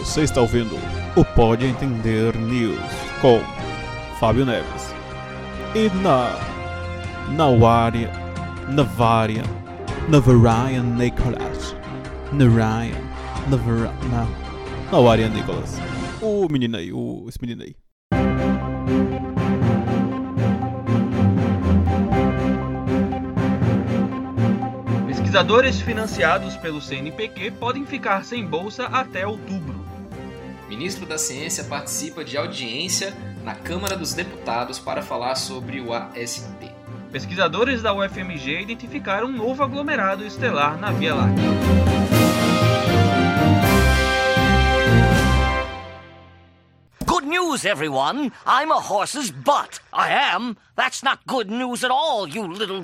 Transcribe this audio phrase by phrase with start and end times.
[0.00, 0.76] Você está ouvindo
[1.14, 2.80] o Pode Entender News
[3.20, 3.38] com
[4.18, 4.94] Fábio Neves.
[5.74, 6.34] E na
[7.36, 8.10] Navária,
[8.66, 9.42] Navária,
[10.08, 11.76] Navarian Nicholas.
[12.32, 12.96] Narayan,
[13.50, 14.26] Navara, na,
[14.90, 15.78] Navária Nicholas.
[16.22, 17.76] O menino aí, o, esse menino aí.
[25.06, 29.79] Pesquisadores financiados pelo CNPq podem ficar sem bolsa até outubro.
[30.70, 36.46] Ministro da Ciência participa de audiência na Câmara dos Deputados para falar sobre o AST.
[37.10, 41.44] Pesquisadores da UFMG identificaram um novo aglomerado estelar na Via Láctea.
[47.04, 48.30] Good news, everyone!
[48.46, 49.80] I'm a horse's butt.
[49.92, 50.56] I am.
[50.76, 52.80] That's not good news at all, you little.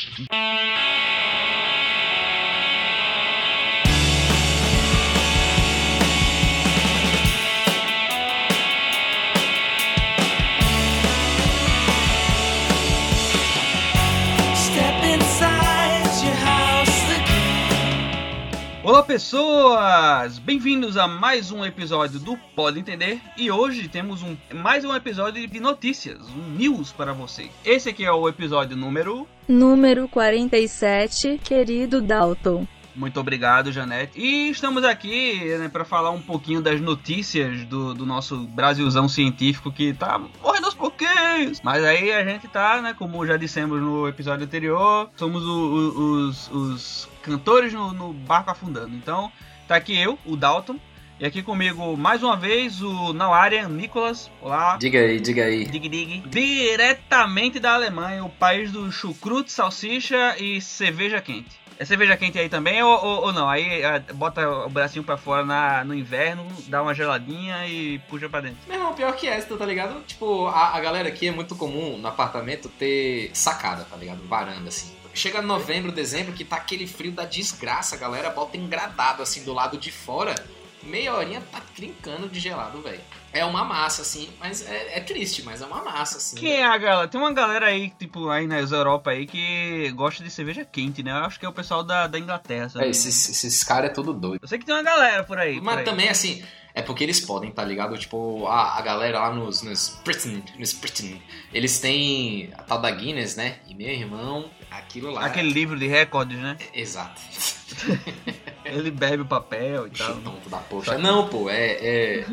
[18.87, 20.39] Olá, pessoas!
[20.39, 25.45] Bem-vindos a mais um episódio do Pode Entender e hoje temos um, mais um episódio
[25.45, 27.51] de notícias, um news para você.
[27.65, 29.27] Esse aqui é o episódio número.
[29.49, 32.65] Número 47, querido Dalton.
[32.97, 34.19] Muito obrigado, Janete.
[34.19, 39.71] E estamos aqui né, para falar um pouquinho das notícias do, do nosso Brasilzão científico
[39.71, 41.61] que tá morrendo aos pouquinhos.
[41.63, 46.29] Mas aí a gente tá, né, como já dissemos no episódio anterior, somos o- o-
[46.29, 48.95] os, os cantores no, no barco afundando.
[48.97, 49.31] Então,
[49.69, 50.79] tá aqui eu, o Dalton.
[51.19, 54.31] E aqui comigo, mais uma vez, o Nauarian Nicolas.
[54.41, 54.77] Olá.
[54.79, 55.65] Diga aí, diga aí.
[55.65, 56.23] Dig Dig.
[56.29, 61.59] Diretamente da Alemanha, o país do chucrute, salsicha e cerveja quente.
[61.79, 63.49] É cerveja quente aí também ou, ou- ou não?
[63.49, 68.29] Aí ah, bota o bracinho pra fora na, no inverno, dá uma geladinha e puxa
[68.31, 68.57] pra dentro.
[68.67, 70.01] Meu irmão, pior que esta, tá ligado?
[70.07, 74.27] Tipo, a, a galera aqui é muito comum no apartamento ter sacada, tá ligado?
[74.27, 74.95] Varanda, assim.
[75.13, 79.53] Chega novembro, dezembro, que tá aquele frio da desgraça, a galera bota engradado, assim, do
[79.53, 80.35] lado de fora.
[80.83, 83.01] Meia horinha tá trincando de gelado, velho.
[83.37, 86.37] É uma massa, assim, mas é, é triste, mas é uma massa, assim.
[86.37, 87.07] Quem é a galera?
[87.07, 91.11] Tem uma galera aí, tipo, aí nas Europa aí que gosta de cerveja quente, né?
[91.11, 92.87] Eu acho que é o pessoal da, da Inglaterra, sabe?
[92.87, 94.41] É, esses, esses caras é tudo doido.
[94.43, 95.57] Eu sei que tem uma galera por aí.
[95.57, 95.85] por Mas aí.
[95.85, 96.43] também, assim,
[96.77, 97.97] é porque eles podem, tá ligado?
[97.97, 101.21] Tipo, a, a galera lá nos, nos Britain, nos Britain,
[101.53, 103.59] eles têm a tal da Guinness, né?
[103.67, 105.27] E meu irmão, aquilo lá.
[105.27, 106.57] Aquele livro de recordes, né?
[106.75, 107.21] Exato.
[108.73, 110.17] Ele bebe o papel e tal.
[110.17, 110.99] Tonto da poxa.
[110.99, 112.27] Não, pô, é, é.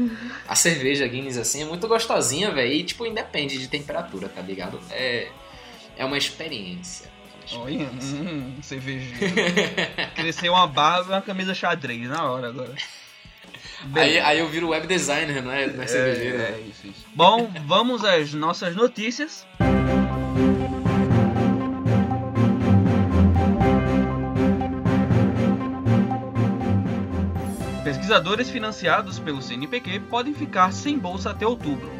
[0.47, 2.71] A cerveja Guinness, assim, é muito gostosinha, velho.
[2.71, 4.79] E, tipo, independe de temperatura, tá ligado?
[4.91, 5.27] É.
[5.95, 7.11] É uma experiência.
[7.55, 9.17] Olha, hum, cervejinha.
[10.15, 12.73] Cresceu uma barba e uma camisa xadrez na hora agora.
[13.95, 16.41] Aí, aí eu viro web designer, não é, não é cervejeiro.
[16.41, 17.05] É, é isso, isso.
[17.13, 19.45] Bom, vamos às nossas notícias.
[28.13, 31.91] Pesquisadores financiados pelo CNPq podem ficar sem bolsa até outubro.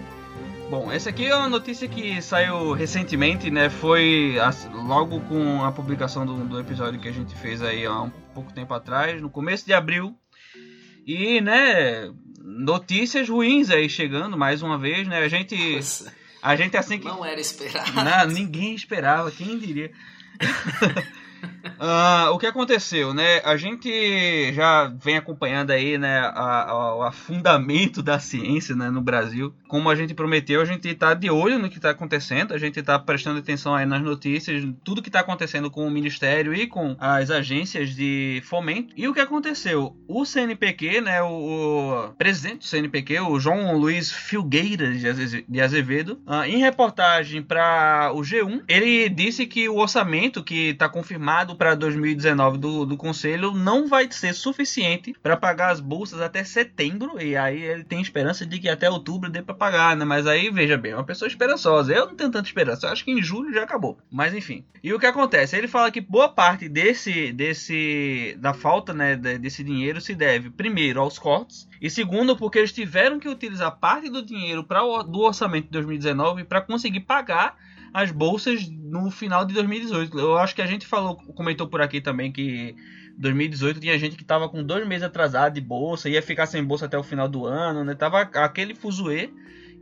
[0.69, 3.67] Bom, essa aqui é uma notícia que saiu recentemente, né?
[3.67, 4.35] Foi
[4.71, 8.53] logo com a publicação do, do episódio que a gente fez aí há um pouco
[8.53, 10.15] tempo atrás, no começo de abril.
[11.03, 15.17] E, né, notícias ruins aí chegando mais uma vez, né?
[15.17, 16.13] A gente, Nossa,
[16.43, 17.91] a gente assim que Não era esperado.
[17.91, 19.91] não, ninguém esperava, quem diria?
[21.79, 23.41] Ah, o que aconteceu, né?
[23.43, 29.53] A gente já vem acompanhando aí, né, a- o afundamento da ciência, né, no Brasil.
[29.67, 32.81] Como a gente prometeu, a gente tá de olho no que tá acontecendo, a gente
[32.81, 36.95] tá prestando atenção aí nas notícias, tudo que tá acontecendo com o Ministério e com
[36.99, 38.93] as agências de fomento.
[38.95, 39.95] E o que aconteceu?
[40.07, 41.27] O CNPq, né, o,
[42.09, 47.41] o presidente do CNPq, o João Luiz Filgueiras de Aze- de Azevedo, ah, em reportagem
[47.41, 52.95] para o G1, ele disse que o orçamento que está confirmado para 2019 do, do
[52.97, 58.01] Conselho não vai ser suficiente para pagar as bolsas até setembro, e aí ele tem
[58.01, 60.05] esperança de que até outubro dê para pagar, né?
[60.05, 61.93] Mas aí, veja bem, é uma pessoa esperançosa.
[61.93, 63.97] Eu não tenho tanta esperança, eu acho que em julho já acabou.
[64.11, 64.63] Mas enfim.
[64.83, 65.55] E o que acontece?
[65.55, 70.49] Ele fala que boa parte desse, desse da falta né, de- desse dinheiro se deve,
[70.49, 75.03] primeiro, aos cortes, e segundo, porque eles tiveram que utilizar parte do dinheiro pra, o-
[75.03, 77.55] do orçamento de 2019 para conseguir pagar
[77.93, 80.17] as bolsas no final de 2018.
[80.17, 82.75] Eu acho que a gente falou, comentou por aqui também que
[83.17, 86.85] 2018 tinha gente que tava com dois meses atrasado de bolsa, ia ficar sem bolsa
[86.85, 87.93] até o final do ano, né?
[87.93, 89.29] Tava aquele fuzuê.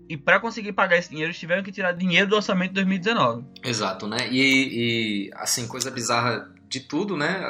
[0.09, 3.45] E para conseguir pagar esse dinheiro, eles tiveram que tirar dinheiro do orçamento de 2019.
[3.63, 4.27] Exato, né?
[4.29, 7.41] E, e, assim, coisa bizarra de tudo, né?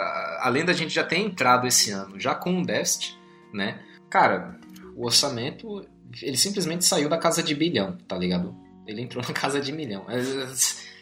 [0.41, 3.17] Além da gente já ter entrado esse ano já com um déficit,
[3.51, 3.79] né?
[4.11, 4.59] Cara,
[4.95, 5.87] o orçamento,
[6.21, 8.55] ele simplesmente saiu da casa de bilhão, tá ligado?
[8.91, 10.05] Ele entrou na casa de milhão.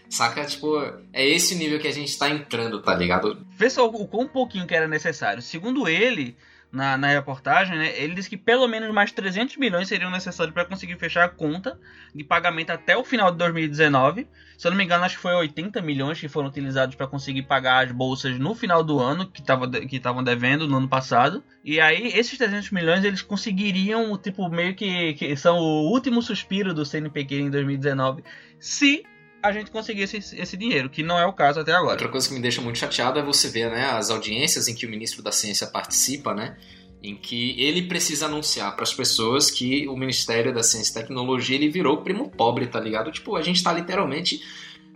[0.10, 0.76] Saca, tipo,
[1.14, 3.46] é esse nível que a gente tá entrando, tá ligado?
[3.52, 5.42] Vê só o quão pouquinho que era necessário.
[5.42, 6.36] Segundo ele,
[6.72, 10.66] na, na reportagem, né, ele disse que pelo menos mais 300 milhões seriam necessários para
[10.66, 11.80] conseguir fechar a conta
[12.14, 14.28] de pagamento até o final de 2019.
[14.58, 17.44] Se eu não me engano, acho que foi 80 milhões que foram utilizados para conseguir
[17.44, 21.44] pagar as bolsas no final do ano, que estavam que devendo no ano passado.
[21.64, 26.74] E aí, esses 300 milhões eles conseguiriam, tipo, meio que, que são o último suspiro
[26.74, 28.24] do CNPq em 2019,
[28.60, 29.04] se
[29.42, 31.92] a gente conseguisse esse, dinheiro, que não é o caso até agora.
[31.92, 34.86] Outra coisa que me deixa muito chateado é você ver né, as audiências em que
[34.86, 36.58] o ministro da Ciência participa, né?
[37.02, 41.56] Em que ele precisa anunciar para as pessoas que o Ministério da Ciência e Tecnologia
[41.56, 43.12] ele virou primo pobre, tá ligado?
[43.12, 44.42] Tipo, a gente tá literalmente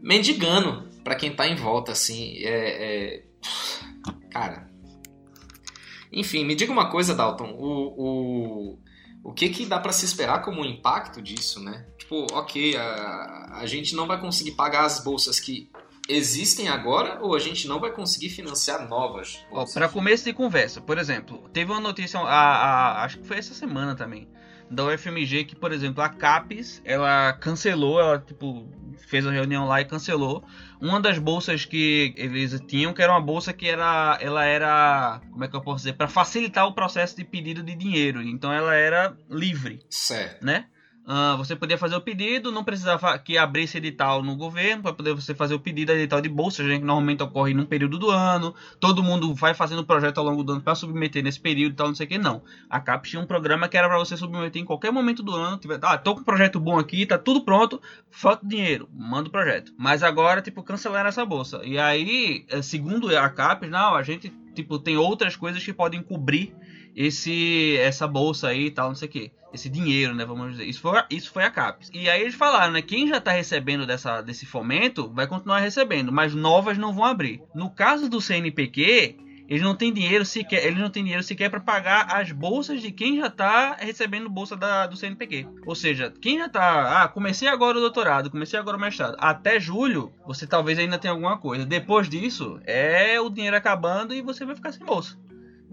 [0.01, 2.37] mendigando para quem tá em volta, assim.
[2.39, 3.23] É, é...
[4.29, 4.69] Cara.
[6.11, 7.55] Enfim, me diga uma coisa, Dalton.
[7.57, 8.79] O, o,
[9.23, 11.85] o que que dá para se esperar como impacto disso, né?
[12.13, 15.67] Tipo, ok, a, a gente não vai conseguir pagar as bolsas que
[16.07, 19.39] existem agora ou a gente não vai conseguir financiar novas?
[19.73, 23.55] Para começo de conversa, por exemplo, teve uma notícia, a, a, acho que foi essa
[23.55, 24.27] semana também,
[24.69, 28.67] da UFMG que, por exemplo, a CAPES, ela cancelou, ela tipo
[29.07, 30.43] fez uma reunião lá e cancelou
[30.79, 35.43] uma das bolsas que eles tinham, que era uma bolsa que era, ela era, como
[35.43, 38.21] é que eu posso dizer, para facilitar o processo de pedido de dinheiro.
[38.21, 40.45] Então ela era livre, Certo.
[40.45, 40.67] né?
[41.05, 45.13] Ah, você podia fazer o pedido, não precisava que abrisse edital no governo para poder
[45.13, 48.55] você fazer o pedido edital de bolsa, que normalmente ocorre num período do ano.
[48.79, 51.87] Todo mundo vai fazendo projeto ao longo do ano para submeter nesse período e tal,
[51.87, 52.17] não sei o que.
[52.17, 52.41] Não.
[52.69, 55.57] A CAPES tinha um programa que era para você submeter em qualquer momento do ano.
[55.57, 59.31] Tiver, ah, tô com um projeto bom aqui, tá tudo pronto, falta dinheiro, manda o
[59.31, 59.73] projeto.
[59.77, 61.61] Mas agora, tipo, cancelaram essa bolsa.
[61.65, 66.01] E aí, eh, segundo a CAPES, não, a gente, tipo, tem outras coisas que podem
[66.01, 66.55] cobrir
[66.95, 69.31] esse essa bolsa aí e tal, não sei o que.
[69.53, 70.25] Esse dinheiro, né?
[70.25, 70.65] Vamos dizer.
[70.65, 71.91] Isso foi, isso foi a CAPES.
[71.93, 72.81] E aí eles falaram, né?
[72.81, 77.41] Quem já tá recebendo dessa, desse fomento vai continuar recebendo, mas novas não vão abrir.
[77.53, 79.15] No caso do CNPq,
[79.47, 82.91] eles não têm dinheiro sequer, eles não têm dinheiro sequer para pagar as bolsas de
[82.91, 85.45] quem já tá recebendo bolsa da, do CNPq.
[85.65, 89.59] Ou seja, quem já tá, ah, comecei agora o doutorado, comecei agora o mestrado, até
[89.59, 91.65] julho, você talvez ainda tenha alguma coisa.
[91.65, 95.15] Depois disso, é o dinheiro acabando e você vai ficar sem bolsa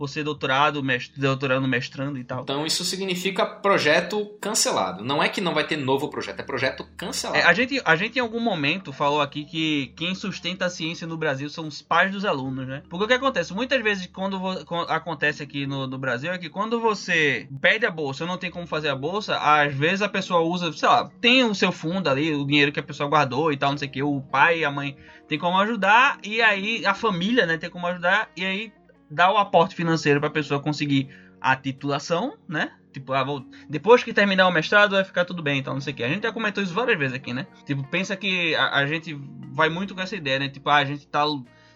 [0.01, 2.41] você doutorado, mestre, doutorando, mestrando e tal.
[2.41, 5.05] Então isso significa projeto cancelado.
[5.05, 7.39] Não é que não vai ter novo projeto, é projeto cancelado.
[7.39, 11.07] É, a, gente, a gente em algum momento falou aqui que quem sustenta a ciência
[11.07, 12.83] no Brasil são os pais dos alunos, né?
[12.89, 13.53] Porque o que acontece?
[13.53, 17.91] Muitas vezes, quando, quando acontece aqui no, no, Brasil, é que quando você pede a
[17.91, 21.11] bolsa ou não tem como fazer a bolsa, às vezes a pessoa usa, sei lá,
[21.21, 23.89] tem o seu fundo ali, o dinheiro que a pessoa guardou e tal, não sei
[23.89, 24.97] o que, o pai e a mãe
[25.29, 28.73] tem como ajudar, e aí a família, né, tem como ajudar, e aí
[29.11, 31.09] dá o aporte financeiro para a pessoa conseguir
[31.41, 32.73] a titulação, né?
[32.93, 33.45] Tipo, ah, vou...
[33.69, 36.03] depois que terminar o mestrado vai ficar tudo bem, então não sei o que.
[36.03, 37.47] A gente já comentou isso várias vezes aqui, né?
[37.65, 39.15] Tipo, pensa que a, a gente
[39.53, 40.49] vai muito com essa ideia, né?
[40.49, 41.25] Tipo, ah, a gente tá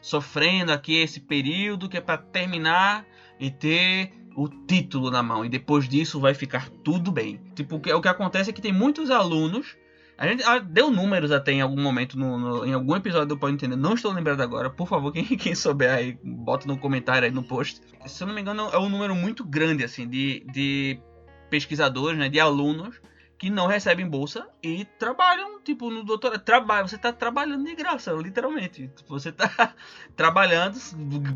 [0.03, 3.07] sofrendo aqui esse período que é para terminar
[3.39, 7.41] e ter o título na mão e depois disso vai ficar tudo bem.
[7.55, 9.77] Tipo, o que, o que acontece é que tem muitos alunos
[10.17, 13.39] a gente ah, deu números até em algum momento, no, no, em algum episódio do
[13.39, 13.77] Pode Entender.
[13.77, 14.71] Não estou lembrado agora.
[14.71, 17.81] Por favor, quem, quem souber aí, bota no comentário aí no post.
[18.07, 21.01] Se eu não me engano, é um número muito grande, assim, de, de
[21.51, 23.01] pesquisadores, né, de alunos
[23.45, 26.41] que não recebem bolsa e trabalham, tipo, no doutorado.
[26.41, 28.91] Trabalha, você está trabalhando de graça, literalmente.
[29.07, 29.75] Você está
[30.17, 30.79] trabalhando,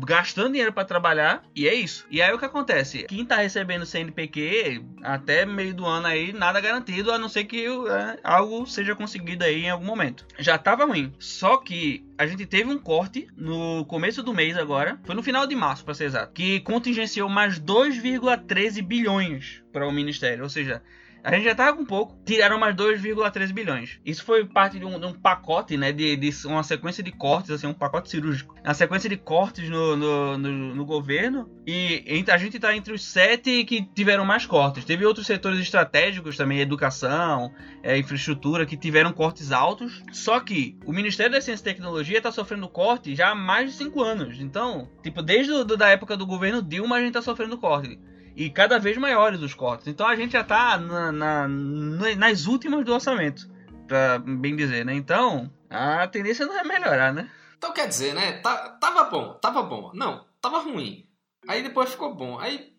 [0.03, 2.07] gastando dinheiro para trabalhar, e é isso.
[2.09, 3.03] E aí o que acontece?
[3.03, 7.67] Quem está recebendo CNPq até meio do ano aí, nada garantido, a não ser que
[7.67, 10.25] é, algo seja conseguido aí em algum momento.
[10.39, 11.13] Já estava ruim.
[11.19, 15.45] Só que a gente teve um corte no começo do mês agora, foi no final
[15.45, 20.81] de março, para ser exato, que contingenciou mais 2,13 bilhões para o ministério, ou seja,
[21.23, 23.99] a gente já tava com pouco, tiraram mais 2,3 bilhões.
[24.05, 25.91] Isso foi parte de um, de um pacote, né?
[25.91, 28.55] De, de, uma sequência de cortes, assim, um pacote cirúrgico.
[28.63, 31.49] Uma sequência de cortes no, no, no, no governo.
[31.65, 34.85] E a gente tá entre os sete que tiveram mais cortes.
[34.85, 40.03] Teve outros setores estratégicos também, educação, é, infraestrutura, que tiveram cortes altos.
[40.11, 43.77] Só que o Ministério da Ciência e Tecnologia tá sofrendo corte já há mais de
[43.77, 44.39] cinco anos.
[44.39, 47.99] Então, tipo, desde a da época do governo Dilma a gente tá sofrendo corte
[48.35, 49.87] e cada vez maiores os cortes.
[49.87, 53.49] Então a gente já está na, na, nas últimas do orçamento,
[53.87, 54.93] para bem dizer, né?
[54.93, 57.29] Então a tendência não é melhorar, né?
[57.57, 58.33] Então quer dizer, né?
[58.39, 59.91] Tá, tava bom, tava bom.
[59.93, 61.05] Não, tava ruim.
[61.47, 62.39] Aí depois ficou bom.
[62.39, 62.73] Aí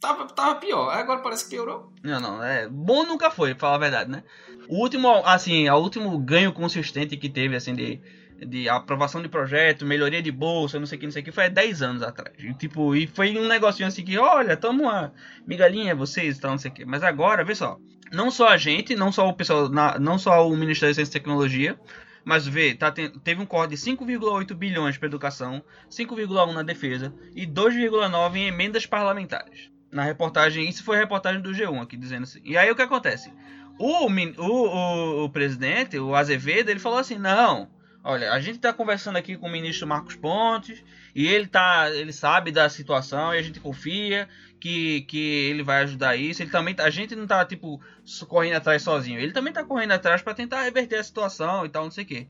[0.00, 1.92] Tava, tava pior, agora parece que piorou.
[2.02, 2.66] Não, não, é.
[2.66, 4.24] Bom nunca foi, pra falar a verdade, né?
[4.66, 8.00] O último, assim, o último ganho consistente que teve, assim, de,
[8.46, 11.32] de aprovação de projeto, melhoria de bolsa, não sei o que, não sei o que,
[11.32, 12.34] foi há 10 anos atrás.
[12.38, 15.12] E, tipo, e foi um negocinho assim que, olha, toma uma
[15.46, 16.84] migalhinha vocês e tal, não sei o que.
[16.84, 17.76] Mas agora, vê só,
[18.12, 21.10] não só a gente, não só o pessoal, na- não só o Ministério da Ciência
[21.10, 21.78] e Tecnologia,
[22.24, 27.12] mas vê, tá, ten- teve um corte de 5,8 bilhões para educação, 5,1 na defesa
[27.34, 29.70] e 2,9 em emendas parlamentares.
[29.90, 32.40] Na reportagem, isso foi a reportagem do G1 aqui dizendo assim.
[32.44, 33.32] E aí o que acontece?
[33.78, 37.68] O, o, o, o presidente, o Azevedo, ele falou assim: não,
[38.02, 40.82] olha, a gente está conversando aqui com o ministro Marcos Pontes
[41.14, 44.28] e ele tá, ele sabe da situação e a gente confia
[44.60, 46.42] que, que ele vai ajudar isso.
[46.42, 47.80] Ele também, tá- a gente não tá tipo
[48.28, 49.18] correndo atrás sozinho.
[49.18, 52.06] Ele também tá correndo atrás para tentar reverter a situação e tal, não sei o
[52.06, 52.26] quê.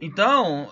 [0.00, 0.68] Então,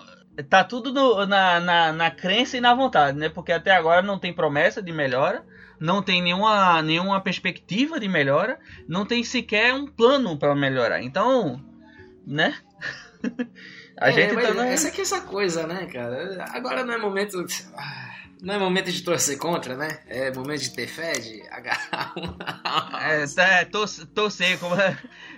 [0.49, 3.29] tá tudo no- na, na, na crença e na vontade, né?
[3.29, 5.45] Porque até agora não tem promessa de melhora,
[5.79, 11.01] não tem nenhuma, nenhuma perspectiva de melhora, não tem sequer um plano para melhorar.
[11.01, 11.59] Então,
[12.25, 12.55] né?
[14.01, 14.65] A É, gente mas tá.
[14.67, 16.45] Essa aqui é essa coisa, né, cara?
[16.53, 17.45] Agora não é momento.
[17.77, 18.09] ah,
[18.41, 19.99] Não é momento de torcer contra, né?
[20.07, 22.35] É momento de ter fé, de agarrar um.
[22.99, 24.75] É, é, torce- torcer, como,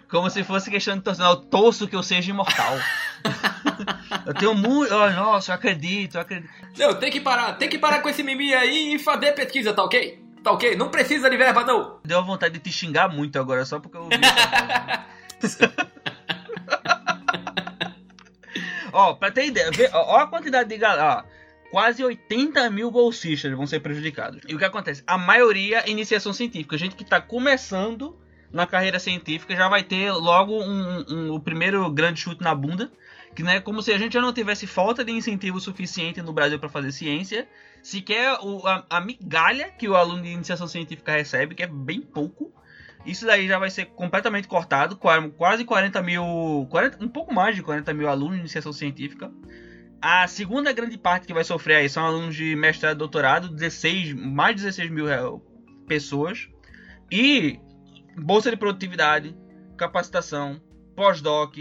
[0.10, 1.24] como se fosse questão de torcer.
[1.26, 2.78] Não, eu torço que eu seja imortal.
[4.26, 4.94] eu tenho muito.
[4.94, 6.50] Oh, nossa, eu acredito, eu acredito.
[6.78, 9.84] Não, tem que parar, tem que parar com esse mimimi aí e fazer pesquisa, tá
[9.84, 10.24] ok?
[10.44, 10.76] Tá ok?
[10.78, 12.00] Não precisa de verba, não.
[12.06, 14.16] Deu a vontade de te xingar muito agora, só porque eu vi
[15.42, 15.92] essa foto.
[18.94, 21.26] Ó, pra ter ideia, vê, ó, ó a quantidade de galera.
[21.72, 24.42] Quase 80 mil bolsistas vão ser prejudicados.
[24.48, 25.04] E o que acontece?
[25.08, 26.78] A maioria é iniciação científica.
[26.78, 28.16] Gente que tá começando
[28.52, 32.92] na carreira científica já vai ter logo um, um- o primeiro grande chute na bunda.
[33.36, 36.32] Que não é como se a gente já não tivesse falta de incentivo suficiente no
[36.32, 37.48] Brasil para fazer ciência.
[37.82, 42.00] Sequer o, a, a migalha que o aluno de iniciação científica recebe, que é bem
[42.02, 42.54] pouco.
[43.06, 44.96] Isso daí já vai ser completamente cortado.
[44.96, 46.68] qua- Quase 40 mil.
[46.70, 49.32] 40, um pouco mais de 40 mil alunos de iniciação científica.
[50.02, 54.14] A segunda grande parte que vai sofrer aí são alunos de mestrado e doutorado, 16,
[54.14, 55.42] mais de 16 mil real-
[55.88, 56.48] pessoas.
[57.12, 57.60] E
[58.18, 59.36] bolsa de produtividade,
[59.78, 60.62] capacitação,
[60.96, 61.56] pós-doc,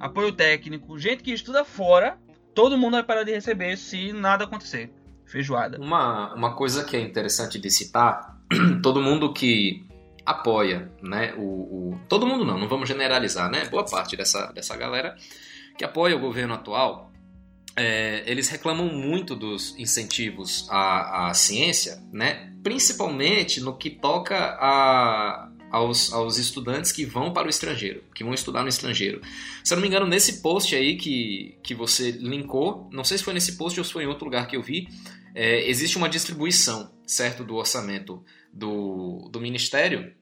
[0.00, 2.18] apoio técnico, gente que estuda fora,
[2.54, 4.92] todo mundo vai parar de receber se nada acontecer.
[5.26, 5.78] Feijoada.
[5.80, 8.38] Uma, uma coisa que é interessante de citar,
[8.82, 9.86] todo mundo que
[10.24, 13.64] apoia, né, o, o- Todo mundo não, não vamos generalizar, né?
[13.66, 15.16] Boa parte dessa, dessa galera
[15.76, 17.10] que apoia o governo atual,
[17.76, 22.52] é, eles reclamam muito dos incentivos à, à ciência, né?
[22.62, 28.32] Principalmente no que toca a, aos, aos estudantes que vão para o estrangeiro, que vão
[28.32, 29.20] estudar no estrangeiro.
[29.64, 33.24] Se eu não me engano, nesse post aí que, que você linkou, não sei se
[33.24, 34.86] foi nesse post ou se foi em outro lugar que eu vi,
[35.34, 38.22] é, existe uma distribuição, certo, do orçamento
[38.54, 40.12] do, do Ministério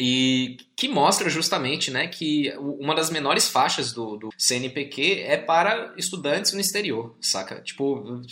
[0.00, 5.92] e que mostra justamente né, que uma das menores faixas do, do CNPq é para
[5.96, 7.60] estudantes no exterior, saca?
[7.62, 8.22] Tipo,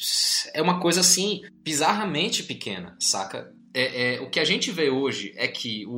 [0.54, 3.52] é uma coisa assim, bizarramente pequena, saca?
[3.74, 5.90] É, é, o que a gente vê hoje é que o,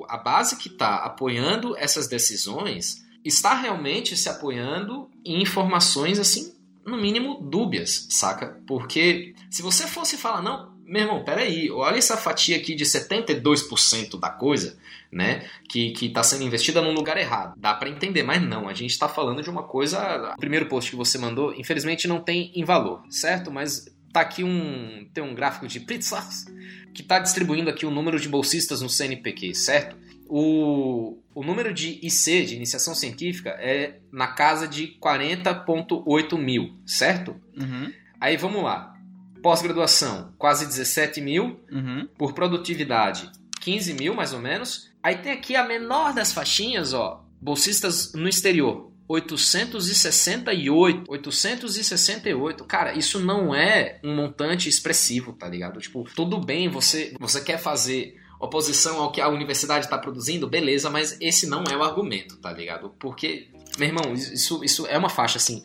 [0.00, 6.54] o- a base que está apoiando essas decisões está realmente se apoiando em informações assim,
[6.86, 8.62] no mínimo dúbias, saca?
[8.66, 14.18] Porque se você fosse falar, não, meu irmão, peraí, olha essa fatia aqui de 72%
[14.18, 14.78] da coisa,
[15.10, 15.44] né?
[15.68, 17.54] Que, que tá sendo investida num lugar errado.
[17.56, 20.32] Dá para entender, mas não, a gente tá falando de uma coisa.
[20.34, 23.50] O primeiro post que você mandou, infelizmente, não tem em valor, certo?
[23.50, 25.08] Mas tá aqui um.
[25.12, 26.46] Tem um gráfico de Pritzlaff
[26.94, 29.96] que tá distribuindo aqui o número de bolsistas no CNPq, certo?
[30.28, 37.36] O, o número de IC, de iniciação científica, é na casa de 40,8 mil, certo?
[37.54, 38.95] Uhum, Aí vamos lá.
[39.42, 41.60] Pós-graduação, quase 17 mil.
[41.70, 42.08] uhum.
[42.18, 44.90] Por produtividade, 15 mil mais ou menos.
[45.02, 47.24] Aí tem aqui a menor das faixinhas, ó.
[47.40, 48.90] Bolsistas no exterior.
[49.08, 51.04] 868.
[51.08, 52.64] 868.
[52.64, 55.80] Cara, isso não é um montante expressivo, tá ligado?
[55.80, 60.90] Tipo, tudo bem, você, você quer fazer oposição ao que a universidade está produzindo, beleza,
[60.90, 62.90] mas esse não é o argumento, tá ligado?
[62.98, 65.62] Porque, meu irmão, isso, isso é uma faixa assim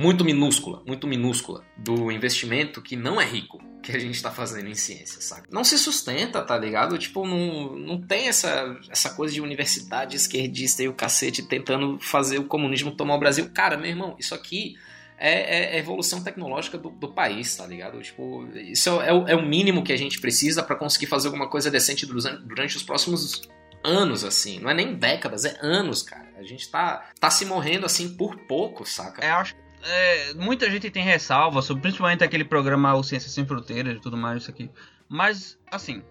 [0.00, 4.68] muito minúscula, muito minúscula do investimento que não é rico que a gente tá fazendo
[4.68, 5.48] em ciência, saca?
[5.50, 6.96] Não se sustenta, tá ligado?
[6.98, 12.38] Tipo, não, não tem essa, essa coisa de universidade esquerdista e o cacete tentando fazer
[12.38, 13.50] o comunismo tomar o Brasil.
[13.52, 14.74] Cara, meu irmão, isso aqui
[15.18, 18.00] é, é- é evolução tecnológica do, do país, tá ligado?
[18.00, 21.48] Tipo, isso é, o- é o mínimo que a gente precisa pra conseguir fazer alguma
[21.48, 23.42] coisa decente durante, os próximos
[23.84, 24.60] anos, assim.
[24.60, 26.28] Não é nem décadas, é anos, cara.
[26.38, 29.24] A gente tá, tá se morrendo, assim, por pouco, saca?
[29.24, 33.96] É, acho, é, muita gente tem ressalva sobre principalmente aquele programa O Ciência Sem Fronteiras
[33.96, 34.70] e tudo mais, isso aqui.
[35.08, 36.02] Mas, assim,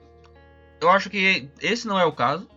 [0.81, 2.47] eu acho que esse não é o caso.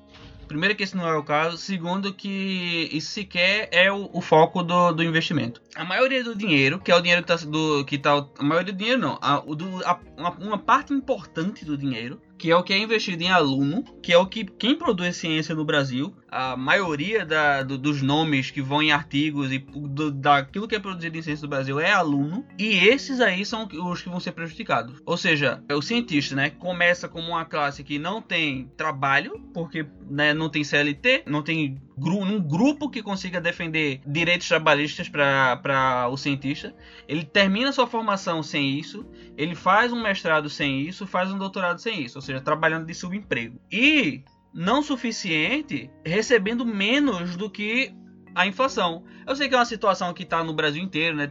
[0.48, 1.56] Primeiro que esse não é o caso.
[1.56, 5.62] Segundo que isso sequer é o, o foco do, do investimento.
[5.74, 8.72] A maioria do dinheiro, que é o dinheiro que tá, do, que tá a maioria
[8.72, 12.62] do dinheiro não, a, do, a- uma, uma parte importante do dinheiro, que é o
[12.62, 16.56] que é investido em aluno, que é o que quem produz ciência no Brasil, a
[16.56, 21.18] maioria da, do- dos nomes que vão em artigos e do, daquilo que é produzido
[21.18, 25.00] em ciência no Brasil é aluno, e esses aí são os que vão ser prejudicados.
[25.04, 29.84] Ou seja, é o cientista, né, começa como uma classe que não tem trabalho, porque
[30.10, 36.08] né, não tem CLT, não tem gru um grupo que consiga defender direitos trabalhistas para
[36.10, 36.74] o cientista.
[37.06, 39.04] Ele termina sua formação sem isso,
[39.36, 42.94] ele faz um mestrado sem isso, faz um doutorado sem isso, ou seja, trabalhando de
[42.94, 43.60] subemprego.
[43.70, 44.22] E
[44.54, 47.92] não suficiente, recebendo menos do que
[48.34, 49.04] a inflação.
[49.26, 51.30] Eu sei que é uma situação que está no Brasil inteiro, né?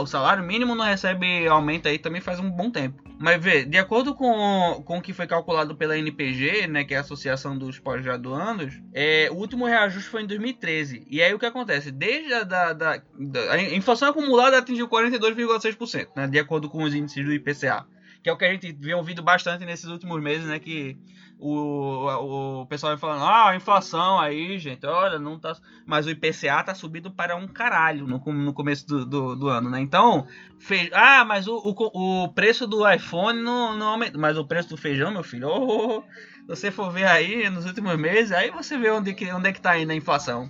[0.00, 3.02] O salário mínimo não recebe aumento aí também faz um bom tempo.
[3.18, 6.98] Mas vê, de acordo com, com o que foi calculado pela NPG, né, que é
[6.98, 11.06] a Associação dos Pós-Graduandos, é, o último reajuste foi em 2013.
[11.08, 11.90] E aí o que acontece?
[11.90, 16.94] Desde a da, da- da- a inflação acumulada atingiu 42,6%, né, de acordo com os
[16.94, 17.86] índices do IPCA.
[18.22, 20.58] Que é o que a gente vem ouvindo bastante nesses últimos meses, né?
[20.58, 20.98] Que
[21.38, 25.54] o, o pessoal vai falando, ah, a inflação aí, gente, olha, não tá.
[25.84, 29.68] Mas o IPCA tá subindo para um caralho no, no começo do, do, do ano,
[29.68, 29.80] né?
[29.80, 30.26] Então,
[30.58, 30.90] fe...
[30.94, 34.18] ah, mas o, o, o preço do iPhone não, não aumenta.
[34.18, 36.02] Mas o preço do feijão, meu filho, oh,
[36.40, 39.52] se você for ver aí nos últimos meses, aí você vê onde, que, onde é
[39.52, 40.48] que tá indo a inflação.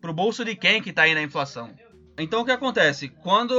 [0.00, 1.74] Pro bolso de quem que tá indo a inflação.
[2.18, 3.08] Então o que acontece?
[3.08, 3.54] Quando,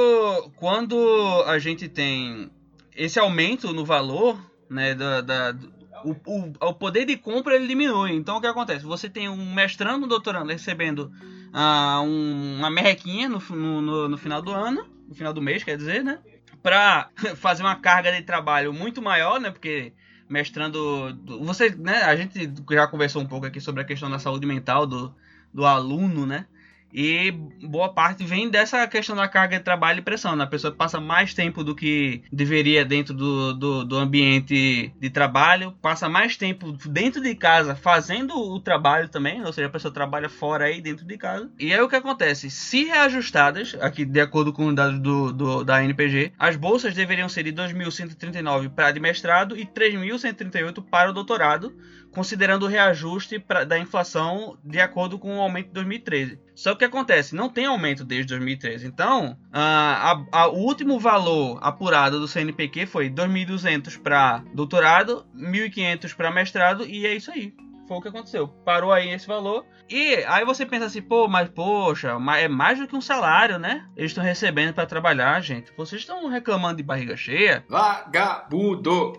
[0.57, 2.51] quando a gente tem
[2.95, 4.37] esse aumento no valor,
[4.69, 5.55] né, da, da-
[6.03, 8.13] o, o, o poder de compra ele diminui.
[8.13, 8.85] Então o que acontece?
[8.85, 11.11] Você tem um mestrando, um doutorando recebendo
[11.53, 13.39] ah, um- uma merrequinha no,
[13.81, 16.19] no- no final do ano, no final do mês, quer dizer, né?
[16.61, 19.51] Pra fazer uma carga de trabalho muito maior, né?
[19.51, 19.93] Porque
[20.27, 21.17] mestrando.
[21.41, 22.03] Você, né?
[22.03, 25.13] A gente já conversou um pouco aqui sobre a questão da saúde mental do,
[25.53, 26.45] do aluno, né?
[26.93, 27.31] E
[27.61, 30.35] boa parte vem dessa questão da carga de trabalho e pressão.
[30.35, 30.43] Né?
[30.43, 35.71] A pessoa passa mais tempo do que deveria dentro do, do, do ambiente de trabalho,
[35.81, 40.29] passa mais tempo dentro de casa fazendo o trabalho também, ou seja, a pessoa trabalha
[40.29, 41.49] fora aí dentro de casa.
[41.59, 42.49] E aí o que acontece?
[42.49, 47.29] Se reajustadas, aqui de acordo com os dados do, do, da NPG, as bolsas deveriam
[47.29, 51.73] ser de 2.139 para de mestrado e 3.138 para o doutorado,
[52.11, 56.39] considerando o reajuste pra- da inflação de acordo com o aumento de 2013.
[56.55, 57.35] Só que o que acontece?
[57.35, 58.87] Não tem aumento desde 2013.
[58.87, 66.31] Então, a- a- o último valor apurado do CNPq foi 2.200 para doutorado, 1.500 para
[66.31, 67.53] mestrado e é isso aí.
[67.87, 68.47] Foi o que aconteceu.
[68.47, 69.65] Parou aí esse valor.
[69.89, 73.83] E aí você pensa assim, pô, mas poxa, é mais do que um salário, né?
[73.97, 75.73] Eles estão recebendo para trabalhar, gente.
[75.75, 77.65] Vocês estão reclamando de barriga cheia?
[77.67, 79.13] Vagabundo!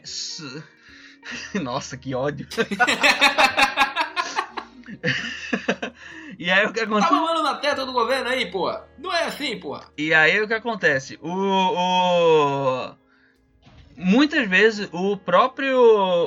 [1.63, 2.47] Nossa, que ódio.
[6.39, 7.13] e aí o que Tá acontece?
[7.13, 8.73] mamando na teta do governo aí, pô.
[8.99, 9.79] Não é assim, pô.
[9.97, 11.19] E aí o que acontece?
[11.23, 12.95] O, o-
[13.97, 15.79] muitas vezes o próprio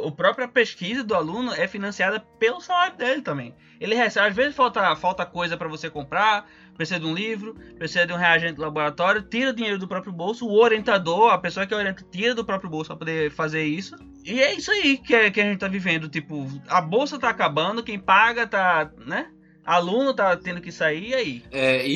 [0.06, 3.56] o própria pesquisa do aluno é financiada pelo salário dele também.
[3.80, 8.06] Ele recebe, às vezes falta falta coisa para você comprar, precisa de um livro, precisa
[8.06, 11.74] de um reagente de laboratório, tira dinheiro do próprio bolso, o orientador, a pessoa que
[11.76, 13.96] orienta, tira do próprio bolso para poder fazer isso.
[14.26, 17.30] E é isso aí que, é- que a gente tá vivendo, tipo, a bolsa tá
[17.30, 19.28] acabando, quem paga tá, né?
[19.66, 21.44] Aluno tá tendo que sair, e aí?
[21.52, 21.94] É, e,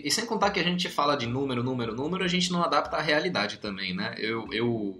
[0.00, 2.62] e- e sem contar que a gente fala de número, número, número, a gente não
[2.62, 4.14] adapta à realidade também, né?
[4.18, 4.98] Eu, eu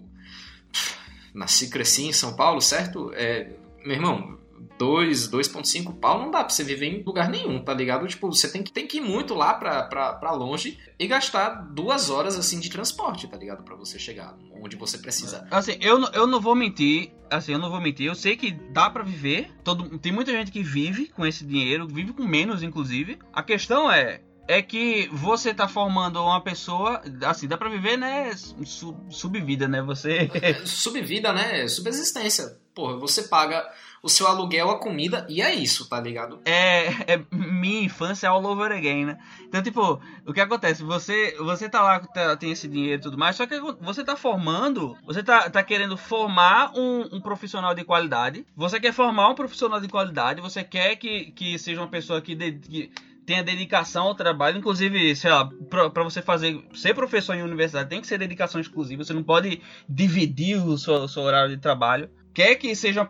[1.34, 3.10] nasci, cresci em São Paulo, certo?
[3.14, 3.50] É,
[3.84, 4.38] meu irmão,
[4.78, 8.06] 2, 2.5 pau não dá pra você viver em lugar nenhum, tá ligado?
[8.06, 11.50] Tipo, você tem que, tem que ir muito lá pra, pra, pra longe e gastar
[11.72, 13.62] duas horas, assim, de transporte, tá ligado?
[13.62, 15.46] Pra você chegar onde você precisa.
[15.50, 17.12] Assim, eu, não- eu não vou mentir.
[17.30, 18.06] Assim, eu não vou mentir.
[18.06, 19.50] Eu sei que dá pra viver.
[19.64, 23.18] Todo, tem muita gente que vive com esse dinheiro, vive com menos, inclusive.
[23.32, 24.20] A questão é.
[24.48, 27.00] É que você tá formando uma pessoa.
[27.24, 28.32] Assim, dá pra viver, né?
[28.34, 29.80] Su, subvida, né?
[29.80, 30.28] Você.
[30.66, 31.68] Subvida, né?
[31.68, 32.58] Subsistência.
[32.74, 33.64] Porra, você paga
[34.02, 36.40] o seu aluguel, a comida e é isso, tá ligado?
[36.44, 39.18] é, é minha infância all over again, né?
[39.46, 40.82] Então, tipo, o que acontece?
[40.82, 44.16] Você, você tá lá, tá- tem esse dinheiro e tudo mais, só que você tá
[44.16, 49.34] formando, você tá, tá querendo formar um, um profissional de qualidade, você quer formar um
[49.34, 52.90] profissional de qualidade, você quer que, que seja uma pessoa que, de- que
[53.26, 55.48] tenha dedicação ao trabalho, inclusive, sei lá,
[55.92, 59.60] pra você fazer, ser professor em universidade tem que ser dedicação exclusiva, você não pode
[59.88, 62.10] dividir o seu, o seu horário de trabalho.
[62.32, 63.08] Quer que seja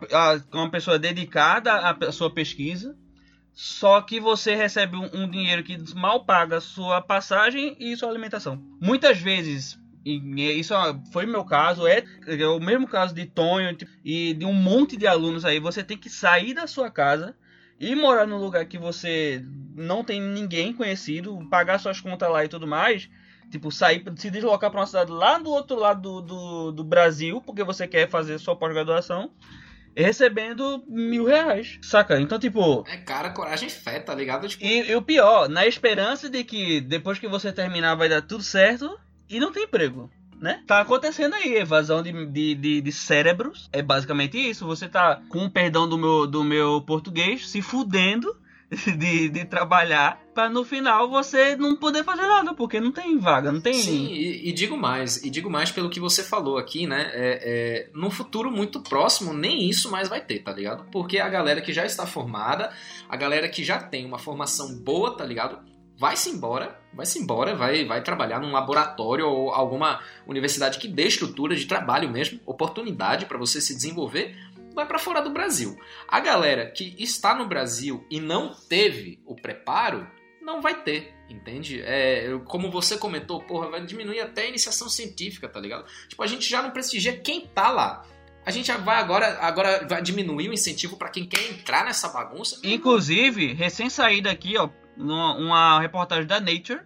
[0.51, 2.97] uma, pessoa dedicada à sua pesquisa,
[3.53, 8.61] só que você recebe um, dinheiro que mal paga sua passagem e sua alimentação.
[8.79, 10.73] Muitas vezes isso
[11.11, 15.05] foi meu caso, é, é o mesmo caso de Tonho e de um monte de
[15.05, 15.59] alunos aí.
[15.59, 17.35] Você tem que sair da sua casa
[17.79, 19.43] e morar num lugar que você
[19.75, 23.09] não tem ninguém conhecido, pagar suas contas lá e tudo mais.
[23.51, 27.41] Tipo, sair, se deslocar para uma cidade lá do outro lado do, do, do Brasil,
[27.41, 29.29] porque você quer fazer sua pós-graduação,
[29.95, 32.19] recebendo mil reais, saca?
[32.19, 32.85] Então, tipo.
[32.87, 34.47] É cara, coragem e fé, tá ligado?
[34.47, 38.21] Tipo, E, e o pior, na esperança de que depois que você terminar vai dar
[38.21, 38.97] tudo certo
[39.29, 40.09] e não tem emprego.
[40.39, 40.63] Né?
[40.65, 43.69] Tá acontecendo aí, evasão de, de, de, de cérebros.
[43.71, 44.65] É basicamente isso.
[44.65, 48.40] Você tá, com o perdão do meu, do meu português, se fudendo
[48.97, 53.51] de, de trabalhar pra no final você não poder fazer nada, porque não tem vaga,
[53.51, 53.73] não tem.
[53.73, 57.11] Sim, e, e digo mais, e digo mais pelo que você falou aqui, né?
[57.13, 60.85] É, é, no futuro muito próximo, nem isso mais vai ter, tá ligado?
[60.89, 62.71] Porque a galera que já está formada,
[63.09, 65.59] a galera que já tem uma formação boa, tá ligado?
[65.97, 71.55] Vai-se embora, vai-se embora, vai, vai trabalhar num laboratório ou alguma universidade que dê estrutura
[71.55, 74.35] de trabalho mesmo, oportunidade para você se desenvolver,
[74.73, 75.77] vai para fora do Brasil.
[76.07, 80.07] A galera que está no Brasil e não teve o preparo,
[80.41, 81.81] não vai ter, entende?
[81.83, 85.85] É, como você comentou, porra, vai diminuir até a iniciação científica, tá ligado?
[86.07, 88.03] Tipo, a gente já não prestigia quem tá lá.
[88.43, 92.59] A gente vai agora, agora vai diminuir o incentivo para quem quer entrar nessa bagunça.
[92.63, 96.81] Inclusive, recém-saída aqui, ó, uma reportagem da Nature,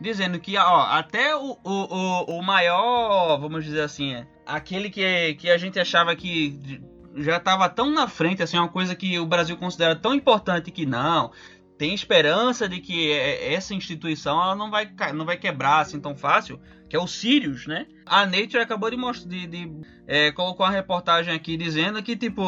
[0.00, 5.50] dizendo que ó, até o, o, o maior, vamos dizer assim, é, aquele que, que
[5.50, 6.80] a gente achava que
[7.16, 10.86] já estava tão na frente, assim, uma coisa que o Brasil considera tão importante que
[10.86, 11.30] não,
[11.76, 16.60] tem esperança de que essa instituição ela não vai, não vai quebrar assim tão fácil,
[16.88, 17.86] que é o Sirius, né?
[18.06, 19.72] A Nature acabou de mostrar, de, de
[20.06, 22.42] é, colocou uma reportagem aqui dizendo que tipo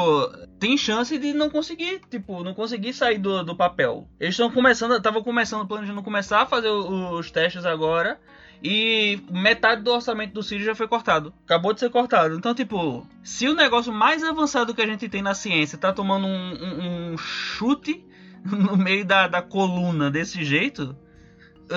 [0.60, 4.08] tem chance de não conseguir, tipo, não conseguir sair do, do papel.
[4.20, 8.20] Eles estão começando, estavam começando planejando começar a fazer os testes agora.
[8.62, 11.32] E metade do orçamento do Sirius já foi cortado.
[11.44, 12.34] Acabou de ser cortado.
[12.34, 16.26] Então, tipo, se o negócio mais avançado que a gente tem na ciência tá tomando
[16.26, 18.04] um, um, um chute
[18.44, 20.96] no meio da, da coluna desse jeito,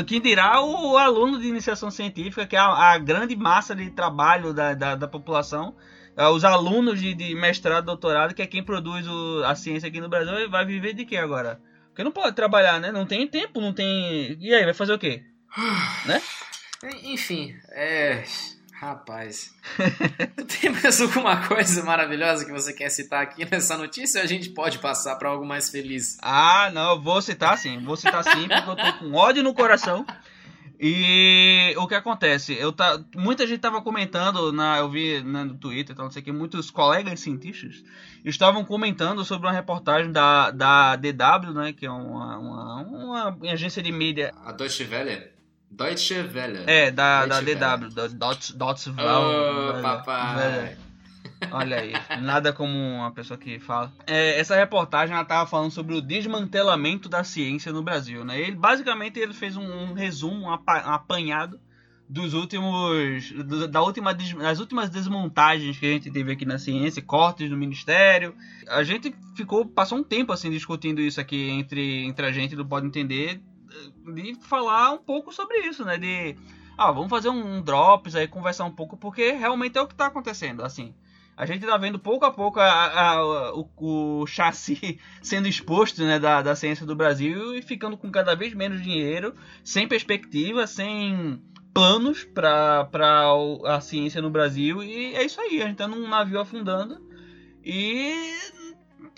[0.06, 4.54] quem dirá o aluno de iniciação científica, que é a, a grande massa de trabalho
[4.54, 5.76] da, da, da população,
[6.16, 10.00] é, os alunos de, de, mestrado, doutorado, que é quem produz o, a ciência aqui
[10.00, 11.60] no Brasil, vai viver de quê agora?
[11.88, 12.92] Porque não pode trabalhar, né?
[12.92, 14.38] Não tem tempo, não tem.
[14.40, 15.24] E aí, vai fazer o quê?
[16.06, 16.22] né?
[17.04, 18.24] Enfim, é.
[18.80, 19.54] Rapaz.
[20.62, 24.52] tem mais alguma coisa maravilhosa que você quer citar aqui nessa notícia ou a gente
[24.52, 26.18] pode passar para algo mais feliz?
[26.22, 27.78] Ah, não, eu vou citar sim.
[27.84, 30.06] Vou citar sim, porque eu tô com ódio no coração.
[30.80, 32.54] E o que acontece?
[32.58, 36.22] Eu tá, muita gente tava comentando, na, eu vi né, no Twitter, então não sei
[36.22, 37.84] que, muitos colegas cientistas
[38.24, 43.84] estavam comentando sobre uma reportagem da, da DW, né, que é uma, uma, uma agência
[43.84, 44.34] de mídia.
[44.46, 45.39] A Deutsche Welle.
[45.80, 46.64] Deutsche Welle.
[46.68, 47.76] É, da, Deutsche da.
[47.78, 49.72] DW, da Deutsche, Deutsche Welle.
[49.72, 50.78] Welle, papai.
[51.52, 53.92] Olha aí, nada como uma pessoa que fala.
[54.06, 58.40] É, essa reportagem ela tava falando sobre o desmantelamento da ciência no Brasil, né?
[58.40, 61.58] Ele basicamente ele fez um, um resumo, um, apa- um apanhado
[62.10, 67.02] dos últimos do- da última das últimas desmontagens que a gente teve aqui na ciência,
[67.02, 68.36] cortes no ministério.
[68.68, 72.66] A gente ficou passou um tempo assim discutindo isso aqui entre entre a gente do
[72.66, 73.42] pode entender
[74.14, 75.98] de falar um pouco sobre isso, né?
[75.98, 76.36] De
[76.78, 80.06] ah, vamos fazer um drops aí, conversar um pouco, porque realmente é o que tá
[80.08, 80.94] acontecendo, assim.
[81.36, 83.70] A gente tá vendo pouco a pouco a- a- o,
[84.22, 88.54] o chassi sendo exposto né, da, da ciência do Brasil e ficando com cada vez
[88.54, 91.42] menos dinheiro, sem perspectiva, sem
[91.74, 92.90] planos para
[93.66, 94.84] a ciência no Brasil.
[94.84, 97.00] E é isso aí, a gente tá num navio afundando
[97.64, 98.34] e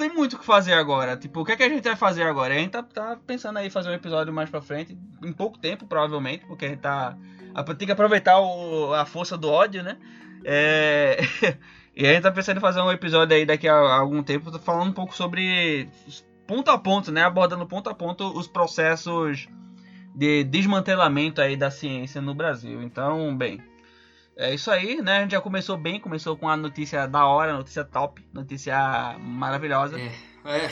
[0.01, 1.15] tem muito o que fazer agora.
[1.15, 2.53] Tipo, o que, é que a gente vai fazer agora?
[2.53, 5.85] A gente tá, tá pensando aí fazer um episódio mais pra frente, em pouco tempo,
[5.85, 7.15] provavelmente, porque a gente tá.
[7.77, 9.97] Tem que aproveitar o- a força do ódio, né?
[10.43, 11.17] É.
[11.93, 14.91] E a gente tá pensando em fazer um episódio aí daqui a algum tempo falando
[14.91, 15.89] um pouco sobre
[16.47, 17.21] ponto a ponto, né?
[17.21, 19.49] Abordando ponto a ponto os processos
[20.15, 22.81] de desmantelamento aí da ciência no Brasil.
[22.81, 23.61] Então, bem,
[24.41, 25.19] é isso aí, né?
[25.19, 29.99] A gente já começou bem, começou com a notícia da hora, notícia top, notícia maravilhosa.
[29.99, 30.11] É,
[30.45, 30.71] é.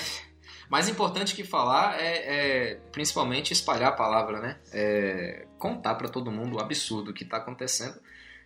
[0.68, 4.58] Mais importante que falar é, é principalmente espalhar a palavra, né?
[4.74, 8.00] É, contar para todo mundo o absurdo que está acontecendo,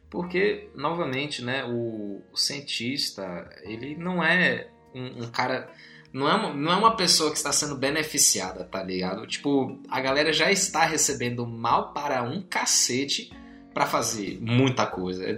[0.09, 1.63] porque novamente, né?
[1.65, 5.69] O, cientista ele não é um, um cara,
[6.11, 9.25] não é, uma, não é uma pessoa que está sendo beneficiada, tá ligado?
[9.25, 13.31] Tipo, a galera já está recebendo mal para um cacete
[13.73, 15.25] para fazer muita coisa.
[15.25, 15.33] É,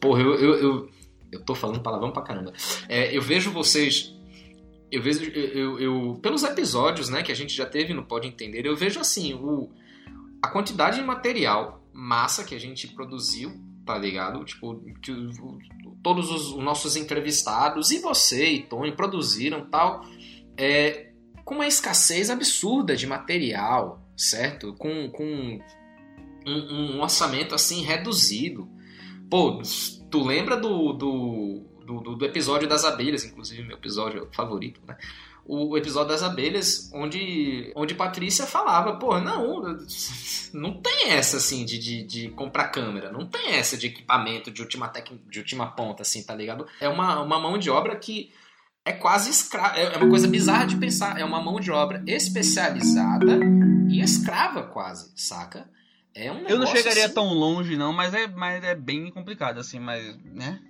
[0.00, 0.90] Porra, eu, eu, eu,
[1.32, 2.52] eu tô falando palavrão pra caramba.
[2.88, 4.14] É, eu vejo vocês
[4.90, 8.66] eu vejo eu, eu- pelos episódios né que a gente já teve no pode entender
[8.66, 9.70] eu vejo assim o
[10.42, 13.52] a quantidade de material massa que a gente produziu
[13.84, 14.44] tá ligado?
[14.44, 14.80] Tipo,
[16.02, 20.04] todos os, os nossos entrevistados, e você e Tony, produziram tal,
[20.56, 21.10] é,
[21.44, 24.74] com uma escassez absurda de material, certo?
[24.74, 25.60] Com, com
[26.46, 28.68] um, um orçamento assim reduzido.
[29.28, 29.62] Pô,
[30.10, 34.96] tu lembra do, do, do, do episódio das abelhas, inclusive meu episódio favorito, né?
[35.52, 39.76] O episódio das abelhas, onde, onde Patrícia falava, pô, não,
[40.52, 44.62] não tem essa assim de, de, de comprar câmera, não tem essa de equipamento de
[44.62, 45.10] última, tec...
[45.28, 46.66] de última ponta, assim, tá ligado?
[46.80, 48.30] É uma, uma mão de obra que
[48.84, 53.38] é quase escrava, é uma coisa bizarra de pensar, é uma mão de obra especializada
[53.88, 55.68] e escrava quase, saca?
[56.14, 59.58] É um Eu não chegaria assim, tão longe, não, mas é, mas é bem complicado,
[59.58, 60.60] assim, mas, né?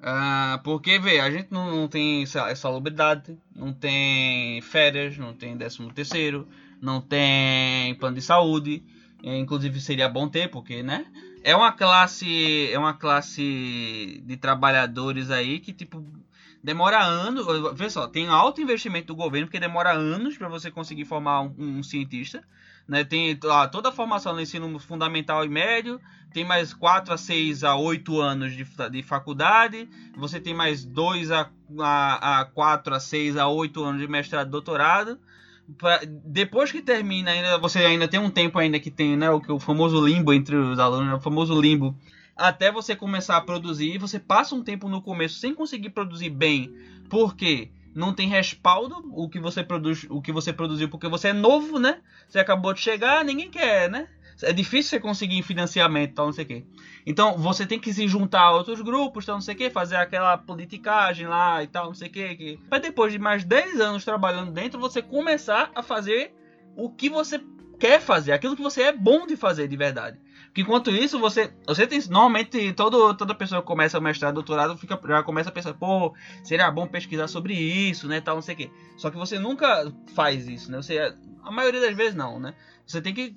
[0.00, 5.56] Ah, porque, vê, a gente não, não tem sa- salubridade, não tem férias, não tem
[5.56, 6.46] décimo terceiro,
[6.80, 8.84] não tem plano de saúde,
[9.24, 11.06] é, inclusive seria bom ter, porque, né?
[11.42, 16.04] É uma classe, é uma classe de trabalhadores aí que, tipo,
[16.62, 21.04] demora anos, vê só, tem alto investimento do governo, porque demora anos para você conseguir
[21.06, 22.44] formar um- um cientista,
[22.88, 23.04] né?
[23.04, 26.00] Tem ah, toda a formação no ensino fundamental e médio,
[26.32, 31.30] tem mais 4 a 6 a 8 anos de, de faculdade, você tem mais 2
[31.30, 35.18] a, a, a 4 a 6 a 8 anos de mestrado e doutorado.
[35.78, 39.42] Pra- depois que termina, ainda, você ainda tem um tempo ainda que tem né, o,
[39.48, 41.96] o famoso limbo entre os alunos, né, o famoso limbo.
[42.36, 46.72] Até você começar a produzir, você passa um tempo no começo sem conseguir produzir bem,
[47.08, 51.32] porque não tem respaldo o que você produz, o que você produziu, porque você é
[51.32, 52.02] novo, né?
[52.28, 54.06] Você acabou de chegar, ninguém quer, né?
[54.42, 56.66] É difícil você conseguir financiamento, tal, não sei o quê.
[57.06, 59.96] Então você tem que se juntar a outros grupos, tal, não sei o quê, fazer
[59.96, 62.34] aquela politicagem lá e tal, não sei o quê.
[62.34, 62.60] Que...
[62.68, 66.34] Pra depois de mais 10 anos trabalhando dentro, você começar a fazer
[66.76, 67.40] o que você
[67.78, 70.18] quer fazer, aquilo que você é bom de fazer de verdade.
[70.46, 71.52] Porque enquanto isso, você.
[71.66, 72.00] Você tem.
[72.08, 76.14] Normalmente, todo, toda pessoa que começa o mestrado, doutorado, fica, já começa a pensar, pô,
[76.42, 78.20] seria bom pesquisar sobre isso, né?
[78.20, 78.70] Tal, não sei o quê.
[78.96, 80.78] Só que você nunca faz isso, né?
[80.78, 80.98] Você,
[81.42, 82.54] a maioria das vezes não, né?
[82.86, 83.36] Você tem que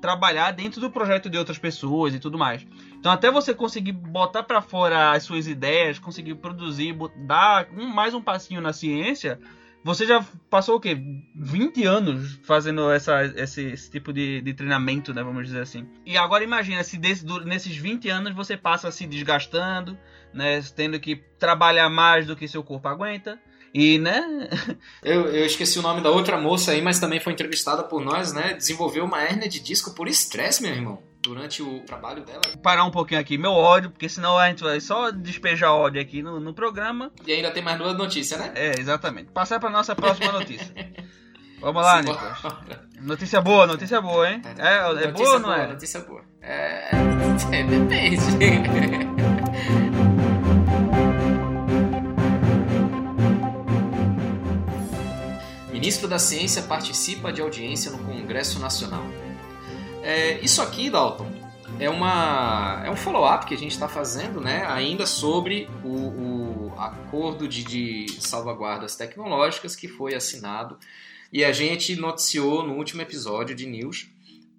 [0.00, 2.66] trabalhar dentro do projeto de outras pessoas e tudo mais.
[2.98, 6.96] Então até você conseguir botar pra fora as suas ideias, conseguir produzir,
[7.26, 9.40] dar um, mais um passinho na ciência,
[9.86, 10.20] você já
[10.50, 10.98] passou o quê?
[11.36, 15.22] 20 anos fazendo essa, esse, esse tipo de, de treinamento, né?
[15.22, 15.86] Vamos dizer assim.
[16.04, 19.96] E agora imagina se desse, nesses 20 anos você passa se desgastando,
[20.34, 20.60] né?
[20.74, 23.40] Tendo que trabalhar mais do que seu corpo aguenta.
[23.72, 24.48] E, né?
[25.04, 28.32] Eu, eu esqueci o nome da outra moça aí, mas também foi entrevistada por nós,
[28.32, 28.54] né?
[28.54, 31.02] Desenvolveu uma hérnia de disco por estresse, meu irmão.
[31.26, 32.40] Durante o trabalho dela.
[32.62, 36.22] Parar um pouquinho aqui meu ódio, porque senão a gente vai só despejar ódio aqui
[36.22, 37.10] no, no programa.
[37.26, 38.52] E ainda tem mais duas notícias, né?
[38.54, 39.32] É, exatamente.
[39.32, 40.72] Passar pra nossa próxima notícia.
[41.60, 42.00] Vamos lá.
[42.00, 42.38] Nicolas.
[43.00, 44.40] Notícia boa, notícia boa, hein?
[44.56, 45.66] É, é Notícia boa ou não é?
[45.66, 46.22] Notícia boa.
[46.40, 48.22] É, é, depende.
[55.72, 59.02] Ministro da Ciência participa de audiência no Congresso Nacional.
[60.06, 61.28] É, isso aqui, Dalton,
[61.80, 64.64] é, uma, é um follow-up que a gente está fazendo, né?
[64.66, 70.78] Ainda sobre o, o acordo de, de salvaguardas tecnológicas que foi assinado
[71.32, 74.08] e a gente noticiou no último episódio de News.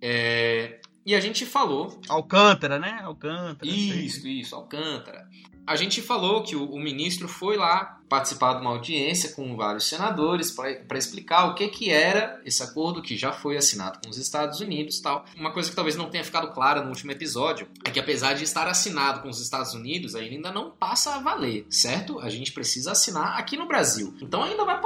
[0.01, 1.97] é, e a gente falou.
[2.09, 2.99] Alcântara, né?
[3.01, 3.71] Alcântara.
[3.71, 5.29] Isso, isso, Alcântara.
[5.67, 9.85] A gente falou que o, o ministro foi lá participar de uma audiência com vários
[9.85, 14.17] senadores para explicar o que, que era esse acordo que já foi assinado com os
[14.17, 15.25] Estados Unidos tal.
[15.35, 18.45] Uma coisa que talvez não tenha ficado clara no último episódio é que apesar de
[18.45, 22.17] estar assinado com os Estados Unidos, ainda não passa a valer, certo?
[22.21, 24.15] A gente precisa assinar aqui no Brasil.
[24.21, 24.79] Então ainda vai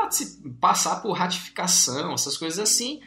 [0.60, 3.02] passar por ratificação, essas coisas assim,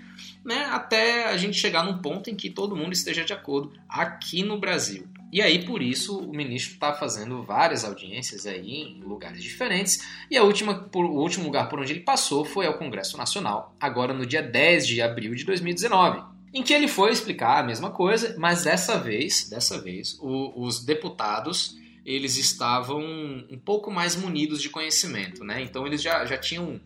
[0.44, 0.66] né?
[0.66, 4.60] Até a gente chegar num ponto em que todo mundo esteja de acordo aqui no
[4.60, 5.08] Brasil.
[5.34, 9.98] E aí, por isso, o ministro está fazendo várias audiências aí em lugares diferentes.
[10.30, 13.74] E a última, por, o último lugar por onde ele passou foi ao Congresso Nacional,
[13.80, 16.22] agora no dia 10 de abril de 2019.
[16.54, 20.84] Em que ele foi explicar a mesma coisa, mas dessa vez, dessa vez, o- os
[20.84, 25.62] deputados eles estavam um pouco mais munidos de conhecimento, né?
[25.62, 26.80] Então eles já, já tinham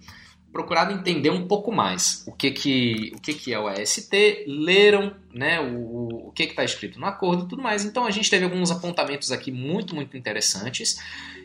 [0.52, 4.10] procurado entender um pouco mais o que que, o que, que é o AST,
[4.46, 7.84] leram né, o, o, que está escrito no acordo e tudo mais.
[7.84, 10.98] Então a gente teve alguns apontamentos aqui muito, muito interessantes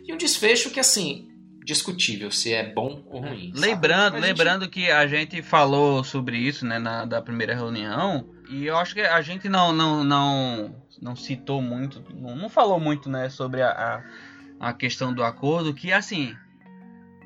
[0.06, 1.30] e um desfecho que, assim,
[1.64, 3.52] discutível se é bom ou ruim.
[3.54, 3.68] sabe?
[3.68, 8.66] Lembrando, gente- lembrando que a gente falou sobre isso, né, na da primeira reunião, e
[8.66, 13.10] eu acho que a gente não não não, não citou muito, não, não falou muito,
[13.10, 14.04] né, sobre a,
[14.60, 16.36] a, a questão do acordo, que assim,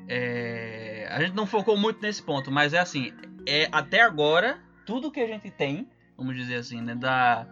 [0.08, 3.12] é, a gente não focou muito nesse ponto, mas é assim,
[3.46, 7.46] é até agora tudo que a gente tem, vamos dizer assim, né, da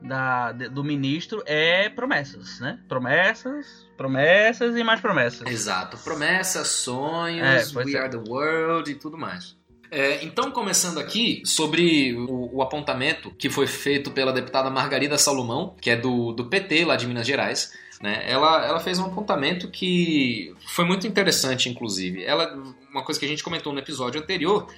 [0.00, 2.78] da, do ministro é promessas, né?
[2.88, 5.48] Promessas, promessas e mais promessas.
[5.48, 5.96] Exato.
[5.98, 7.98] Promessas, sonhos, É, We é.
[7.98, 9.56] Are the World e tudo mais.
[9.90, 15.74] É, então, começando aqui sobre o, o apontamento que foi feito pela deputada Margarida Salomão,
[15.80, 17.72] que é do, do PT lá de Minas Gerais.
[18.00, 18.22] Né?
[18.30, 22.24] Ela, ela fez um apontamento que foi muito interessante, inclusive.
[22.24, 22.54] Ela,
[22.90, 24.72] uma coisa que a gente comentou no episódio anterior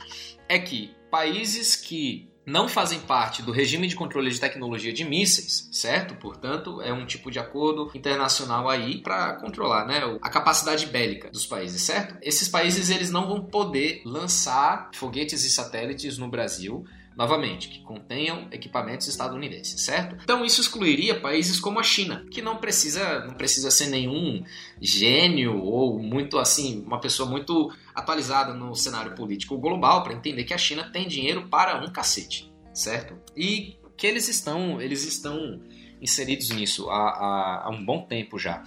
[0.48, 5.68] é que países que não fazem parte do regime de controle de tecnologia de mísseis,
[5.70, 6.14] certo?
[6.14, 11.46] Portanto, é um tipo de acordo internacional aí para controlar, né, a capacidade bélica dos
[11.46, 12.16] países, certo?
[12.22, 16.84] Esses países eles não vão poder lançar foguetes e satélites no Brasil
[17.16, 20.16] novamente, que contenham equipamentos estadunidenses, certo?
[20.22, 24.42] Então isso excluiria países como a China, que não precisa, não precisa ser nenhum
[24.80, 30.54] gênio ou muito assim, uma pessoa muito atualizada no cenário político global para entender que
[30.54, 33.18] a China tem dinheiro para um cacete, certo?
[33.36, 35.60] E que eles estão, eles estão
[36.00, 38.62] inseridos nisso há, há, há um bom tempo já.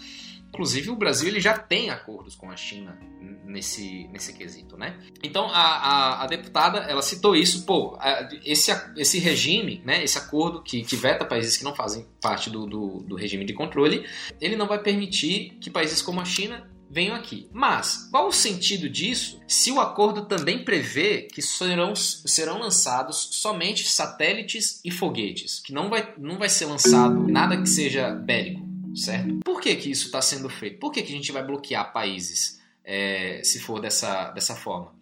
[0.54, 2.96] Inclusive o Brasil ele já tem acordos com a China
[3.44, 5.00] nesse, nesse quesito, né?
[5.24, 7.98] Então a, a, a deputada ela citou isso, pô,
[8.46, 12.68] esse, esse regime, né, esse acordo que, que veta países que não fazem parte do,
[12.68, 14.06] do, do regime de controle,
[14.40, 17.50] ele não vai permitir que países como a China venham aqui.
[17.52, 23.90] Mas qual o sentido disso se o acordo também prevê que serão, serão lançados somente
[23.90, 28.63] satélites e foguetes, que não vai, não vai ser lançado nada que seja bélico,
[28.96, 29.40] certo?
[29.44, 30.80] Por que, que isso está sendo feito?
[30.80, 34.94] Por que, que a gente vai bloquear países é, se for dessa, dessa forma?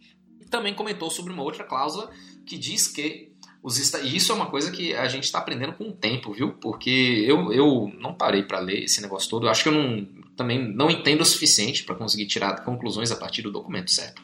[0.50, 2.12] Também comentou sobre uma outra cláusula
[2.46, 3.32] que diz que
[3.64, 6.54] os e isso é uma coisa que a gente está aprendendo com o tempo, viu?
[6.54, 9.46] Porque eu, eu não parei para ler esse negócio todo.
[9.46, 13.16] Eu acho que eu não, também não entendo o suficiente para conseguir tirar conclusões a
[13.16, 14.22] partir do documento, certo?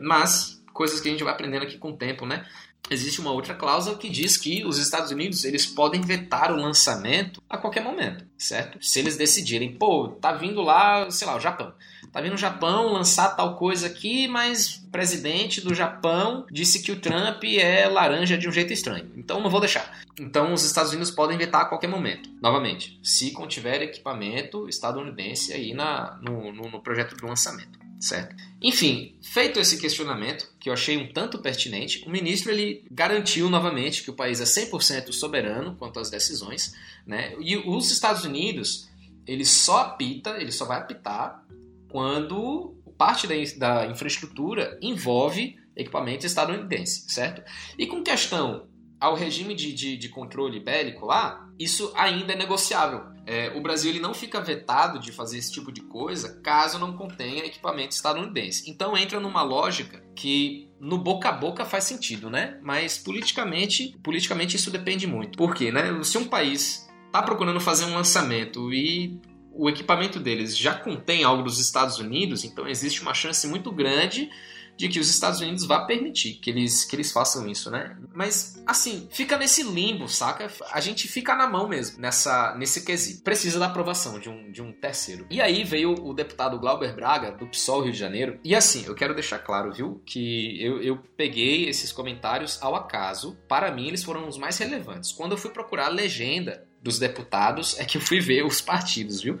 [0.00, 2.46] Mas coisas que a gente vai aprendendo aqui com o tempo, né?
[2.90, 7.42] Existe uma outra cláusula que diz que os Estados Unidos eles podem vetar o lançamento
[7.48, 8.78] a qualquer momento, certo?
[8.80, 11.72] Se eles decidirem, pô, tá vindo lá, sei lá, o Japão.
[12.12, 16.92] Tá vindo o Japão lançar tal coisa aqui, mas o presidente do Japão disse que
[16.92, 19.10] o Trump é laranja de um jeito estranho.
[19.16, 20.00] Então não vou deixar.
[20.18, 22.30] Então os Estados Unidos podem vetar a qualquer momento.
[22.40, 27.85] Novamente, se contiver equipamento estadunidense aí na, no, no, no projeto do lançamento.
[27.98, 28.36] Certo?
[28.60, 34.02] Enfim, feito esse questionamento, que eu achei um tanto pertinente, o ministro ele garantiu novamente
[34.02, 36.74] que o país é 100% soberano quanto às decisões,
[37.06, 37.34] né?
[37.40, 38.88] E os Estados Unidos,
[39.26, 41.42] ele só apita, ele só vai apitar
[41.88, 47.42] quando parte da, da infraestrutura envolve equipamento estadunidense, certo?
[47.78, 48.66] E com questão
[49.00, 53.16] ao regime de, de, de controle bélico lá, isso ainda é negociável.
[53.26, 56.96] É, o Brasil ele não fica vetado de fazer esse tipo de coisa caso não
[56.96, 58.70] contenha equipamento estadunidense.
[58.70, 62.58] Então entra numa lógica que no boca a boca faz sentido, né?
[62.62, 65.36] Mas politicamente, politicamente isso depende muito.
[65.36, 66.02] Por quê, né?
[66.04, 69.20] Se um país está procurando fazer um lançamento e
[69.52, 74.30] o equipamento deles já contém algo dos Estados Unidos, então existe uma chance muito grande
[74.76, 77.96] de que os Estados Unidos vá permitir que eles, que eles façam isso, né?
[78.14, 80.50] Mas, assim, fica nesse limbo, saca?
[80.70, 83.22] A gente fica na mão mesmo nessa, nesse quesito.
[83.22, 85.26] Precisa da aprovação de um, de um terceiro.
[85.30, 88.38] E aí veio o deputado Glauber Braga, do PSOL Rio de Janeiro.
[88.44, 93.36] E assim, eu quero deixar claro, viu, que eu, eu peguei esses comentários ao acaso.
[93.48, 95.12] Para mim, eles foram os mais relevantes.
[95.12, 99.20] Quando eu fui procurar a legenda dos deputados, é que eu fui ver os partidos,
[99.20, 99.38] viu?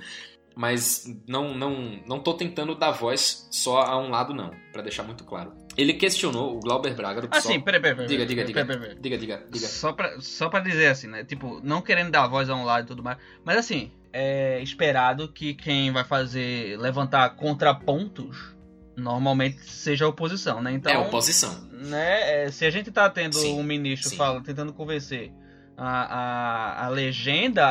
[0.56, 5.02] Mas não não não tô tentando dar voz só a um lado não, Pra deixar
[5.02, 5.52] muito claro.
[5.76, 7.50] Ele questionou o Glauber Braga do PSOL.
[7.50, 8.08] Assim, peraí, peraí, peraí.
[8.08, 8.64] Diga, diga, diga.
[8.64, 8.98] peraí, peraí.
[8.98, 9.66] Diga, diga, diga.
[9.66, 11.22] Só pra, só pra dizer assim, né?
[11.24, 13.18] Tipo, não querendo dar voz a um lado e tudo mais.
[13.44, 18.56] Mas assim, é esperado que quem vai fazer levantar contrapontos
[18.96, 20.72] normalmente seja a oposição, né?
[20.72, 21.68] Então, é oposição.
[21.70, 24.16] né, é, se a gente tá tendo Sim, um ministro sim.
[24.16, 25.30] fala, tentando convencer
[25.76, 27.66] a, a, a legenda,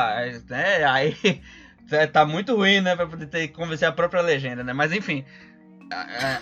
[0.48, 0.84] né?
[0.84, 1.16] Aí
[2.12, 2.96] tá muito ruim, né?
[2.96, 4.72] Pra poder ter que convencer a própria legenda, né?
[4.72, 5.24] Mas enfim.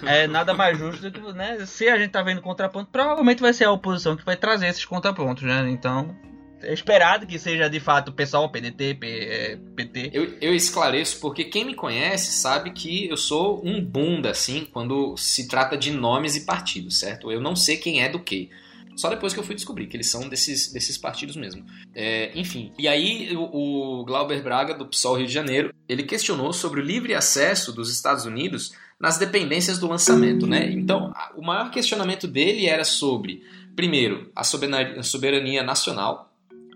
[0.06, 1.64] É, é nada mais justo do que, né?
[1.66, 4.84] Se a gente tá vendo contraponto, provavelmente vai ser a oposição que vai trazer esses
[4.86, 5.68] contrapontos, né?
[5.68, 6.16] Então,
[6.62, 10.10] é esperado que seja de fato o pessoal, PDT, P, é, PT.
[10.12, 15.16] Eu, eu esclareço porque quem me conhece sabe que eu sou um bunda, assim, quando
[15.16, 17.30] se trata de nomes e partidos, certo?
[17.30, 18.50] Eu não sei quem é do que.
[18.96, 21.64] Só depois que eu fui descobrir que eles são desses, desses partidos mesmo.
[21.94, 26.52] É, enfim, e aí o, o Glauber Braga, do PSOL Rio de Janeiro, ele questionou
[26.52, 30.70] sobre o livre acesso dos Estados Unidos nas dependências do lançamento, né?
[30.70, 33.42] Então, o maior questionamento dele era sobre,
[33.74, 36.32] primeiro, a soberania, a soberania nacional,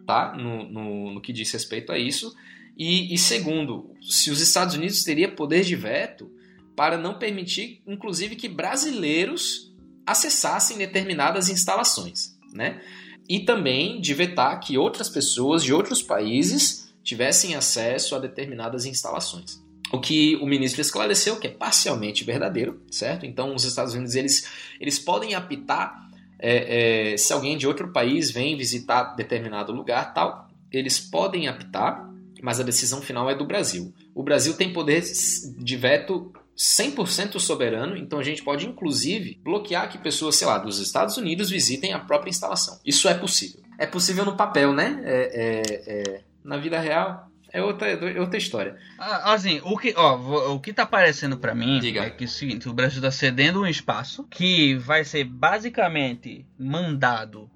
[0.07, 0.35] tá?
[0.37, 2.35] No, no, no que diz respeito a isso.
[2.77, 6.31] E, e segundo, se os Estados Unidos teriam poder de veto
[6.77, 9.68] para não permitir, inclusive, que brasileiros
[10.11, 12.81] acessassem determinadas instalações, né?
[13.29, 19.63] e também de vetar que outras pessoas de outros países tivessem acesso a determinadas instalações.
[19.93, 23.27] O que o ministro esclareceu que é parcialmente verdadeiro, certo?
[23.27, 24.49] Então, os Estados Unidos eles,
[24.81, 30.49] eles podem apitar é, é, se alguém de outro país vem visitar determinado lugar, tal,
[30.71, 32.09] eles podem apitar,
[32.43, 33.93] mas a decisão final é do Brasil.
[34.15, 39.97] O Brasil tem poder de veto 100% soberano, então a gente pode inclusive bloquear que
[39.97, 42.81] pessoas, sei lá, dos Estados Unidos visitem a própria instalação.
[42.85, 43.63] Isso é possível.
[43.79, 45.01] É possível no papel, né?
[45.05, 48.77] É, é, é, na vida real é outra, é outra história.
[48.99, 52.03] Ah, Assim, o que, ó, o que tá parecendo pra mim Diga.
[52.03, 56.45] é que é o seguinte, o Brasil tá cedendo um espaço que vai ser basicamente
[56.59, 57.49] mandado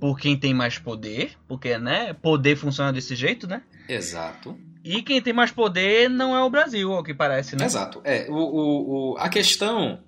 [0.00, 3.62] por quem tem mais poder, porque, né, poder funciona desse jeito, né?
[3.88, 4.58] Exato.
[4.86, 7.64] E quem tem mais poder não é o Brasil, ao que parece, né?
[7.64, 8.00] Exato.
[8.04, 9.98] É, o, o, o- a questão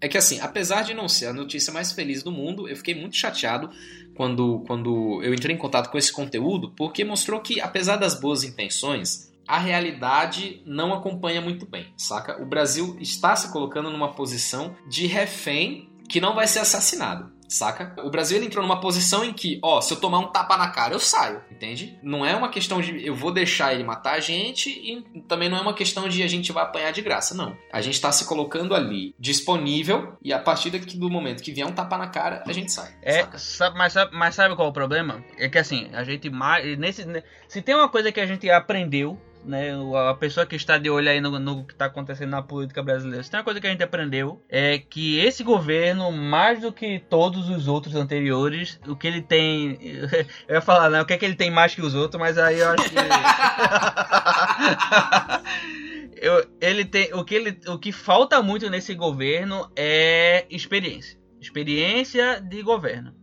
[0.00, 2.94] é que, assim, apesar de não ser a notícia mais feliz do mundo, eu fiquei
[2.94, 3.70] muito chateado
[4.14, 8.44] quando, quando eu entrei em contato com esse conteúdo, porque mostrou que, apesar das boas
[8.44, 12.42] intenções, a realidade não acompanha muito bem, saca?
[12.42, 17.32] O Brasil está se colocando numa posição de refém que não vai ser assassinado.
[17.48, 17.94] Saca?
[18.04, 20.94] O Brasil entrou numa posição em que, ó, se eu tomar um tapa na cara,
[20.94, 21.98] eu saio, entende?
[22.02, 25.58] Não é uma questão de eu vou deixar ele matar a gente e também não
[25.58, 27.56] é uma questão de a gente vai apanhar de graça, não.
[27.72, 31.72] A gente tá se colocando ali disponível e a partir do momento que vier um
[31.72, 32.92] tapa na cara, a gente sai.
[33.02, 35.22] É, sabe- mas, sabe, mas sabe qual é o problema?
[35.38, 36.76] É que assim, a gente mais.
[36.78, 39.70] Nesse, ne- se tem uma coisa que a gente aprendeu, né?
[40.10, 43.22] A pessoa que está de olho aí no, no que está acontecendo na política brasileira,
[43.22, 46.98] se tem uma coisa que a gente aprendeu, é que esse governo, mais do que
[47.08, 49.78] todos os outros anteriores, o que ele tem.
[50.48, 51.00] Eu ia falar, né?
[51.00, 52.96] O que é que ele tem mais que os outros, mas aí eu acho que.
[56.18, 62.40] Eu- ele tem o que ele o que falta muito nesse governo é experiência experiência
[62.40, 63.14] de governo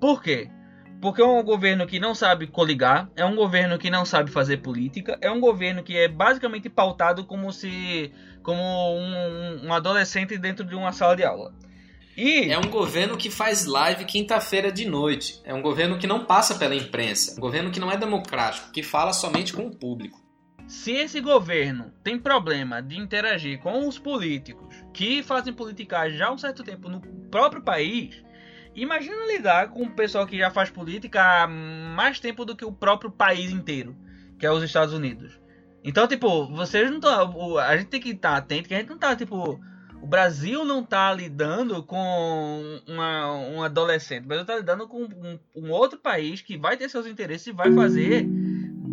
[0.00, 0.50] por quê
[1.00, 4.58] porque é um governo que não sabe coligar é um governo que não sabe fazer
[4.58, 10.64] política é um governo que é basicamente pautado como se como um, um adolescente dentro
[10.64, 11.52] de uma sala de aula
[12.16, 15.40] e É um governo que faz live quinta-feira de noite.
[15.42, 17.34] É um governo que não passa pela imprensa.
[17.38, 20.20] Um governo que não é democrático, que fala somente com o público.
[20.70, 26.32] Se esse governo tem problema de interagir com os políticos que fazem politicagem já há
[26.32, 28.22] um certo tempo no próprio país,
[28.74, 32.72] imagina lidar com o pessoal que já faz política há mais tempo do que o
[32.72, 33.96] próprio país inteiro,
[34.38, 35.40] que é os Estados Unidos.
[35.82, 37.58] Então, tipo, vocês não estão.
[37.58, 39.60] A gente tem que estar atento que a gente não tá, tipo.
[40.02, 44.26] O Brasil não tá lidando com uma, um adolescente.
[44.26, 47.70] Brasil tá lidando com um, um outro país que vai ter seus interesses e vai
[47.70, 48.26] fazer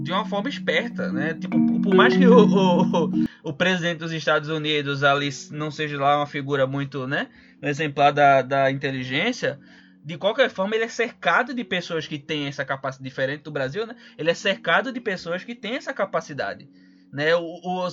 [0.08, 1.34] de uma forma esperta, né?
[1.34, 3.12] Tipo, por mais que o, o,
[3.44, 7.28] o presidente dos Estados Unidos ali não seja lá uma figura muito, né?
[7.62, 9.60] Exemplar da, da inteligência,
[10.06, 13.86] de qualquer forma ele é cercado de pessoas que têm essa capacidade, diferente do Brasil,
[13.86, 13.98] né?
[14.18, 16.70] Ele é cercado de pessoas que têm essa capacidade.
[17.12, 17.88] Né, o, o,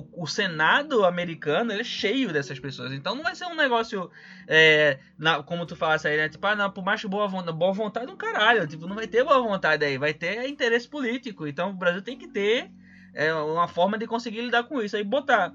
[0.00, 2.90] o, o Senado americano ele é cheio dessas pessoas.
[2.92, 4.10] Então não vai ser um negócio,
[4.48, 6.28] é, na- como tu falasse aí, né?
[6.28, 8.66] Tipo, ah, não, por mais boa vontade, boa vontade um caralho.
[8.66, 11.46] Tipo, não vai ter boa vontade aí, vai ter interesse político.
[11.46, 12.70] Então o Brasil tem que ter
[13.12, 14.96] é, uma forma de conseguir lidar com isso.
[14.96, 15.54] Aí botar.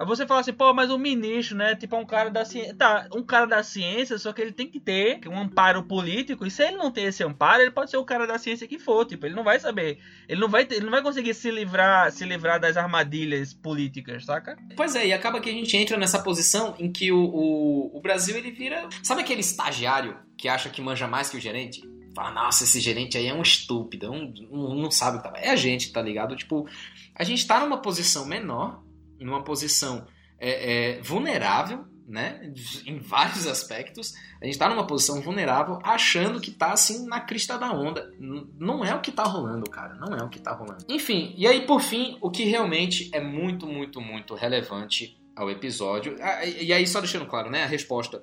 [0.00, 1.74] Aí você fala assim, pô, mas o ministro, né?
[1.76, 2.74] Tipo, é um cara da ciência.
[2.74, 6.46] Tá, um cara da ciência, só que ele tem que ter um amparo político.
[6.46, 8.78] E se ele não tem esse amparo, ele pode ser o cara da ciência que
[8.78, 9.04] for.
[9.04, 9.98] Tipo, ele não vai saber.
[10.26, 14.24] Ele não vai, ter- ele não vai conseguir se livrar, se livrar das armadilhas políticas,
[14.24, 14.56] saca?
[14.74, 18.00] Pois é, e acaba que a gente entra nessa posição em que o, o, o
[18.00, 18.88] Brasil ele vira.
[19.02, 21.82] Sabe aquele estagiário que acha que manja mais que o gerente?
[22.14, 25.28] Fala, nossa, esse gerente aí é um estúpido, é um, um- não sabe o que
[25.30, 25.38] tá.
[25.38, 26.34] É a gente, tá ligado?
[26.34, 26.66] Tipo,
[27.14, 28.82] a gente tá numa posição menor,
[29.20, 30.06] numa posição
[30.38, 32.52] é, é, vulnerável, né?
[32.86, 34.12] Em vários aspectos.
[34.42, 38.12] A gente tá numa posição vulnerável, achando que tá assim na crista da onda.
[38.18, 39.94] Não é o que tá rolando, cara.
[39.94, 40.84] Não é o que tá rolando.
[40.88, 46.16] Enfim, e aí por fim, o que realmente é muito, muito, muito relevante ao episódio.
[46.60, 47.62] E aí, só deixando claro, né?
[47.62, 48.22] A resposta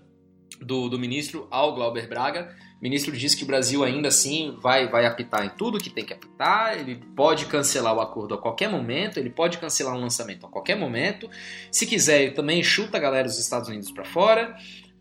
[0.61, 2.55] do, do ministro ao Glauber Braga.
[2.79, 6.05] O ministro disse que o Brasil ainda assim vai, vai apitar em tudo que tem
[6.05, 10.45] que apitar, ele pode cancelar o acordo a qualquer momento, ele pode cancelar um lançamento
[10.45, 11.27] a qualquer momento.
[11.71, 14.55] Se quiser, ele também chuta a galera dos Estados Unidos para fora.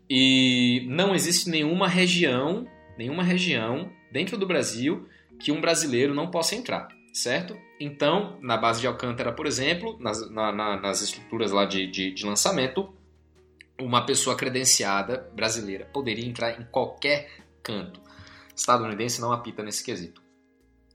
[0.09, 2.65] E não existe nenhuma região,
[2.97, 5.07] nenhuma região dentro do Brasil
[5.39, 7.55] que um brasileiro não possa entrar, certo?
[7.79, 12.11] Então, na base de Alcântara, por exemplo, nas, na- na- nas estruturas lá de, de,
[12.11, 12.91] de lançamento,
[13.79, 17.29] uma pessoa credenciada brasileira poderia entrar em qualquer
[17.67, 17.99] canto.
[18.55, 20.21] Estadunidense não apita nesse quesito.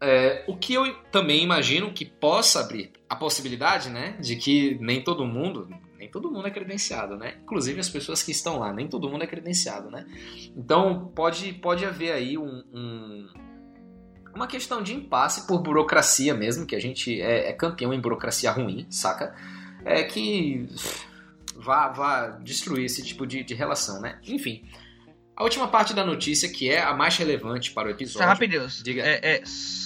[0.00, 5.02] É, o que eu também imagino que possa abrir a possibilidade, né, de que nem
[5.04, 7.36] todo mundo, Nem todo mundo é credenciado, né?
[7.44, 10.04] Inclusive as pessoas que estão lá, nem todo mundo é credenciado, né?
[10.56, 13.28] Então pode, pode haver aí um, um-
[14.34, 18.50] uma questão de impasse por burocracia mesmo, que a gente é, é campeão em burocracia
[18.50, 19.32] ruim, saca?
[19.84, 20.66] É que
[21.54, 24.18] vá, vá destruir esse tipo de, de relação, né?
[24.26, 24.64] Enfim.
[25.34, 28.28] A última parte da notícia, que é a mais relevante para o Só episódio.
[28.28, 28.66] rapidinho.
[28.84, 29.02] Diga.
[29.02, 29.42] É, é,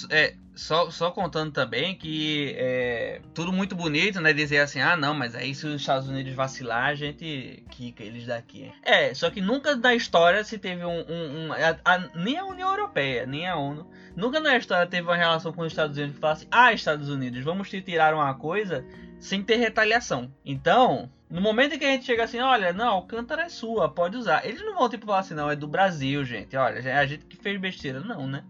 [0.09, 4.33] é, só, só contando também que é tudo muito bonito, né?
[4.33, 8.25] Dizer assim, ah, não, mas aí se os Estados Unidos vacilar, a gente quica eles
[8.25, 8.71] daqui.
[8.83, 10.99] É, só que nunca na história se teve um.
[11.07, 13.89] um- um- a- a- nem a União Europeia, nem a ONU.
[14.17, 17.41] Nunca na história teve uma relação com os Estados Unidos que falasse, ah, Estados Unidos,
[17.43, 18.83] vamos te tirar uma coisa
[19.19, 20.31] sem ter retaliação.
[20.45, 24.15] Então, no momento em que a gente chega assim, olha, não, Alcântara é sua, pode
[24.17, 24.45] usar.
[24.45, 26.55] Eles não vão tipo falar assim, não, é do Brasil, gente.
[26.55, 27.99] Olha, é a gente que fez besteira.
[27.99, 28.43] Não, né?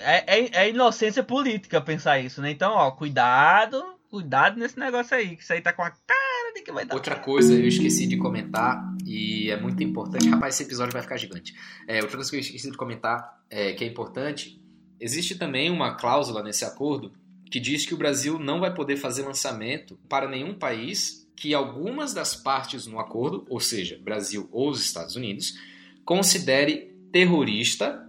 [0.00, 2.50] É, é- é inocência política pensar isso, né?
[2.50, 6.62] Então, ó, cuidado, cuidado nesse negócio aí, que isso aí tá com a cara de
[6.62, 6.94] que vai dar.
[6.94, 10.28] Outra coisa eu esqueci de comentar e é muito importante.
[10.28, 11.54] Rapaz, esse episódio vai ficar gigante.
[11.88, 14.62] É, outra coisa que eu esqueci de comentar é, que é importante:
[15.00, 17.12] existe também uma cláusula nesse acordo
[17.52, 22.14] que diz que o Brasil não vai poder fazer lançamento para nenhum país que algumas
[22.14, 25.58] das partes no acordo, ou seja, Brasil ou os Estados Unidos,
[26.02, 28.08] considere terrorista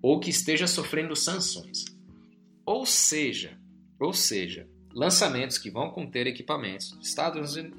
[0.00, 1.84] ou que esteja sofrendo sanções.
[2.64, 3.60] Ou seja,
[4.00, 6.96] ou seja, lançamentos que vão conter equipamentos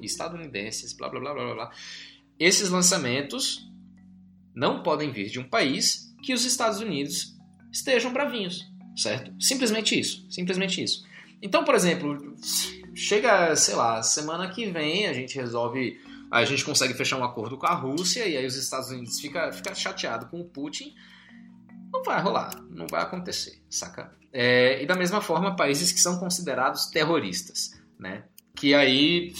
[0.00, 1.72] estadunidenses, blá blá blá blá, blá.
[2.38, 3.68] Esses lançamentos
[4.54, 7.36] não podem vir de um país que os Estados Unidos
[7.72, 8.69] estejam bravinhos,
[9.00, 9.32] certo?
[9.40, 11.04] Simplesmente isso, simplesmente isso.
[11.42, 12.36] Então, por exemplo,
[12.94, 15.98] chega, sei lá, semana que vem a gente resolve,
[16.30, 19.50] a gente consegue fechar um acordo com a Rússia e aí os Estados Unidos fica,
[19.52, 20.94] fica chateado com o Putin.
[21.92, 24.14] Não vai rolar, não vai acontecer, saca?
[24.32, 28.24] É, e da mesma forma, países que são considerados terroristas, né?
[28.54, 29.32] Que aí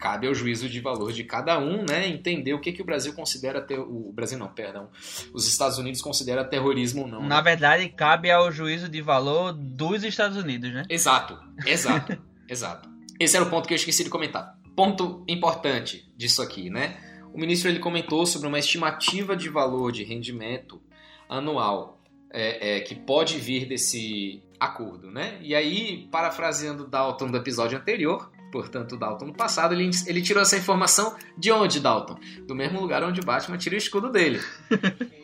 [0.00, 2.08] cabe ao juízo de valor de cada um, né?
[2.08, 4.88] Entender o que, que o Brasil considera ter o Brasil não, perdão,
[5.34, 7.22] os Estados Unidos considera terrorismo ou não.
[7.22, 7.42] Na né?
[7.42, 10.84] verdade, cabe ao juízo de valor dos Estados Unidos, né?
[10.88, 12.88] Exato, exato, exato.
[13.20, 14.58] Esse era o ponto que eu esqueci de comentar.
[14.74, 16.96] Ponto importante disso aqui, né?
[17.34, 20.80] O ministro ele comentou sobre uma estimativa de valor de rendimento
[21.28, 25.38] anual é, é, que pode vir desse acordo, né?
[25.42, 30.56] E aí, parafraseando Dalton do episódio anterior, portanto, Dalton no passado, ele, ele tirou essa
[30.56, 32.18] informação de onde, Dalton?
[32.46, 34.40] Do mesmo lugar onde o Batman tira o escudo dele.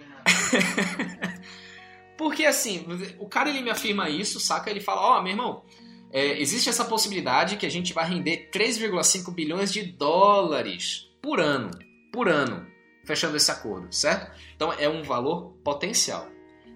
[2.17, 2.85] Porque assim,
[3.19, 4.71] o cara ele me afirma isso, saca?
[4.71, 5.63] Ele fala, ó, meu irmão,
[6.11, 11.71] é, existe essa possibilidade que a gente vai render 3,5 bilhões de dólares por ano,
[12.13, 12.67] por ano,
[13.05, 14.33] fechando esse acordo, certo?
[14.55, 16.29] Então é um valor potencial.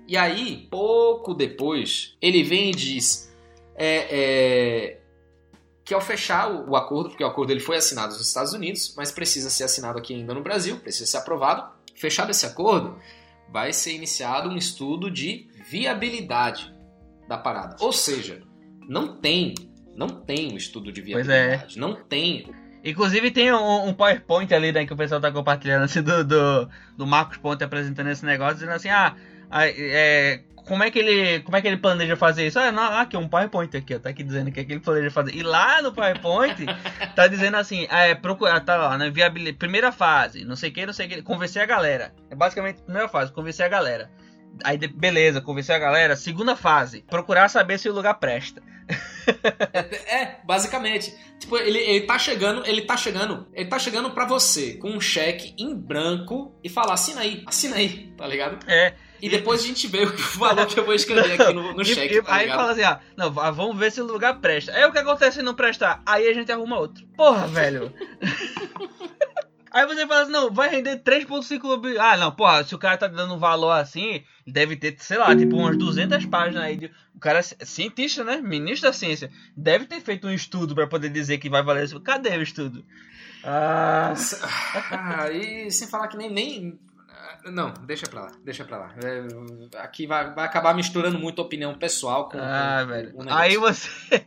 [0.07, 3.33] E aí, pouco depois, ele vem e diz
[3.77, 5.00] é, é,
[5.91, 8.95] que ao fechar o, o acordo, porque o acordo ele foi assinado nos Estados Unidos,
[8.97, 11.69] mas precisa ser assinado aqui ainda no Brasil, precisa ser aprovado.
[11.97, 12.97] Fechado esse acordo,
[13.53, 16.73] vai ser iniciado um estudo de viabilidade
[17.27, 17.75] da parada.
[17.81, 18.41] Ou seja,
[18.89, 19.53] não tem,
[19.97, 21.49] não tem um estudo de Pois é.
[21.49, 22.49] viabilidade, não tem.
[22.85, 26.69] Inclusive tem um, um PowerPoint ali, né, que o pessoal tá compartilhando, assim, do, do,
[26.97, 29.17] do Marcos Ponte apresentando esse negócio, dizendo assim, ah,
[29.53, 32.57] é, como é que ele como é que ele planeja fazer isso?
[32.57, 35.11] Ah, não, aqui um PowerPoint aqui, ó, tá aqui dizendo que é que ele planeja
[35.11, 35.35] fazer.
[35.35, 36.65] E lá no PowerPoint
[37.17, 40.73] tá dizendo assim, ah, é, procurar, tá lá, né, viabilidade, primeira fase, não sei o
[40.73, 42.15] que, não sei o que, convencer a galera.
[42.31, 44.13] É basicamente a primeira fase, convencer a galera.
[44.63, 46.15] Aí, beleza, convencer a galera.
[46.15, 48.63] Segunda fase, procurar saber se o lugar presta.
[50.07, 51.15] É, basicamente.
[51.39, 55.01] Tipo, ele, ele tá chegando, ele tá chegando, ele tá chegando pra você com um
[55.01, 58.59] cheque em branco e falar, assina aí, assina aí, tá ligado?
[58.69, 61.83] É, E depois a gente vê o valor que eu vou escrever aqui no, no
[61.83, 64.39] E- cheque, e- tá aí fala assim, ah, não, va- vamos ver se o lugar
[64.41, 64.73] presta.
[64.73, 66.03] Aí o que acontece se não prestar?
[66.05, 67.07] Aí a gente arruma outro.
[67.17, 67.93] Porra, velho.
[69.73, 72.97] aí você fala assim, não, vai render 3.5 bi- Ah, não, porra, se o cara
[72.99, 76.77] tá dando um valor assim, deve ter, sei lá, tipo umas 200 páginas aí.
[76.77, 76.91] De...
[77.21, 78.39] O cara é ci- cientista, né?
[78.41, 79.31] Ministro da ciência.
[79.55, 82.01] Deve ter feito um estudo pra poder dizer que vai valer isso.
[82.01, 82.83] Cadê o estudo?
[83.45, 84.15] Ah,
[84.91, 86.79] Ah, e sem falar que nem, nem.
[87.45, 88.95] Não, deixa pra lá, deixa pra lá.
[89.05, 92.39] É, aqui vai, vai acabar misturando muito opinião pessoal com.
[92.41, 93.13] Ah, com- velho.
[93.13, 93.25] com.
[93.31, 93.91] Aí você.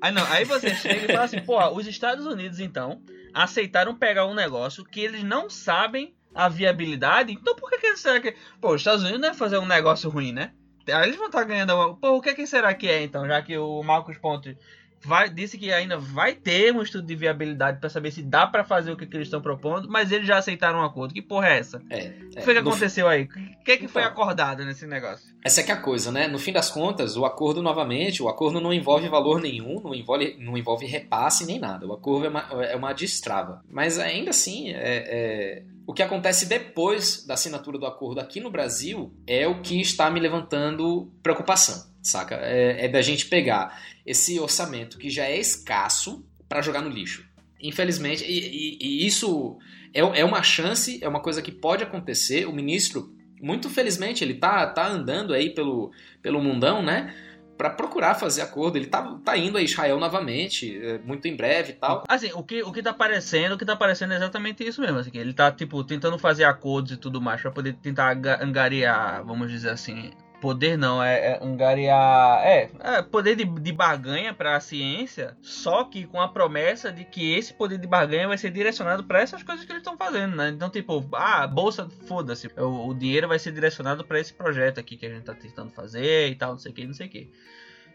[0.00, 3.02] Aí não, aí você chega e fala assim, pô, os Estados Unidos, então,
[3.34, 7.32] aceitaram pegar um negócio que eles não sabem a viabilidade.
[7.32, 8.36] Então por que, que será que.
[8.60, 10.52] Pô, os Estados Unidos não é fazer um negócio ruim, né?
[10.86, 11.74] Eles vão estar ganhando.
[11.74, 13.26] uma- Pô, o que, que será que é então?
[13.26, 14.56] Já que o Marcos Pontes
[15.04, 18.64] vai, disse que ainda vai ter um estudo de viabilidade pra saber se dá pra
[18.64, 21.14] fazer o que, que eles estão propondo, mas eles já aceitaram um acordo.
[21.14, 21.80] Que porra é essa?
[21.90, 23.24] É, O que é, foi que aconteceu aí?
[23.24, 24.12] O que, que foi Então.
[24.12, 25.32] acordado nesse negócio?
[25.44, 26.26] Essa é que é a coisa, né?
[26.26, 30.36] No fim das contas, o acordo, novamente, o acordo não envolve valor nenhum, não envolve,
[30.40, 31.86] não envolve repasse nem nada.
[31.86, 33.62] O acordo é uma, é uma destrava.
[33.70, 34.76] Mas ainda assim, é,
[35.06, 39.80] é- o que acontece depois da assinatura do acordo aqui no Brasil é o que
[39.80, 42.34] está me levantando preocupação, saca?
[42.36, 47.24] É, é da gente pegar esse orçamento que já é escasso para jogar no lixo.
[47.60, 49.56] Infelizmente, e, e- e isso
[49.94, 52.46] é, é uma chance, é uma coisa que pode acontecer.
[52.46, 55.90] O ministro muito felizmente ele tá, tá andando aí pelo,
[56.22, 57.14] pelo mundão, né?
[57.56, 58.76] Pra procurar fazer acordo.
[58.76, 62.04] Ele tá, tá indo a Israel novamente, é, muito em breve e tal.
[62.08, 64.98] Assim, o que, o que tá parecendo, o que tá parecendo é exatamente isso mesmo.
[64.98, 69.50] Assim, ele tá, tipo, tentando fazer acordos e tudo mais pra poder tentar angariar, vamos
[69.50, 70.12] dizer assim.
[70.40, 72.44] Poder não, é, é angariar.
[72.44, 77.34] É, é poder de, de barganha pra ciência, só que com a promessa de que
[77.34, 80.50] esse poder de barganha vai ser direcionado pra essas coisas que eles estão fazendo, né?
[80.50, 82.48] Então, tipo, ah, bolsa, foda-se.
[82.58, 85.70] O, o dinheiro vai ser direcionado pra esse projeto aqui que a gente tá tentando
[85.70, 87.30] fazer e tal, não sei o que, não sei o que.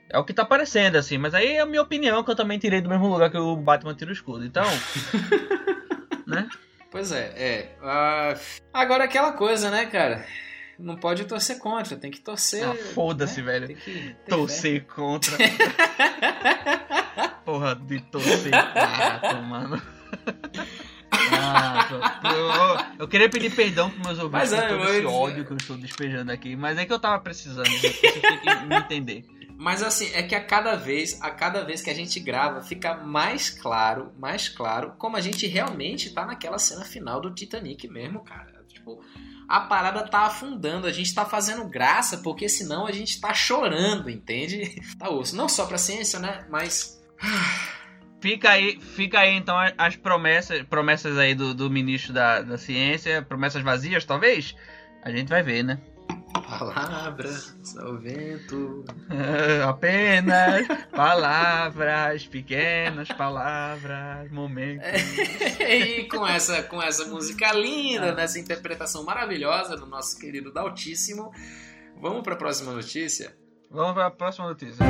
[0.09, 1.17] É o que tá parecendo, assim.
[1.17, 3.55] Mas aí é a minha opinião, que eu também tirei do mesmo lugar que o
[3.55, 4.43] Batman tira o escudo.
[4.43, 4.65] Então.
[6.27, 6.49] né?
[6.89, 7.75] Pois é, é.
[7.81, 8.35] ah,
[8.73, 10.25] agora aquela coisa, né, cara?
[10.81, 12.67] Não pode torcer contra, tem que torcer.
[12.67, 13.45] Ah, foda-se, né?
[13.59, 13.77] velho.
[13.77, 15.37] Tem Torcer contra.
[17.45, 19.81] Porra de torcer contra, mano.
[21.33, 24.95] Ah, tô- eu, eu queria pedir perdão pros meus ouvintes Mas por é, todo mas-
[24.95, 28.39] esse ódio que eu estou despejando aqui, mas é que eu tava precisando, vocês têm
[28.39, 29.25] que me entender.
[29.57, 32.95] Mas assim, é que a cada vez, a cada vez que a gente grava, fica
[32.95, 38.23] mais claro, mais claro, como a gente realmente tá naquela cena final do Titanic mesmo,
[38.23, 38.60] cara.
[38.81, 38.99] Tipo,
[39.47, 44.09] a parada tá afundando, a gente tá fazendo graça, porque senão a gente tá chorando,
[44.09, 44.81] entende?
[44.97, 45.35] Tá osso.
[45.35, 46.45] Não só pra ciência, né?
[46.49, 46.99] Mas.
[48.21, 53.23] Fica aí, fica aí então as promessas, promessas aí do, do ministro da, da ciência,
[53.23, 54.55] promessas vazias, talvez?
[55.01, 55.79] A gente vai ver, né?
[56.33, 58.85] Palavras ao vento.
[59.67, 64.87] Apenas palavras, pequenas palavras, momentos.
[65.59, 71.31] e com essa, com essa música linda, nessa interpretação maravilhosa do nosso querido Daltíssimo,
[71.99, 73.35] vamos pra próxima notícia?
[73.69, 74.85] Vamos para a próxima notícia.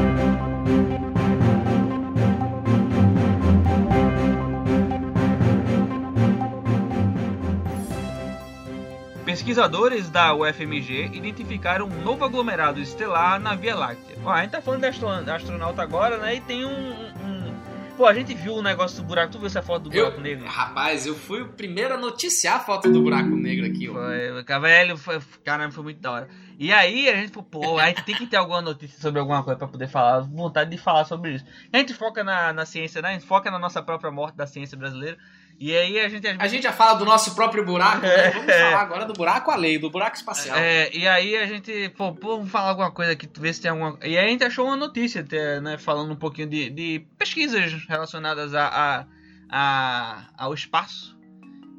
[9.45, 14.15] Pesquisadores da UFMG identificaram um novo aglomerado estelar na Via Láctea.
[14.23, 16.35] Ó, a gente tá falando de astro- astronauta agora, né?
[16.35, 17.51] E tem um, um-
[17.97, 19.31] Pô, a gente viu o negócio do buraco.
[19.31, 20.45] Tu viu essa foto do Eu- buraco negro?
[20.47, 23.93] Rapaz, eu fui o primeiro a noticiar a foto do buraco negro aqui, ó.
[23.93, 26.29] Foi, cara, velho, foi, caramba, foi muito da hora.
[26.59, 29.41] E aí a gente falou, pô, a gente tem que ter alguma notícia sobre alguma
[29.43, 31.45] coisa pra poder falar, vontade de falar sobre isso.
[31.73, 33.09] A gente foca na, na ciência, né?
[33.09, 35.17] A gente foca na nossa própria morte da ciência brasileira.
[35.63, 38.31] E aí a gente A gente já fala do nosso próprio buraco, né?
[38.31, 38.63] Vamos É.
[38.71, 40.57] falar agora do buraco alheio, do buraco espacial.
[40.57, 43.69] É, e aí a gente, pô, pô, vamos falar alguma coisa aqui, ver se tem
[43.69, 43.95] alguma.
[44.03, 47.73] E aí a gente achou uma notícia, até, né, falando um pouquinho de, de pesquisas
[47.87, 49.05] relacionadas a, a,
[49.51, 51.15] a- ao espaço.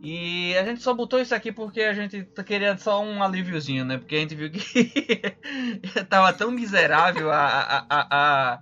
[0.00, 3.84] E a gente só botou isso aqui porque a gente tá queria só um alíviozinho,
[3.84, 3.98] né?
[3.98, 4.60] Porque a gente viu que
[6.08, 8.58] tava tão miserável a, a, a, a-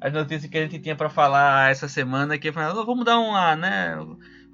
[0.00, 3.56] as notícias que a gente tinha pra falar essa semana que falou, vamos dar uma,
[3.56, 3.96] né?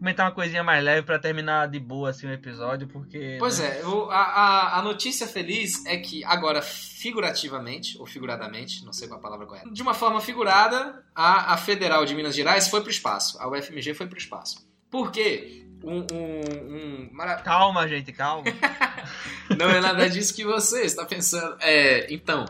[0.00, 3.36] Comentar uma coisinha mais leve pra terminar de boa assim o episódio, porque.
[3.38, 3.80] Pois né?
[3.80, 9.20] é, o- a, a, notícia feliz é que agora, figurativamente, ou figuradamente, não sei qual
[9.20, 12.90] a palavra correta, de uma forma figurada, a, a Federal de Minas Gerais foi pro
[12.90, 14.66] espaço, a UFMG foi pro espaço.
[14.90, 15.66] Por quê?
[15.84, 18.44] Um, um, um Calma, gente, calma.
[19.54, 21.58] Não é nada disso que você está pensando.
[21.60, 22.46] É, então,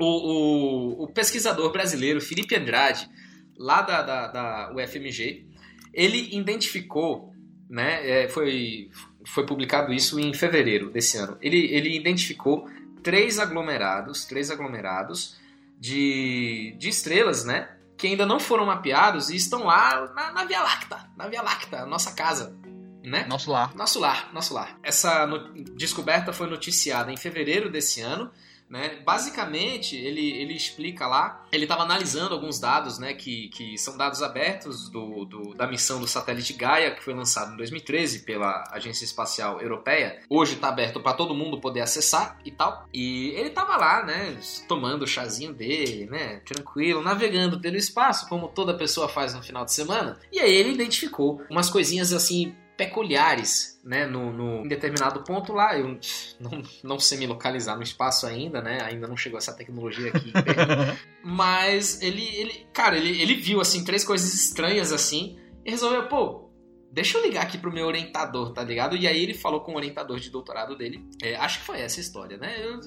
[0.00, 3.10] o, o, o pesquisador brasileiro Felipe Andrade,
[3.58, 5.51] lá da, da, da UFMG,
[5.92, 7.32] ele identificou,
[7.68, 8.90] né, é, foi,
[9.26, 12.68] foi publicado isso em fevereiro desse ano, ele, ele identificou
[13.02, 15.36] três aglomerados, três aglomerados
[15.78, 20.62] de, de estrelas, né, que ainda não foram mapeados e estão lá na, na Via
[20.62, 22.56] Láctea, na Via Láctea, nossa casa,
[23.02, 23.26] né?
[23.28, 23.74] Nosso lar.
[23.74, 24.78] Nosso lar, nosso lar.
[24.82, 25.26] Essa
[25.74, 28.30] descoberta foi noticiada em fevereiro desse ano.
[28.72, 29.02] Né?
[29.04, 34.22] Basicamente, ele, ele explica lá, ele estava analisando alguns dados, né, que, que são dados
[34.22, 39.04] abertos do, do- da missão do satélite Gaia, que foi lançado em 2013 pela Agência
[39.04, 40.22] Espacial Europeia.
[40.26, 42.88] Hoje está aberto para todo mundo poder acessar e tal.
[42.94, 48.48] E ele estava lá, né, tomando o chazinho dele, né, tranquilo, navegando pelo espaço, como
[48.48, 50.18] toda pessoa faz no final de semana.
[50.32, 55.76] E aí ele identificou umas coisinhas assim peculiares, né, no, no- em determinado ponto lá.
[55.78, 55.98] Eu
[56.40, 58.80] não, não sei me localizar no espaço ainda, né?
[58.82, 60.32] Ainda não chegou essa tecnologia aqui.
[61.22, 66.50] Mas ele, ele, cara, ele, ele viu assim três coisas estranhas assim e resolveu, pô,
[66.90, 68.96] deixa eu ligar aqui pro meu orientador, tá ligado?
[68.96, 71.06] E aí ele falou com o orientador de doutorado dele.
[71.22, 72.54] É, acho que foi essa a história, né?
[72.64, 72.80] Eu-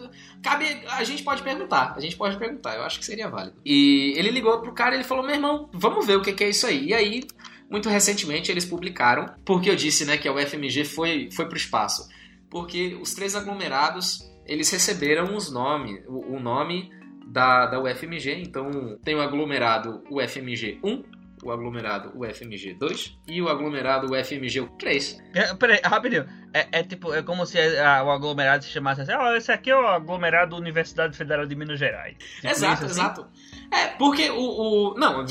[0.43, 3.57] cabe, a gente pode perguntar, a gente pode perguntar, eu acho que seria válido.
[3.65, 6.43] E ele ligou pro cara e ele falou: meu irmão, vamos ver o que, que
[6.43, 6.87] é isso aí.
[6.89, 7.23] E aí,
[7.69, 12.07] muito recentemente, eles publicaram, porque eu disse, né, que a UFMG foi, foi pro espaço.
[12.49, 16.89] Porque os três aglomerados, eles receberam os nomes, o, o nome
[17.27, 18.35] da, da UFMG.
[18.41, 21.03] Então, tem o aglomerado UFMG 1,
[21.43, 25.17] o aglomerado UFMG 2 e o aglomerado UFMG 3.
[25.33, 26.25] É, peraí, rapidinho.
[26.53, 29.69] É, é tipo, é como se a- o aglomerado se chamasse assim, ó, esse aqui
[29.69, 32.15] é o aglomerado Universidade Federal de Minas Gerais.
[32.17, 32.93] Tipo exato, assim?
[32.93, 33.27] exato.
[33.71, 34.93] É, porque o, o.
[34.97, 35.25] Não,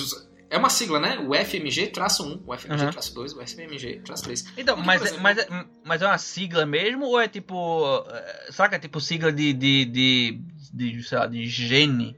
[0.51, 1.19] é uma sigla, né?
[1.19, 4.47] O FMG-1, o FMG-2, o FMG-3.
[4.57, 8.05] Então, Porque, mas, por exemplo, mas, é- mas é uma sigla mesmo ou é tipo.
[8.11, 9.53] é, Saca, tipo sigla de.
[9.53, 10.41] de, de,
[10.73, 12.17] de, sei lá, de gene,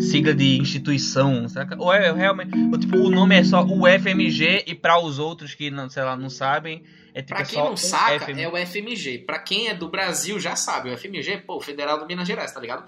[0.00, 1.76] sigla de instituição, saca?
[1.78, 2.56] Ou é realmente.
[2.72, 6.02] Ou, tipo, o nome é só o FMG e para os outros que não, sei
[6.02, 6.82] lá, não sabem,
[7.14, 8.42] é tipo Pra quem não saca, FMG.
[8.42, 9.18] é o FMG.
[9.18, 12.60] Pra quem é do Brasil já sabe, o FMG, pô, Federal do Minas Gerais, tá
[12.60, 12.84] ligado?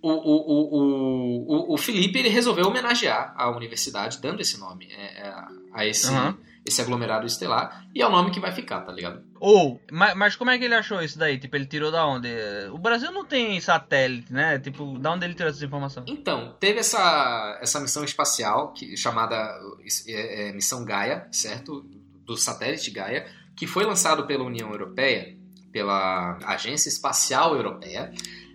[0.00, 0.36] O, o,
[0.72, 5.34] o, o, o, Felipe, ele resolveu homenagear a universidade, dando esse nome é, é,
[5.72, 6.36] a esse, Aham.
[6.66, 9.22] esse aglomerado estelar, e é o nome que vai ficar, tá ligado?
[9.40, 11.38] Ou, mas, mas como é que ele achou isso daí?
[11.38, 12.28] Tipo, ele tirou da onde?
[12.72, 14.58] O Brasil não tem satélite, né?
[14.58, 16.04] Tipo, da onde ele tirou essa informação?
[16.06, 19.58] Então, teve essa, essa missão espacial, que, chamada
[20.06, 21.84] é, é, Missão Gaia, certo?
[22.24, 23.26] Do satélite Gaia,
[23.56, 25.36] que foi lançado pela União Europeia,
[25.70, 28.12] pela Agência Espacial Europeia,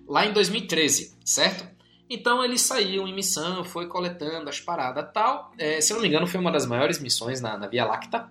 [0.08, 1.68] lá em 2013, certo?
[2.10, 5.52] Então eles saíam em missão, foi coletando as paradas tal.
[5.58, 8.28] É, se eu não me engano, foi uma das maiores missões na, na Via Láctea.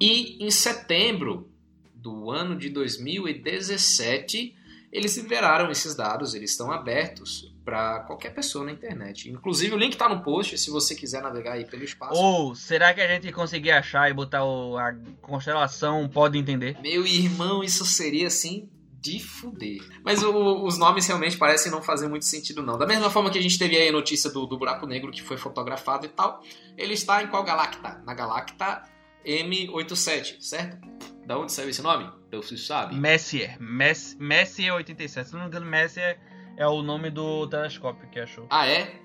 [0.00, 1.48] E em setembro
[1.94, 4.56] do ano de 2017,
[4.90, 9.30] eles liberaram esses dados, eles estão abertos para qualquer pessoa na internet.
[9.30, 12.14] Inclusive o link tá no post, se você quiser navegar aí pelo espaço.
[12.20, 16.76] Ou será que a gente conseguir achar e botar o, a constelação pode entender?
[16.82, 18.68] Meu irmão, isso seria assim
[19.00, 19.80] de fuder.
[20.02, 22.78] Mas o- os nomes realmente parecem não fazer muito sentido, não.
[22.78, 25.22] Da mesma forma que a gente teve aí a notícia do, do buraco negro que
[25.22, 26.42] foi fotografado e tal,
[26.76, 28.02] ele está em qual galacta?
[28.06, 28.82] Na galacta
[29.26, 30.78] M87, certo?
[31.26, 32.10] Da onde saiu esse nome?
[32.28, 32.94] Então se sabe.
[32.96, 33.56] Messier.
[33.60, 35.28] Mess, Messier 87.
[35.28, 36.18] Se não me engano, Messier
[36.56, 38.46] é o nome do telescópio que achou.
[38.50, 39.00] Ah, é?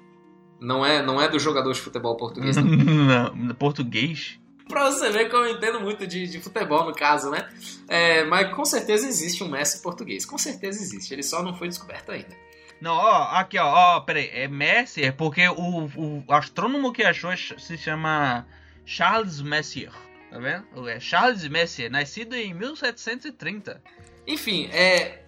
[0.60, 3.34] Não é, não é do jogador de futebol português, não.
[3.34, 4.40] não, português?
[4.70, 7.50] pra você ver que eu entendo muito de, de futebol, no caso, né?
[7.88, 10.26] É, mas com certeza existe um Messi português.
[10.26, 11.12] Com certeza existe.
[11.12, 12.38] Ele só não foi descoberto ainda.
[12.80, 14.30] Não, ó, aqui, ó, ó, peraí.
[14.32, 18.46] É Messier porque o, o astrônomo que achou se chama
[18.86, 19.92] Charles Messier.
[20.30, 20.88] Tá vendo?
[20.88, 23.82] É Charles Messier, nascido em 1730.
[24.28, 25.24] Enfim, é.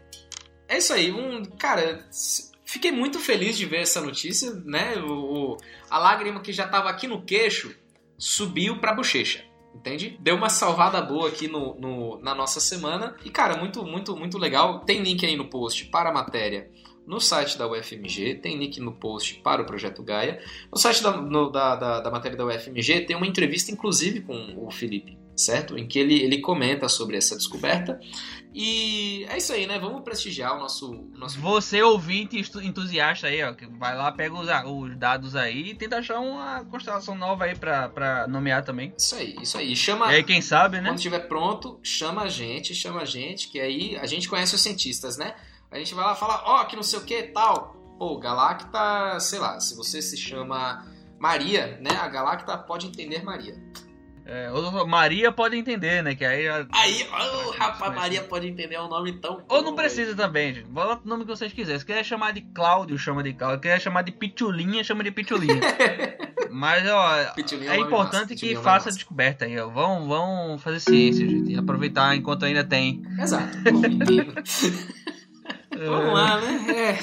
[0.72, 1.12] É isso aí.
[1.12, 2.06] Um, cara,
[2.66, 4.96] fiquei muito feliz de ver essa notícia, né?
[4.98, 5.58] O,
[5.90, 7.76] a lágrima que já tava aqui no queixo
[8.18, 9.44] subiu pra bochecha.
[9.74, 10.18] Entende?
[10.20, 13.16] Deu uma salvada boa aqui no, no- na nossa semana.
[13.24, 14.80] E, cara, muito, muito, muito legal.
[14.82, 16.70] Tem link aí no post para a matéria
[17.08, 20.40] no site da UFMG, tem link no post para o Projeto Gaia.
[20.72, 24.54] No site da, no- da, da, da matéria da UFMG tem uma entrevista, inclusive, com
[24.58, 25.78] o Felipe, certo?
[25.78, 28.00] Em que ele, ele comenta sobre essa descoberta.
[28.54, 29.80] E é isso aí, né?
[29.80, 30.92] Vamos prestigiar o nosso.
[30.92, 31.40] o nosso...
[31.40, 35.74] Você, ouvinte entusiasta aí, ó, que vai lá, pega os, a- os dados aí e
[35.76, 38.94] tenta achar uma constelação nova aí pra, pra nomear também.
[38.98, 39.74] Isso aí, isso aí.
[39.76, 40.12] Chama.
[40.12, 40.90] E aí, quem sabe, né?
[40.90, 44.62] Quando estiver pronto, chama a gente, chama a gente, que aí a gente conhece os
[44.62, 45.34] cientistas, né?
[45.72, 47.78] A gente vai lá falar, ó, que não sei o que tal.
[47.98, 50.86] Pô, Galacta, sei lá, se você se chama
[51.18, 51.92] Maria, né?
[52.02, 53.56] A Galacta pode entender Maria.
[54.26, 56.14] É, ou- Maria pode entender, né?
[56.16, 56.46] Que aí.
[56.46, 59.44] já- Aí, oh, rapaz, Maria pode entender um nome tão.
[59.50, 60.68] Ou não precisa também, gente.
[60.68, 61.80] Bota o nome que vocês quiserem.
[61.80, 63.58] Se quiser chamar de Cláudio, chama de Cláudio.
[63.58, 65.60] Se quiser chamar de Pitulinha, chama de Pitulinha.
[66.52, 69.68] Mas, ó, Pitulinha é é importante massa, que Pitulinha é faça a descoberta aí, ó.
[69.70, 71.52] Vão, vão fazer ciência, gente.
[71.52, 73.02] E aproveitar enquanto ainda tem.
[73.20, 73.58] Exato.
[75.74, 76.66] Vamos lá, né?
[76.70, 77.00] É.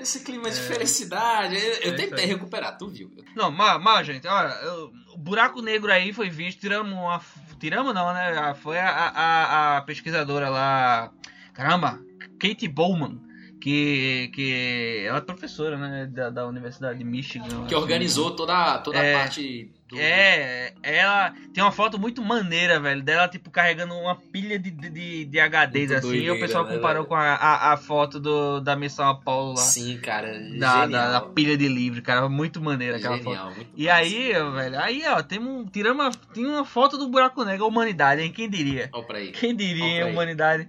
[0.00, 1.54] Esse clima de felicidade.
[1.56, 3.10] Eu, eu É tentei recuperar, tu viu?
[3.36, 7.20] Não, mas, mas gente, olha, eu- o buraco negro aí foi visto, tiramos uma.
[7.58, 8.54] Tiramos não, né?
[8.60, 11.10] Foi a, a, a pesquisadora lá.
[11.52, 12.00] Caramba,
[12.38, 13.20] Kate Bowman.
[13.60, 16.06] Que, que ela é professora, né?
[16.06, 17.46] Da, da Universidade de Michigan.
[17.66, 17.74] Que assim.
[17.76, 19.14] organizou toda, toda É.
[19.14, 24.16] a parte do- É, ela tem uma foto muito maneira, velho, dela, tipo, carregando uma
[24.16, 27.08] pilha de, de, de HDs, Muito assim, e o pessoal né, comparou velho?
[27.08, 30.32] com a, a, a foto do, da missão Apollo lá, Sim, cara.
[30.58, 33.24] da, da, da pilha de livro, cara, muito maneira aquela foto.
[33.36, 33.98] Genial, muito E massa.
[33.98, 37.68] aí, velho, aí, ó, tem um, tiramos uma, tem uma foto do buraco negro, a
[37.68, 38.88] humanidade, hein, quem diria?
[38.92, 39.30] Ó pra aí.
[39.32, 40.68] Quem diria, hein, humanidade?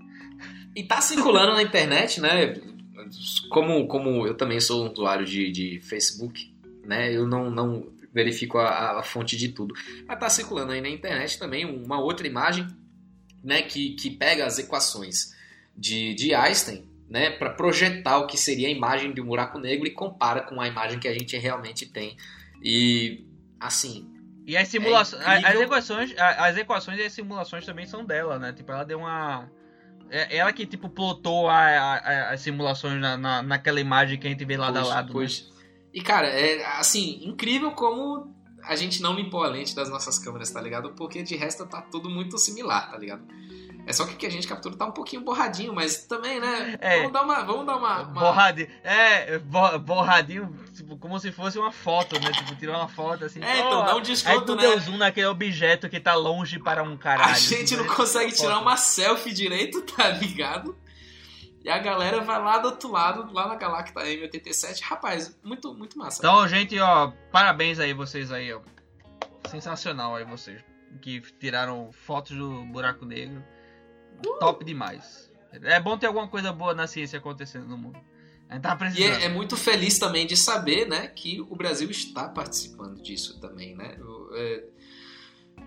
[0.75, 2.55] E tá circulando na internet, né?
[3.49, 6.51] Como, como eu também sou um usuário de, de Facebook,
[6.85, 7.11] né?
[7.15, 9.73] Eu não, não verifico a, a fonte de tudo.
[10.07, 12.67] Mas tá circulando aí na internet também uma outra imagem,
[13.43, 13.61] né?
[13.63, 15.33] Que, que pega as equações
[15.75, 17.31] de, de Einstein, né?
[17.31, 20.67] Para projetar o que seria a imagem de um buraco negro e compara com a
[20.67, 22.15] imagem que a gente realmente tem.
[22.61, 23.25] E,
[23.59, 24.09] assim,
[24.45, 28.53] E as simulações, É as equações, as equações e as simulações também são dela, né?
[28.53, 29.49] Tipo, ela deu uma
[30.09, 34.27] é ela que tipo plotou a- a- a- as simulações na, na, naquela imagem que
[34.27, 35.07] a gente vê lado a Pois, lado.
[35.07, 35.13] né?
[35.93, 38.33] E, cara, é assim, incrível como
[38.63, 40.91] a gente não limpou a lente das nossas câmeras, tá ligado?
[40.95, 43.21] Porque de resto tá tudo muito similar, tá ligado?
[43.85, 46.77] É só que o que a gente captura tá um pouquinho borradinho, mas também, né?
[46.79, 46.99] É.
[46.99, 47.43] Vamos dar uma.
[47.43, 48.01] Vamos dar uma.
[48.03, 52.31] uma- Borradinho, é, bo- borradinho, tipo, como se fosse uma foto, né?
[52.31, 53.43] Tipo, tirou uma foto assim.
[53.43, 54.61] É, então, dá um Aí desconto, tu né?
[54.61, 57.31] deu zoom naquele objeto que tá longe para um caralho.
[57.33, 60.77] A gente não Tipo, consegue tirar uma selfie direito, tá ligado?
[61.63, 64.81] E a galera vai lá do outro lado, lá na Galacta M87.
[64.81, 66.19] Rapaz, muito, muito massa.
[66.19, 68.59] Então, gente, ó, parabéns aí vocês aí, ó.
[69.49, 70.61] Sensacional aí vocês
[71.01, 73.43] que tiraram fotos do buraco negro.
[74.39, 75.31] Top demais.
[75.63, 77.99] É bom ter alguma coisa boa na ciência acontecendo no mundo.
[78.49, 79.21] A gente tá E precisando.
[79.21, 83.75] é, é muito feliz também de saber, né, que o Brasil está participando disso também,
[83.75, 83.95] né?
[83.97, 84.63] Eu, é,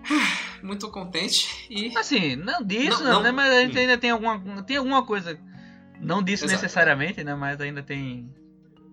[0.62, 3.22] Muito contente e Assim, não disso, Não, não.
[3.22, 3.30] né?
[3.32, 5.38] Mas a gente ainda tem alguma, tem alguma coisa.
[6.00, 6.62] Não disso Exato.
[6.62, 7.34] necessariamente, né?
[7.34, 8.32] Mas ainda tem,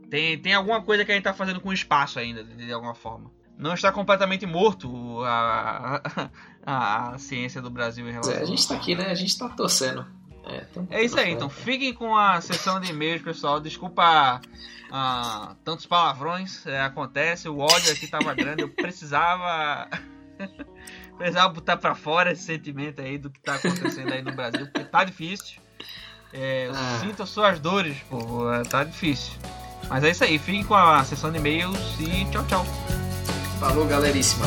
[0.10, 0.38] tem.
[0.40, 2.96] Tem alguma coisa que a gente tá fazendo com o espaço ainda, de, de alguma
[2.96, 3.32] forma.
[3.58, 6.02] Não está completamente morto a,
[6.66, 9.12] a, a ciência do Brasil em relação É, a gente tá aqui, né?
[9.12, 10.06] A gente tá torcendo.
[10.46, 13.62] É, É isso aí, então fiquem com a sessão de e-mails, pessoal.
[13.62, 14.42] Desculpa
[14.92, 19.90] ah, tantos palavrões, é, acontece, o ódio aqui tava grande, eu precisava.
[21.18, 24.84] precisava botar pra fora esse sentimento aí do que tá acontecendo aí no Brasil, porque
[24.84, 25.63] tá difícil.
[26.34, 26.98] É, eu Ah.
[27.02, 29.34] sinto as suas dores, pô, é, tá difícil.
[29.90, 32.66] Mas é isso aí, fiquem com a sessão de e-mails e tchau, tchau.
[33.60, 34.46] Falou, galeríssima.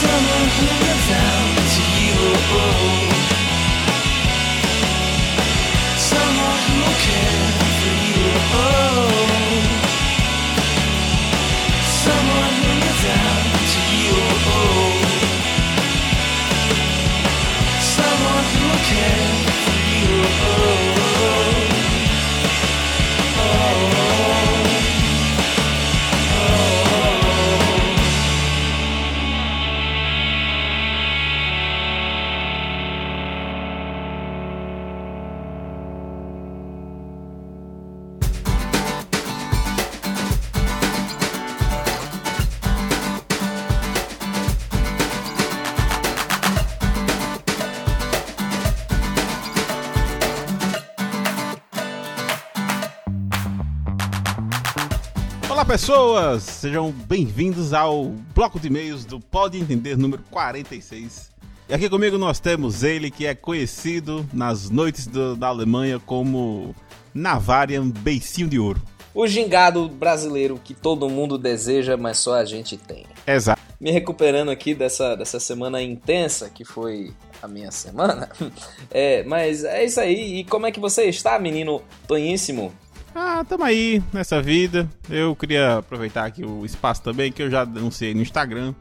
[0.00, 2.20] Someone who lives down to you.
[5.96, 7.94] Someone who will care for
[8.78, 8.83] you.
[55.86, 61.30] Pessoas, sejam bem-vindos ao bloco de e-mails do Pode Entender número 46.
[61.68, 66.74] E aqui comigo nós temos ele que é conhecido nas noites do- da Alemanha como
[67.12, 68.80] Navarian Beicinho de Ouro.
[69.14, 73.04] O gingado brasileiro que todo mundo deseja, mas só a gente tem.
[73.26, 73.60] Exato.
[73.78, 77.12] Me recuperando aqui dessa, dessa semana intensa que foi
[77.42, 78.30] a minha semana.
[78.90, 80.38] É, mas é isso aí.
[80.38, 82.72] E como é que você está, menino Toníssimo?
[83.14, 84.88] Ah, tamo aí nessa vida.
[85.08, 88.74] Eu queria aproveitar aqui o espaço também que eu já denunciei no Instagram.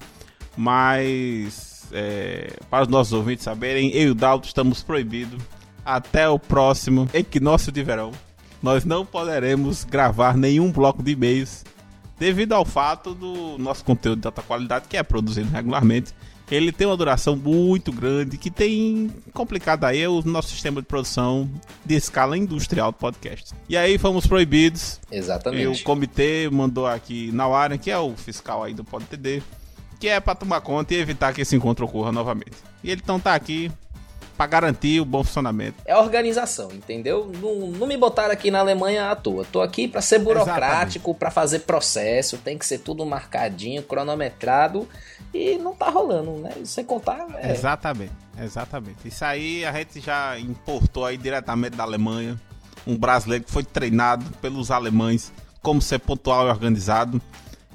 [0.58, 5.40] Mas, é, para os nossos ouvintes saberem, eu e o Dalton estamos proibidos
[5.86, 8.12] até o próximo equinócio de verão.
[8.62, 11.64] Nós não poderemos gravar nenhum bloco de e-mails
[12.18, 16.14] devido ao fato do nosso conteúdo de alta qualidade, que é produzido regularmente,
[16.52, 21.50] ele tem uma duração muito grande que tem complicado aí o nosso sistema de produção
[21.86, 23.54] de escala industrial do podcast.
[23.68, 25.00] E aí fomos proibidos.
[25.12, 25.84] E o Exatamente.
[25.84, 29.42] comitê mandou aqui na Warren, que é o fiscal aí do PodTD,
[30.00, 32.58] que é para tomar conta e evitar que esse encontro ocorra novamente.
[32.84, 33.72] E ele então tá aqui
[34.38, 35.82] para garantir o bom funcionamento.
[35.86, 37.32] É organização, entendeu?
[37.42, 39.46] Não, não me botaram aqui na Alemanha à toa.
[39.46, 44.88] Tô aqui pra ser burocrático, pra fazer processo, tem que ser tudo marcadinho, cronometrado
[45.34, 46.52] e não tá rolando, né?
[46.66, 49.08] Sem contar, é, Exatamente, exatamente.
[49.08, 52.40] Isso aí a gente já importou aí diretamente da Alemanha.
[52.86, 55.32] Um brasileiro que foi treinado pelos alemães
[55.62, 57.22] como ser pontual e organizado.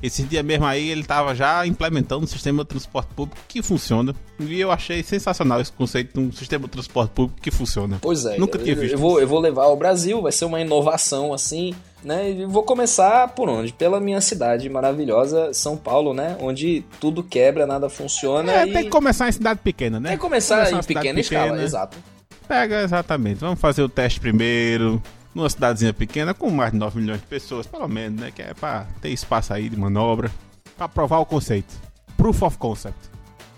[0.02, 4.14] Esse dia mesmo aí ele tava já implementando um sistema de transporte público que funciona.
[4.38, 7.98] E eu achei sensacional esse conceito de um sistema de transporte público que funciona.
[8.00, 10.44] Pois é, Nunca eu, tinha visto eu vou, eu vou levar ao Brasil, vai ser
[10.44, 12.30] uma inovação assim, né?
[12.30, 13.72] E vou começar por onde?
[13.72, 16.36] Pela minha cidade maravilhosa, São Paulo, né?
[16.40, 18.52] Onde tudo quebra, nada funciona.
[18.52, 18.72] É, e...
[18.72, 20.10] tem que começar em cidade pequena, né?
[20.10, 21.62] Tem que começar Começar em cidade pequena escala, pequena.
[21.62, 21.98] exato.
[22.46, 23.38] Pega exatamente.
[23.38, 25.02] Vamos fazer o teste primeiro.
[25.38, 28.32] Numa cidadezinha pequena com mais de 9 milhões de pessoas, pelo menos, né?
[28.32, 30.32] Que é pra ter espaço aí de manobra.
[30.76, 31.72] Pra provar o conceito.
[32.16, 32.98] Proof of concept.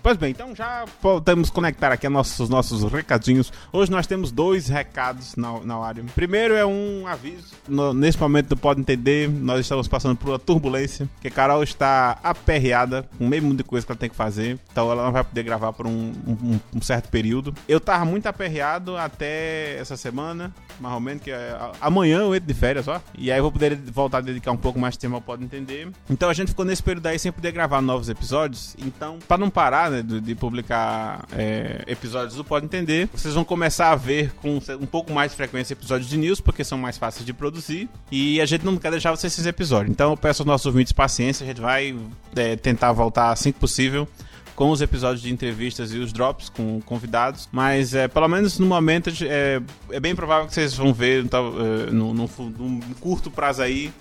[0.03, 3.53] Pois bem, então já podemos conectar aqui nossos, os nossos recadinhos.
[3.71, 6.03] Hoje nós temos dois recados na, na área.
[6.15, 7.53] Primeiro é um aviso.
[7.67, 11.07] No- nesse momento do Pode Entender, nós estamos passando por uma turbulência.
[11.21, 14.57] Que Carol está aperreada com o mesmo mundo de coisa que ela tem que fazer.
[14.71, 17.53] Então ela não vai poder gravar por um, um- um certo período.
[17.67, 20.51] Eu tava muito aperreado até essa semana.
[20.79, 22.99] Mais ou menos, que é, amanhã eu entro de férias, ó.
[23.15, 25.43] E aí eu vou poder voltar a dedicar um pouco mais de tempo ao Pode
[25.43, 25.89] Entender.
[26.09, 28.75] Então a gente ficou nesse período aí sem poder gravar novos episódios.
[28.79, 33.43] Então, pra não parar, né, de, de publicar é, episódios do Pode Entender, vocês vão
[33.43, 36.97] começar a ver com um pouco mais de frequência episódios de news, porque são mais
[36.97, 37.89] fáceis de produzir.
[38.11, 39.91] E a gente não quer deixar vocês esses episódios.
[39.91, 41.95] Então eu peço aos nossos ouvintes paciência, a gente vai
[42.35, 44.07] é, tentar voltar assim que possível
[44.55, 48.65] com os episódios de entrevistas e os drops com convidados, mas é, pelo menos no
[48.67, 53.61] momento é, é bem provável que vocês vão ver tal, é, fu- num curto prazo
[53.61, 53.91] aí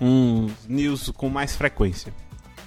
[0.00, 2.12] um news com mais frequência.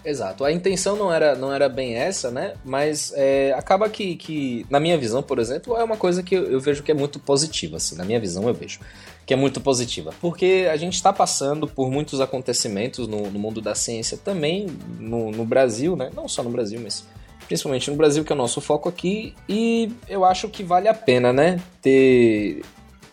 [0.05, 0.43] Exato.
[0.43, 2.55] A intenção não era, não era bem essa, né?
[2.63, 6.43] Mas é, acaba que, que, na minha visão, por exemplo, é uma coisa que eu,
[6.51, 7.95] eu vejo que é muito positiva, assim.
[7.95, 8.79] Na minha visão, eu vejo
[9.25, 10.13] que é muito positiva.
[10.19, 14.67] Porque a gente está passando por muitos acontecimentos no, no mundo da ciência também,
[14.99, 16.09] no, no Brasil, né?
[16.13, 17.05] Não só no Brasil, mas
[17.47, 19.33] principalmente no Brasil, que é o nosso foco aqui.
[19.47, 21.61] E eu acho que vale a pena, né?
[21.81, 22.61] Ter,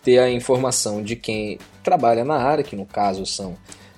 [0.03, 3.55] ter a informação de quem trabalha na área, que no caso são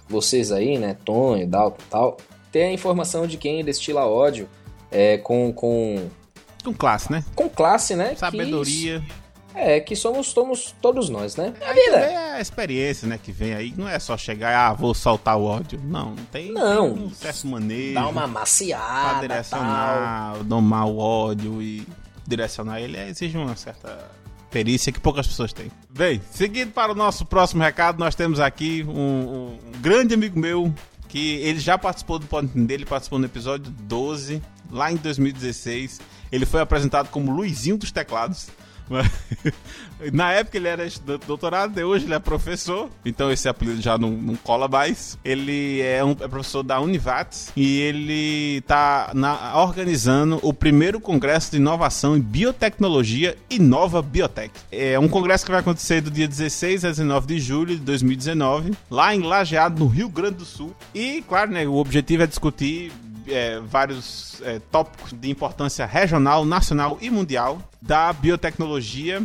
[0.08, 0.96] vocês aí, né?
[1.04, 2.18] Tonho, Dalton e tal
[2.54, 4.48] ter a informação de quem destila ódio
[4.92, 6.08] é, com, com,
[6.64, 7.26] Com classe, né?
[7.36, 8.14] com classe, né?
[8.16, 9.02] Sabedoria.
[9.02, 9.24] Que,
[9.60, 11.54] é, que somos, somos todos nós, né?
[11.62, 11.92] A Aí vida.
[12.00, 13.74] também é a experiência, né, que vem aí.
[13.76, 15.80] Não é só chegar e, ah, vou soltar o ódio.
[15.84, 16.94] Não, tem, Não.
[16.94, 17.96] tem um certo manejo.
[17.96, 19.22] Dá uma pra maciada, tal.
[19.22, 21.86] direcionar, domar o ódio e
[22.26, 24.10] direcionar ele é, exige uma certa
[24.50, 25.72] perícia que poucas pessoas têm.
[25.90, 30.72] Bem, seguindo para o nosso próximo recado, nós temos aqui um- um grande amigo meu
[31.14, 34.42] que ele já participou do Pode Entender, ele participou no episódio 12,
[34.72, 36.02] lá em 2016.
[36.32, 38.48] Ele foi apresentado como Luizinho dos Teclados.
[38.90, 39.10] Mas,
[40.12, 43.82] Na época ele era estudante de doutorado, e hoje ele é professor, então esse apelido
[43.82, 45.18] já não, não cola mais.
[45.24, 49.12] Ele é um é professor da Univates e ele está
[49.56, 54.52] organizando o primeiro congresso de inovação em biotecnologia e nova biotech.
[54.72, 58.74] É um congresso que vai acontecer do dia 16 a 19 de julho de 2019,
[58.90, 60.76] lá em Lajeado, no Rio Grande do Sul.
[60.94, 62.92] E, claro, né, o objetivo é discutir
[63.28, 69.22] é, vários é, tópicos de importância regional, nacional e mundial da biotecnologia.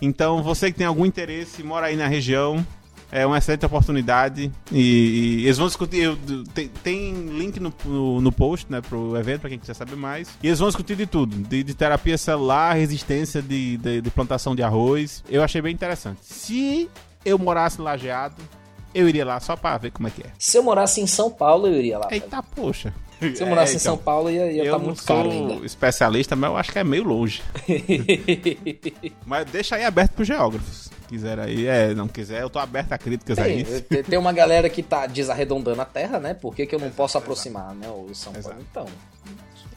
[0.00, 2.66] Então, você que tem algum interesse, mora aí na região,
[3.10, 4.50] é uma excelente oportunidade.
[4.72, 5.98] E, e eles vão discutir.
[6.02, 6.16] eu-
[6.54, 10.28] Tem, tem link no, no, no post, né, pro evento, pra quem quiser saber mais.
[10.42, 14.56] E eles vão discutir de tudo: de, de terapia celular, resistência de, de, de plantação
[14.56, 15.22] de arroz.
[15.28, 16.18] Eu achei bem interessante.
[16.22, 16.88] Se
[17.24, 18.42] eu morasse lajeado,
[18.92, 20.30] eu iria lá só pra ver como é que é.
[20.38, 22.08] Se eu morasse em São Paulo, eu iria lá.
[22.10, 22.92] Eita, poxa.
[23.34, 24.04] Se eu morasse É, em São então.
[24.04, 25.66] Paulo, ia estar eu tá muito sou caro ainda.
[25.66, 27.42] especialista, mas eu acho que é meio longe.
[29.26, 30.90] mas deixa aí aberto pros geógrafos.
[31.08, 33.64] Quiser aí, é, não quiser, eu tô aberto a críticas aí.
[33.82, 36.32] tem- tem uma galera que tá desarredondando a terra, né?
[36.32, 37.86] Por que, que eu não posso aproximar, né?
[37.88, 38.48] O São Paulo.
[38.48, 38.62] Exato.
[38.70, 38.86] Então,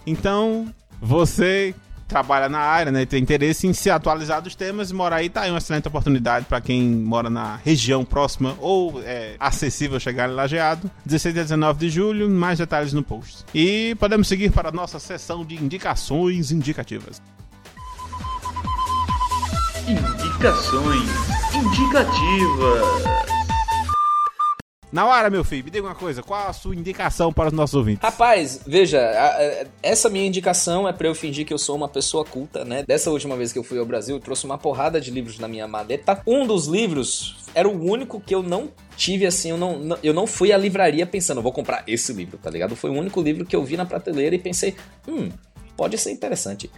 [0.07, 1.75] Então, você
[2.07, 5.41] trabalha na área, né, tem interesse em se atualizar dos temas e morar aí, tá
[5.41, 10.33] aí uma excelente oportunidade para quem mora na região próxima ou é acessível chegar em
[10.33, 10.89] Lajeado.
[11.05, 13.43] 16 a 19 de julho, mais detalhes no post.
[13.53, 17.21] E podemos seguir para a nossa sessão de indicações indicativas.
[19.87, 21.09] Indicações
[21.53, 23.34] indicativas.
[24.91, 27.75] Na hora, meu filho, me diga uma coisa, qual a sua indicação para os nossos
[27.75, 28.01] ouvintes?
[28.01, 31.89] Rapaz, veja, a- a- essa minha indicação é pra eu fingir que eu sou uma
[31.89, 32.83] pessoa culta, né?
[32.87, 35.47] Dessa última vez que eu fui ao Brasil, eu trouxe uma porrada de livros na
[35.49, 36.21] minha maleta.
[36.25, 40.13] Um dos livros era o único que eu não tive assim, eu não, não- eu
[40.13, 42.75] não fui à livraria pensando, vou comprar esse livro, tá ligado?
[42.75, 44.75] Foi o único livro que eu vi na prateleira e pensei,
[45.07, 45.29] hum,
[45.75, 46.71] pode ser interessante.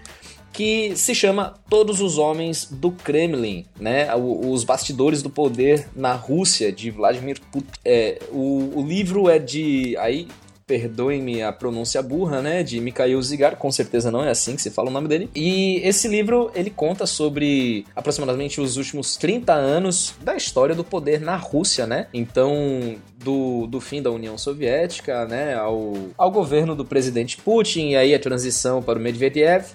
[0.53, 4.13] Que se chama Todos os Homens do Kremlin, né?
[4.15, 7.67] Os Bastidores do Poder na Rússia, de Vladimir Putin.
[7.85, 9.95] É, o, o livro é de.
[9.97, 10.27] Aí
[10.67, 14.69] perdoem-me a pronúncia burra, né, de Mikhail Zigar, com certeza não é assim que se
[14.69, 15.29] fala o nome dele.
[15.33, 21.21] E esse livro, ele conta sobre aproximadamente os últimos 30 anos da história do poder
[21.21, 22.07] na Rússia, né?
[22.13, 27.95] Então, do, do fim da União Soviética, né, ao, ao governo do presidente Putin, e
[27.95, 29.67] aí a transição para o Medvedev,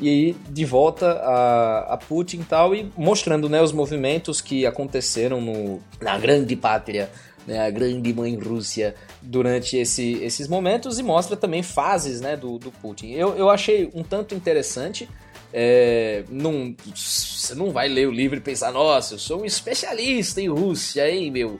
[0.00, 4.64] e aí de volta a, a Putin e tal, e mostrando né, os movimentos que
[4.64, 7.10] aconteceram no, na grande pátria,
[7.46, 12.58] né, a grande mãe Rússia, durante esse, esses momentos, e mostra também fases né, do,
[12.58, 13.10] do Putin.
[13.12, 15.08] Eu, eu achei um tanto interessante.
[15.52, 20.40] É, não, você não vai ler o livro e pensar, nossa, eu sou um especialista
[20.42, 21.56] em Rússia, hein, meu?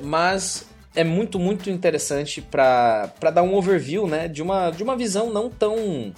[0.00, 5.32] Mas é muito, muito interessante para dar um overview né, de, uma, de uma visão
[5.32, 6.12] não tão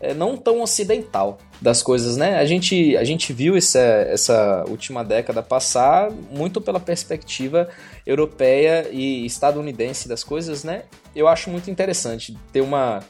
[0.00, 2.38] é, não tão ocidental das coisas, né?
[2.38, 7.68] A gente, a gente viu essa, essa última década passar muito pela perspectiva
[8.06, 10.82] europeia e estadunidense das coisas, né?
[11.14, 13.02] Eu acho muito interessante ter uma,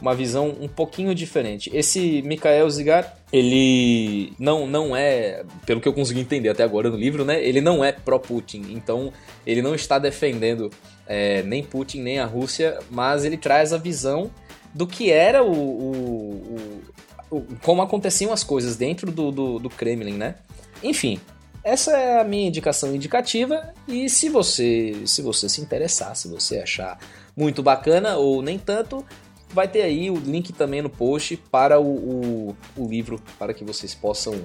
[0.00, 1.70] uma visão um pouquinho diferente.
[1.72, 6.96] Esse Mikhail Zigar, ele não, não é, pelo que eu consegui entender até agora no
[6.96, 7.42] livro, né?
[7.42, 9.12] Ele não é pró-Putin, então
[9.46, 10.70] ele não está defendendo
[11.06, 14.28] é, nem Putin nem a Rússia, mas ele traz a visão
[14.74, 16.82] do que era o, o,
[17.30, 20.36] o, como aconteciam as coisas dentro do, do, do, Kremlin, né?
[20.82, 21.20] Enfim,
[21.62, 26.58] essa é a minha indicação indicativa e se você se você se interessar, se você
[26.58, 26.98] achar
[27.36, 29.04] muito bacana ou nem tanto,
[29.50, 33.64] vai ter aí o link também no post para o, o, o livro para que
[33.64, 34.42] vocês possam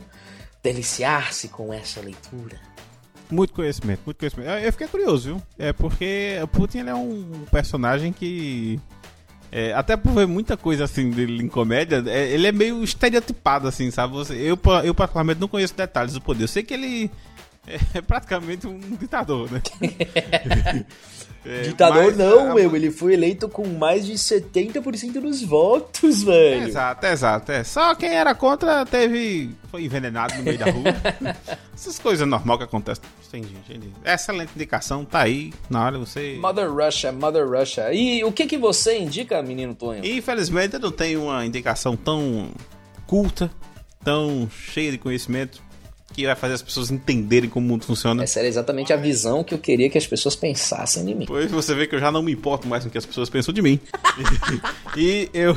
[0.61, 2.59] deliciar-se com essa leitura.
[3.29, 4.49] Muito conhecimento, muito conhecimento.
[4.49, 5.43] Eu fiquei curioso, viu?
[5.57, 8.79] É porque o Putin é um personagem que
[9.51, 13.67] é, até por ver muita coisa assim dele em comédia, é, ele é meio estereotipado,
[13.67, 14.13] assim, sabe?
[14.13, 16.43] Você, eu, eu, particularmente, não conheço detalhes do poder.
[16.43, 17.09] Eu sei que ele
[17.93, 19.61] é praticamente um ditador, né?
[21.45, 22.55] É, Ditador mas, não, a...
[22.55, 22.75] meu.
[22.75, 26.67] Ele foi eleito com mais de 70% dos votos, velho.
[26.67, 27.51] Exato, exato.
[27.53, 27.63] É.
[27.63, 29.55] Só quem era contra teve.
[29.71, 30.83] Foi envenenado no meio da rua.
[31.73, 33.03] Essas coisas normais que acontecem.
[33.27, 33.93] Entendi, entendi.
[34.03, 36.37] Excelente indicação, tá aí na hora você.
[36.41, 37.93] Mother Russia, Mother Russia.
[37.93, 40.05] E o que que você indica, menino Tonho?
[40.05, 42.51] Infelizmente eu não tenho uma indicação tão
[43.05, 43.49] culta,
[44.03, 45.61] tão cheia de conhecimento
[46.17, 48.23] que vai fazer as pessoas entenderem como o mundo funciona.
[48.23, 51.25] Essa era exatamente a visão que eu queria que as pessoas pensassem de mim.
[51.27, 53.29] Pois você vê que eu já não me importo mais com o que as pessoas
[53.29, 53.79] pensam de mim.
[54.97, 55.55] e eu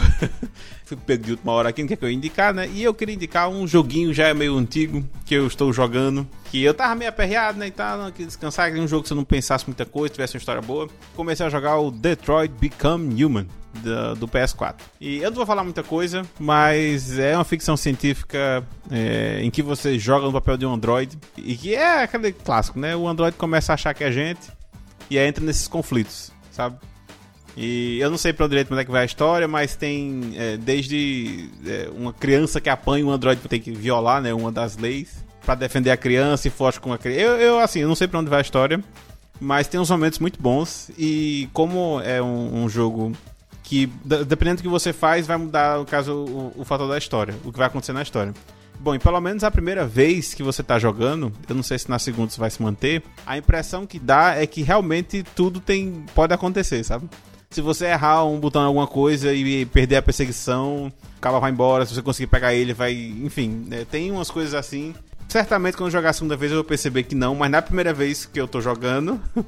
[0.90, 2.68] fui pego de última hora aqui, não quer que eu indicar, né?
[2.68, 6.26] E eu queria indicar um joguinho já meio antigo que eu estou jogando.
[6.50, 7.68] Que eu tava meio aperreado, né?
[7.68, 10.60] E não queria descansar, um jogo que você não pensasse muita coisa, tivesse uma história
[10.60, 10.88] boa.
[11.14, 14.80] Comecei a jogar o Detroit Become Human do, do, PS4.
[15.00, 19.62] E eu não vou falar muita coisa, mas é uma ficção científica é, em que
[19.62, 22.96] você joga no papel de um android e que é aquele clássico, né?
[22.96, 24.50] O android começa a achar que é gente
[25.08, 26.76] e aí entra nesses conflitos, sabe?
[27.56, 30.56] E eu não sei pra direito onde é que vai a história, mas tem é,
[30.56, 34.32] desde é, uma criança que apanha um android tem que violar, né?
[34.32, 37.20] Uma das leis para defender a criança e foge com a criança.
[37.20, 38.82] Eu, eu, assim, eu não sei pra onde vai a história,
[39.40, 43.12] mas tem uns momentos muito bons e como é um, um jogo
[43.62, 43.86] que
[44.26, 47.52] dependendo do que você faz, vai mudar, no caso, o, o fator da história, o
[47.52, 48.34] que vai acontecer na história.
[48.80, 51.88] Bom, e pelo menos a primeira vez que você tá jogando, eu não sei se
[51.88, 56.04] na segunda isso vai se manter, a impressão que dá é que realmente tudo tem
[56.14, 57.08] pode acontecer, sabe?
[57.52, 61.50] Se você errar um botão em alguma coisa e perder a perseguição, o cara vai
[61.50, 62.92] embora, se você conseguir pegar ele, vai.
[62.92, 63.84] Enfim, né?
[63.90, 64.94] tem umas coisas assim.
[65.28, 67.92] Certamente quando eu jogar a segunda vez eu vou perceber que não, mas na primeira
[67.92, 69.20] vez que eu tô jogando,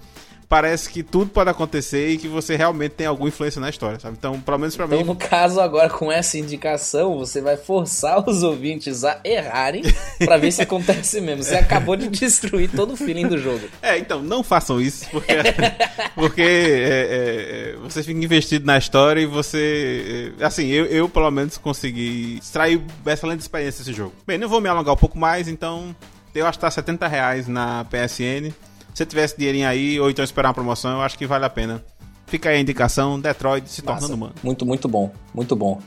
[0.53, 4.19] parece que tudo pode acontecer e que você realmente tem alguma influência na história, sabe?
[4.19, 5.03] Então, pelo menos pra então, mim.
[5.03, 9.83] Então, no caso, agora com essa indicação, você vai forçar os ouvintes a errarem
[10.23, 11.43] para ver se acontece mesmo.
[11.43, 13.63] Você acabou de destruir todo o feeling do jogo.
[13.81, 15.33] É, então, não façam isso, porque,
[16.15, 20.33] porque é, é, você fica investido na história e você.
[20.39, 24.15] É, assim, eu, eu pelo menos consegui extrair excelente experiência desse jogo.
[24.27, 25.97] Bem, não vou me alongar um pouco mais, então.
[26.35, 28.53] Eu acho que tá 70 reais na PSN.
[28.95, 31.83] Se tivesse dinheirinho aí, ou então esperar uma promoção, eu acho que vale a pena.
[32.27, 34.01] Fica aí a indicação, Detroit se Massa.
[34.01, 34.35] tornando humano.
[34.43, 35.13] Muito, muito bom.
[35.35, 35.81] Muito bom.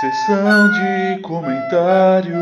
[0.00, 2.36] Sessão de comentários.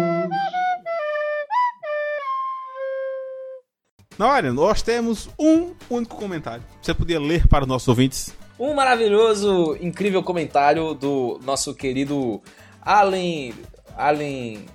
[4.18, 6.62] Olha, nós temos um único comentário.
[6.80, 8.35] Você podia ler para os nossos ouvintes?
[8.59, 12.41] Um maravilhoso, incrível comentário do nosso querido
[12.80, 13.55] Allen.
[13.97, 14.66] Allen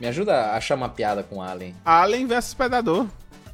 [0.00, 1.74] me ajuda a achar uma piada com Alien.
[1.84, 3.06] Alien versus Predador.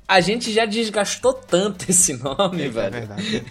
[0.06, 2.96] A gente já desgastou tanto esse nome, é, velho.
[2.96, 3.44] É verdade.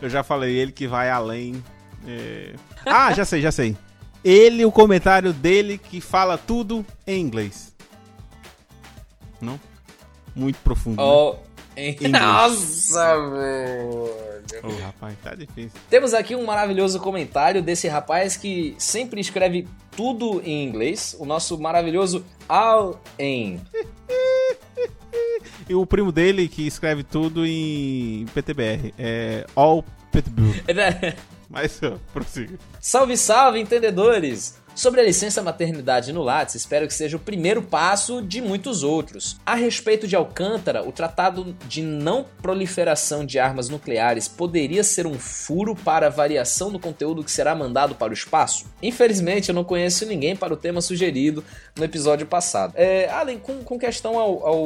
[0.00, 1.62] Eu já falei, ele que vai além.
[2.06, 2.54] É...
[2.86, 3.76] Ah, já sei, já sei.
[4.24, 7.74] Ele, o comentário dele que fala tudo em inglês.
[9.40, 9.60] Não?
[10.34, 11.00] Muito profundo.
[11.00, 11.36] Oh,
[11.76, 11.94] né?
[12.08, 14.37] Nossa, velho.
[14.62, 15.78] Ô, rapaz, tá difícil.
[15.90, 21.16] Temos aqui um maravilhoso comentário desse rapaz que sempre escreve tudo em inglês.
[21.18, 23.60] O nosso maravilhoso Al En.
[25.68, 28.94] E o primo dele que escreve tudo em PTBR.
[28.98, 31.14] É All PTBR.
[31.50, 32.58] Mas, ó, prossiga.
[32.80, 34.58] Salve, salve, entendedores!
[34.78, 39.36] Sobre a licença maternidade no Lattes, espero que seja o primeiro passo de muitos outros.
[39.44, 45.18] A respeito de Alcântara, o Tratado de Não Proliferação de Armas Nucleares poderia ser um
[45.18, 48.66] furo para a variação do conteúdo que será mandado para o espaço?
[48.80, 51.42] Infelizmente, eu não conheço ninguém para o tema sugerido
[51.76, 52.74] no episódio passado.
[52.76, 54.64] É, além, com, com questão ao, ao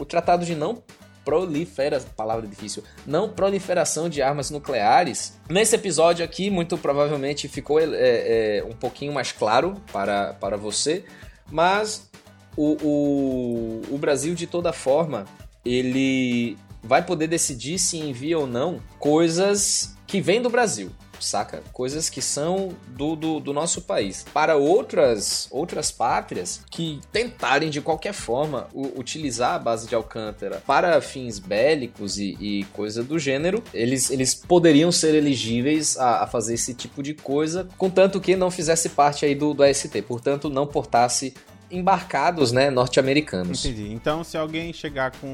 [0.00, 0.82] o Tratado de Não
[1.26, 5.36] prolifera, palavra difícil, não proliferação de armas nucleares.
[5.50, 11.04] Nesse episódio aqui, muito provavelmente ficou é, é, um pouquinho mais claro para, para você,
[11.50, 12.08] mas
[12.56, 15.24] o, o, o Brasil, de toda forma,
[15.64, 21.62] ele vai poder decidir se envia ou não coisas que vêm do Brasil saca?
[21.72, 24.24] Coisas que são do, do, do, nosso país.
[24.32, 31.00] Para outras, outras pátrias que tentarem de qualquer forma utilizar a base de Alcântara para
[31.00, 36.54] fins bélicos e, e coisa do gênero, eles, eles poderiam ser elegíveis a, a, fazer
[36.54, 40.66] esse tipo de coisa, contanto que não fizesse parte aí do, do AST, portanto não
[40.66, 41.34] portasse
[41.70, 43.64] embarcados, né, norte-americanos.
[43.64, 43.92] Entendi.
[43.92, 45.26] Então, se alguém chegar com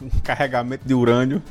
[0.00, 1.42] um carregamento de urânio,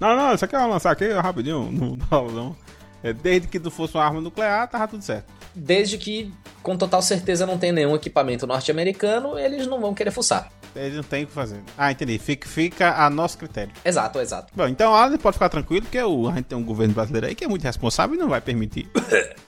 [0.00, 2.56] não, não, isso aqui vou lançar aqui rapidinho, não, não, não.
[3.02, 5.32] É, desde que não fosse uma arma nuclear, tava tudo certo.
[5.54, 10.50] Desde que, com total certeza, não tem nenhum equipamento norte-americano, eles não vão querer fuçar.
[10.74, 11.60] Eles não tem o que fazer.
[11.76, 12.18] Ah, entendi.
[12.18, 13.72] Fica, fica a nosso critério.
[13.84, 14.52] Exato, exato.
[14.54, 17.34] Bom, então a pode ficar tranquilo, porque o, a gente tem um governo brasileiro aí
[17.34, 18.88] que é muito responsável e não vai permitir.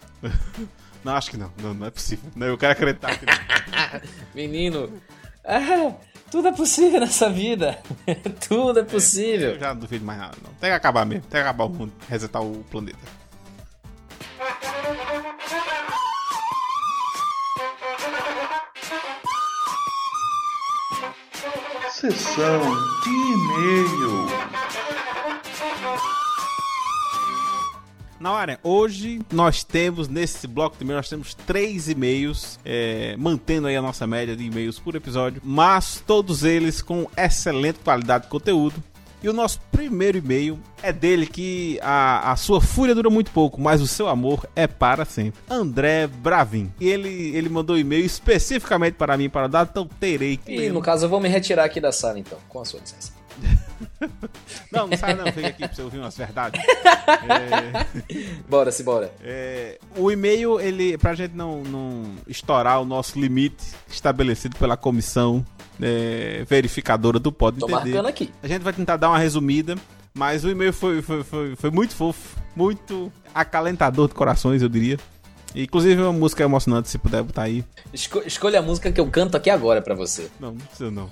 [1.03, 1.51] não, acho que não.
[1.63, 2.31] Não, não é possível.
[2.37, 4.01] Não, eu quero acreditar que não.
[4.35, 4.93] Menino.
[5.43, 5.95] Ah,
[6.31, 7.79] tudo é possível nessa vida.
[8.47, 9.51] tudo é possível.
[9.51, 10.53] É, eu já não duvido mais nada, não.
[10.55, 11.23] Tem que acabar mesmo.
[11.23, 11.93] Tem que acabar o mundo.
[12.09, 12.99] Resetar o planeta.
[21.91, 22.61] Sessão
[23.03, 24.27] de e-mail.
[28.25, 33.67] Na hora, hoje nós temos nesse bloco de e-mail, nós temos três e-mails, é, mantendo
[33.67, 38.31] aí a nossa média de e-mails por episódio, mas todos eles com excelente qualidade de
[38.31, 38.83] conteúdo.
[39.25, 43.59] E o nosso primeiro e-mail é dele que a, a sua fúria dura muito pouco,
[43.59, 45.41] mas o seu amor é para sempre.
[45.49, 46.71] André Bravin.
[46.79, 50.55] E ele, ele mandou e-mail especificamente para mim, para dar, então terei que.
[50.55, 53.15] E no caso eu vou me retirar aqui da sala então, com a sua licença.
[54.71, 56.61] não, não sai não, fica aqui pra você ouvir umas verdades.
[57.09, 57.87] é...
[58.47, 59.11] Bora, se bora.
[59.23, 59.79] É...
[59.97, 65.43] O e-mail, ele, pra gente não, não estourar o nosso limite estabelecido pela comissão
[65.81, 67.91] é, verificadora do Pode Tô Entender.
[67.91, 68.31] marcando aqui.
[68.43, 69.77] A gente vai tentar dar uma resumida,
[70.13, 74.99] mas o e-mail foi, foi, foi, foi muito fofo, muito acalentador de corações, eu diria.
[75.55, 77.65] Inclusive uma música emocionante, se puder botar aí.
[77.93, 80.29] Esco escolha a música que eu canto aqui agora para você.
[80.41, 81.09] Não, não precisa não.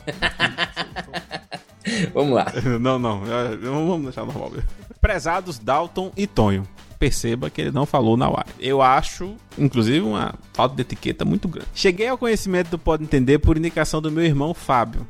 [2.12, 2.47] vamos lá.
[2.80, 3.20] Não, não,
[3.60, 4.52] vamos deixar normal.
[5.01, 6.66] Prezados Dalton e Tonho
[7.02, 8.46] perceba que ele não falou na hora.
[8.60, 11.66] Eu acho, inclusive, uma falta de etiqueta muito grande.
[11.74, 15.04] Cheguei ao conhecimento do Pode Entender por indicação do meu irmão Fábio,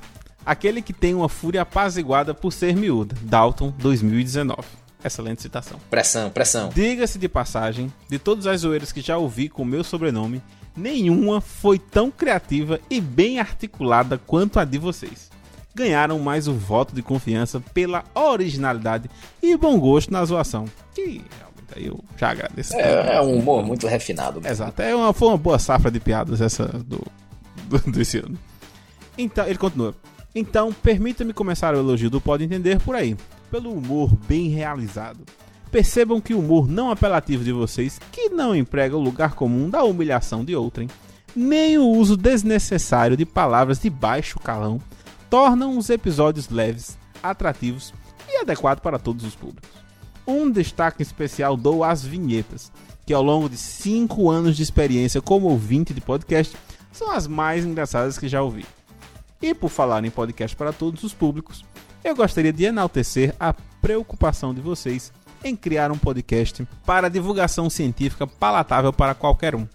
[0.46, 3.14] aquele que tem uma fúria apaziguada por ser miúda.
[3.20, 4.62] Dalton, 2019.
[5.04, 5.78] Excelente citação.
[5.90, 6.70] Pressão, pressão.
[6.74, 10.40] Diga-se de passagem, de todas as zoeiras que já ouvi com o meu sobrenome,
[10.74, 15.30] nenhuma foi tão criativa e bem articulada quanto a de vocês.
[15.74, 19.10] Ganharam mais o voto de confiança pela originalidade
[19.42, 20.64] e bom gosto na zoação.
[20.94, 21.22] Que
[21.76, 22.74] eu já agradeço.
[22.76, 24.40] É, é um humor muito refinado.
[24.40, 24.52] Mesmo.
[24.52, 24.82] Exato.
[24.82, 27.04] É uma, foi uma boa safra de piadas essa do,
[27.66, 28.38] do, desse ano.
[29.16, 29.94] Então, ele continua.
[30.34, 33.16] Então, permita-me começar o elogio do Pode Entender por aí.
[33.50, 35.20] Pelo humor bem realizado.
[35.70, 39.82] Percebam que o humor não apelativo de vocês, que não emprega o lugar comum da
[39.82, 40.88] humilhação de outrem,
[41.34, 44.80] nem o uso desnecessário de palavras de baixo calão,
[45.30, 47.92] tornam os episódios leves, atrativos
[48.28, 49.81] e adequados para todos os públicos.
[50.26, 52.70] Um destaque especial dou às vinhetas,
[53.04, 56.56] que ao longo de 5 anos de experiência como ouvinte de podcast,
[56.92, 58.64] são as mais engraçadas que já ouvi.
[59.40, 61.64] E por falar em podcast para todos os públicos,
[62.04, 65.12] eu gostaria de enaltecer a preocupação de vocês
[65.44, 69.66] em criar um podcast para divulgação científica palatável para qualquer um.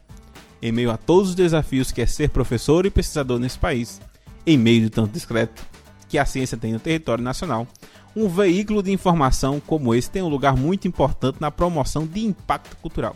[0.61, 4.01] Em meio a todos os desafios que é ser professor e pesquisador nesse país,
[4.45, 5.61] em meio de tanto discreto
[6.07, 7.67] que a ciência tem no território nacional,
[8.17, 12.75] um veículo de informação como esse tem um lugar muito importante na promoção de impacto
[12.77, 13.15] cultural.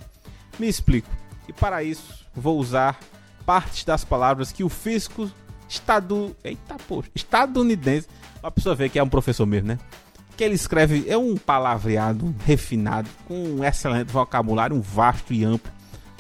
[0.60, 1.10] Me explico.
[1.48, 3.00] E para isso, vou usar
[3.44, 5.30] partes das palavras que o físico
[5.68, 6.36] estadu...
[6.44, 8.08] Eita, poxa, estadunidense
[8.44, 9.80] A pessoa vê que é um professor mesmo, né?
[10.38, 15.72] Que ele escreve, é um palavreado refinado, com um excelente vocabulário, um vasto e amplo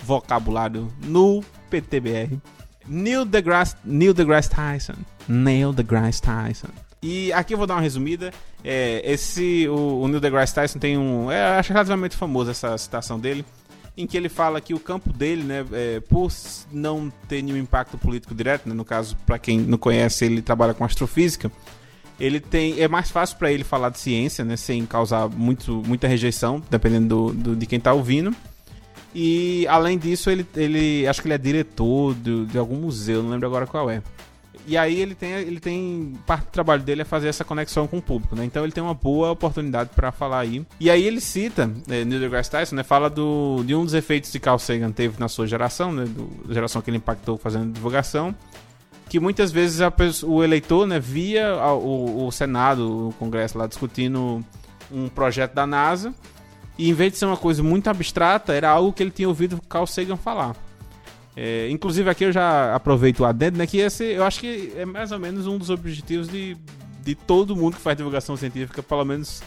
[0.03, 2.39] vocabulário no PTBR.
[2.87, 4.95] Neil deGrasse, Neil deGrasse Tyson.
[5.27, 6.69] Neil deGrasse Tyson.
[7.03, 8.31] E aqui eu vou dar uma resumida.
[8.63, 11.31] É, esse, o, o Neil deGrasse Tyson tem um.
[11.31, 13.43] É, acho relativamente famoso essa citação dele.
[13.97, 16.31] Em que ele fala que o campo dele, né, é, por
[16.71, 20.73] não ter nenhum impacto político direto, né, no caso, para quem não conhece, ele trabalha
[20.73, 21.51] com astrofísica.
[22.19, 22.79] Ele tem.
[22.79, 27.07] É mais fácil para ele falar de ciência, né, sem causar muito, muita rejeição, dependendo
[27.07, 28.33] do, do, de quem tá ouvindo.
[29.13, 33.31] E além disso, ele, ele acho que ele é diretor de, de algum museu, não
[33.31, 34.01] lembro agora qual é.
[34.67, 37.97] E aí ele tem, ele tem parte do trabalho dele é fazer essa conexão com
[37.97, 38.45] o público, né?
[38.45, 40.65] Então ele tem uma boa oportunidade para falar aí.
[40.79, 42.83] E aí ele cita, é, Neil deGrasse Tyson, né?
[42.83, 46.05] Fala do, de um dos efeitos que Carl Sagan teve na sua geração, né?
[46.05, 48.35] Do, geração que ele impactou fazendo divulgação.
[49.09, 49.91] Que muitas vezes a,
[50.23, 50.99] o eleitor, né?
[50.99, 54.45] Via o, o Senado, o Congresso lá discutindo
[54.91, 56.13] um projeto da NASA.
[56.77, 59.61] E em vez de ser uma coisa muito abstrata, era algo que ele tinha ouvido
[59.67, 60.55] Carl Sagan falar.
[61.43, 63.65] É, inclusive aqui eu já aproveito o adendo, né?
[63.65, 66.55] Que esse eu acho que é mais ou menos um dos objetivos de,
[67.03, 69.41] de todo mundo que faz divulgação científica, pelo menos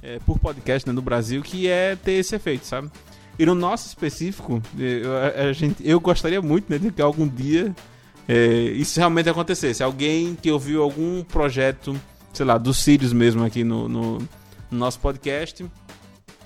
[0.00, 2.92] é, por podcast né, no Brasil, que é ter esse efeito, sabe?
[3.36, 7.74] E no nosso específico, eu, a gente, eu gostaria muito né, de que algum dia
[8.28, 8.36] é,
[8.76, 9.82] isso realmente acontecesse.
[9.82, 12.00] Alguém que ouviu algum projeto,
[12.32, 14.28] sei lá, dos Sirius mesmo aqui no, no, no
[14.70, 15.66] nosso podcast,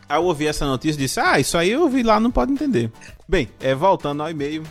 [0.09, 2.90] ao ouvir essa notícia, disse: Ah, isso aí eu ouvi lá, não pode entender.
[3.28, 4.62] Bem, é, voltando ao e-mail,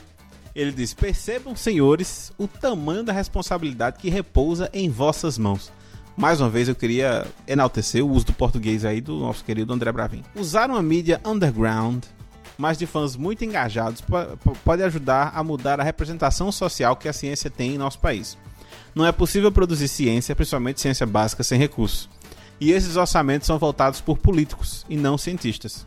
[0.55, 5.71] ele diz: Percebam, senhores, o tamanho da responsabilidade que repousa em vossas mãos.
[6.15, 9.91] Mais uma vez eu queria enaltecer o uso do português aí do nosso querido André
[9.91, 10.23] Bravin.
[10.33, 12.05] Usar uma mídia underground,
[12.57, 14.01] mas de fãs muito engajados,
[14.63, 18.37] pode ajudar a mudar a representação social que a ciência tem em nosso país.
[18.93, 22.09] Não é possível produzir ciência, principalmente ciência básica, sem recursos.
[22.61, 25.85] E esses orçamentos são voltados por políticos e não cientistas.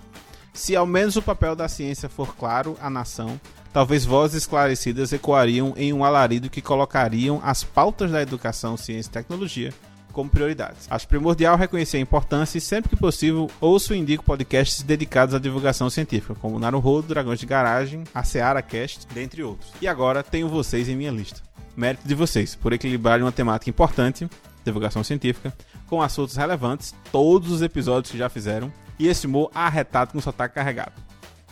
[0.53, 3.41] Se ao menos o papel da ciência for claro à nação,
[3.73, 9.13] talvez vozes esclarecidas ecoariam em um alarido que colocariam as pautas da educação, ciência e
[9.13, 9.73] tecnologia
[10.19, 10.89] como prioridades.
[10.91, 15.39] Acho primordial reconhecer a importância e, sempre que possível, ouço e indico podcasts dedicados à
[15.39, 19.71] divulgação científica, como Naruhodo, Dragões de Garagem, a Seara Cast, dentre outros.
[19.81, 21.41] E agora tenho vocês em minha lista.
[21.77, 24.29] Mérito de vocês por equilibrarem uma temática importante,
[24.65, 25.55] divulgação científica,
[25.87, 30.57] com assuntos relevantes, todos os episódios que já fizeram, e esse humor arretado com sotaque
[30.57, 31.08] carregado.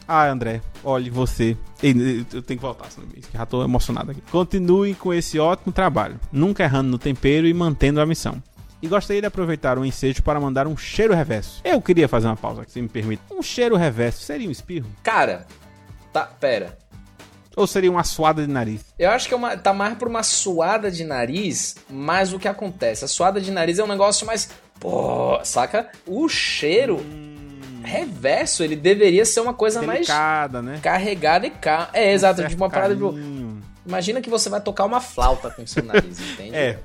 [0.08, 1.56] Ah, André, olhe você.
[2.32, 2.86] Eu tenho que voltar,
[3.34, 4.20] já estou emocionado aqui.
[4.30, 8.40] Continuem com esse ótimo trabalho, nunca errando no tempero e mantendo a missão.
[8.80, 11.60] E gostaria de aproveitar o ensejo para mandar um cheiro reverso.
[11.64, 13.22] Eu queria fazer uma pausa, se me permite.
[13.30, 14.86] Um cheiro reverso seria um espirro?
[15.02, 15.46] Cara,
[16.12, 16.78] tá, pera.
[17.56, 18.84] Ou seria uma suada de nariz?
[18.98, 22.46] Eu acho que é uma, tá mais pra uma suada de nariz, mas o que
[22.46, 23.04] acontece?
[23.04, 24.50] A suada de nariz é um negócio mais.
[24.78, 25.88] Pô, saca?
[26.06, 26.98] O cheiro.
[26.98, 27.25] Hum
[27.86, 30.80] reverso, ele deveria ser uma coisa Delicada, mais né?
[30.82, 31.88] carregada e calma.
[31.92, 33.02] É, exato, de uma parada de.
[33.86, 36.56] Imagina que você vai tocar uma flauta com seu nariz, entende?
[36.56, 36.78] É.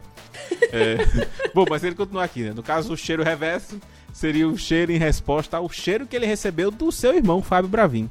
[0.72, 0.98] é.
[1.54, 2.54] Bom, mas ele continua aqui, né?
[2.54, 3.80] No caso, o cheiro reverso
[4.14, 8.10] seria o cheiro em resposta ao cheiro que ele recebeu do seu irmão, Fábio Bravin.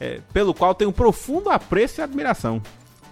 [0.00, 2.62] É, pelo qual tem um profundo apreço e admiração.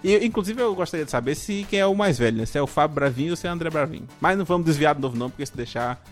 [0.03, 2.45] E, inclusive, eu gostaria de saber se quem é o mais velho, né?
[2.45, 4.05] Se é o Fábio Bravin ou se é o André Bravin.
[4.19, 6.03] Mas não vamos desviar do novo nome, porque se deixar.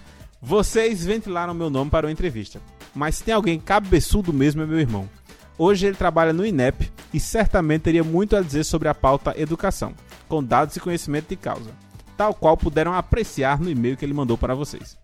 [0.41, 2.61] Vocês ventilaram meu nome para uma entrevista
[2.93, 5.09] mas se tem alguém cabeçudo mesmo é meu irmão.
[5.57, 9.93] Hoje ele trabalha no INEP e certamente teria muito a dizer sobre a pauta educação,
[10.27, 11.69] com dados e conhecimento de causa,
[12.17, 14.97] tal qual puderam apreciar no e-mail que ele mandou para vocês.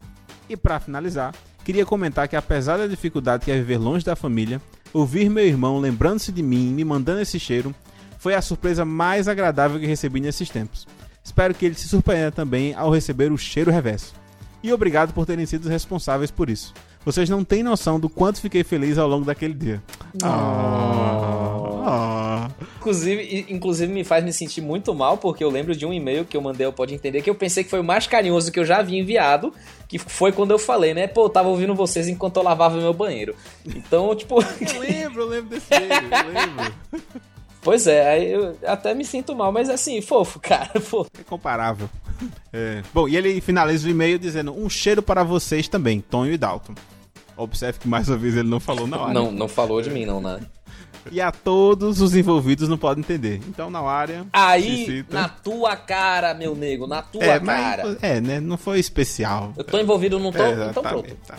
[0.50, 4.62] E para finalizar, queria comentar que apesar da dificuldade que é viver longe da família,
[4.94, 7.76] ouvir meu irmão lembrando-se de mim e me mandando esse cheiro
[8.18, 10.88] foi a surpresa mais agradável que recebi nesses tempos.
[11.24, 14.16] Espero que ele se surpreenda também ao receber o cheiro reverso.
[14.64, 16.74] E obrigado por terem sido responsáveis por isso.
[17.08, 19.82] Vocês não têm noção do quanto fiquei feliz ao longo daquele dia.
[20.22, 22.50] Ah.
[22.80, 26.36] Inclusive, inclusive me faz me sentir muito mal, porque eu lembro de um e-mail que
[26.36, 28.66] eu mandei ao Pode Entender que eu pensei que foi o mais carinhoso que eu
[28.66, 29.54] já havia enviado,
[29.88, 31.08] que foi quando eu falei, né?
[31.08, 33.34] Pô, eu tava ouvindo vocês enquanto eu lavava meu banheiro.
[33.66, 34.42] Então, tipo.
[34.42, 36.74] eu lembro, eu lembro desse e-mail, eu lembro.
[37.62, 41.10] Pois é, aí eu até me sinto mal, mas assim, fofo, cara, fofo.
[41.18, 41.90] É comparável.
[42.52, 42.84] É.
[42.94, 46.76] Bom, e ele finaliza o e-mail dizendo: um cheiro para vocês também, Tonho e Dalton.
[47.38, 49.14] Observe que mais uma vez ele não falou na hora.
[49.14, 50.40] Não, não falou de mim, não, né?
[51.12, 53.40] E a todos os envolvidos não podem entender.
[53.48, 54.26] Então, na área.
[54.34, 57.84] Aí, na tua cara, meu nego, na tua é, cara.
[57.86, 58.40] Mas, é, né?
[58.40, 59.54] Não foi especial.
[59.56, 60.44] Eu tô envolvido, não tô?
[60.44, 61.16] É, então pronto.
[61.26, 61.36] Tá.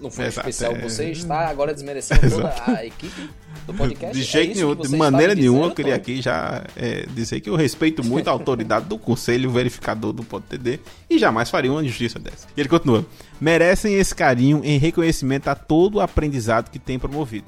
[0.00, 0.76] Não foi Exato, especial.
[0.76, 0.82] é.
[0.82, 3.28] Você está agora desmerecendo toda a equipe
[3.66, 4.16] do podcast.
[4.16, 7.40] De É jeito isso nenhum, de maneira nenhuma, dizendo, eu queria aqui já é, dizer
[7.40, 10.78] que eu respeito muito a autoridade do Conselho Verificador do PodTD
[11.10, 12.46] e jamais faria uma injustiça dessa.
[12.56, 13.04] E ele continua:
[13.40, 17.46] merecem esse carinho em reconhecimento a todo o aprendizado que tem promovido,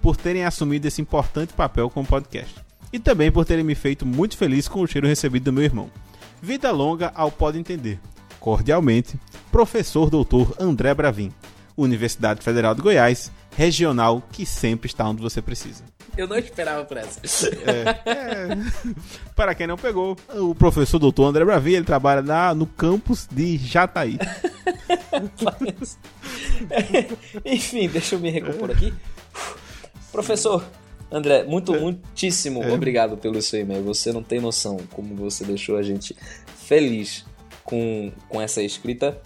[0.00, 2.54] por terem assumido esse importante papel com o podcast,
[2.92, 5.90] e também por terem me feito muito feliz com o cheiro recebido do meu irmão.
[6.42, 8.00] Vida longa ao Pode Entender.
[8.40, 9.18] Cordialmente,
[9.52, 11.30] professor doutor André Bravin,
[11.82, 15.82] Universidade Federal de Goiás, regional que sempre está onde você precisa.
[16.16, 17.20] Eu não esperava por essa.
[17.48, 18.56] É.
[19.34, 23.56] Para quem não pegou, o professor doutor André Bravin, ele trabalha lá no campus de
[23.56, 24.18] Jataí.
[27.44, 28.92] Enfim, deixa eu me recompor aqui.
[30.12, 30.64] Professor
[31.10, 32.72] André, muito, muitíssimo É.
[32.72, 33.82] obrigado pelo seu e-mail.
[33.84, 36.16] Você não tem noção como você deixou a gente
[36.66, 37.24] feliz
[37.64, 39.20] com, com essa escrita.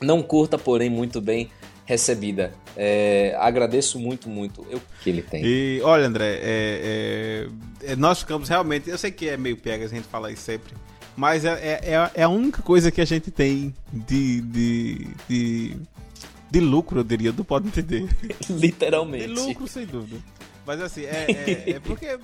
[0.00, 1.50] Não curta, porém, muito bem
[1.86, 2.52] recebida.
[2.76, 5.42] É, agradeço muito, muito eu, que ele tem.
[5.44, 7.48] E olha, André, é,
[7.86, 8.90] é, é, nós ficamos realmente.
[8.90, 10.74] Eu sei que é meio pega a gente falar isso sempre,
[11.16, 14.40] mas é, é, é- é a única coisa que a gente tem de.
[14.42, 15.76] de, de,
[16.50, 18.06] de lucro, eu diria, do Pode Entender.
[18.46, 19.26] De Literalmente.
[19.28, 20.20] lucro, sem dúvida.
[20.66, 22.18] Mas assim, é, é- é porque.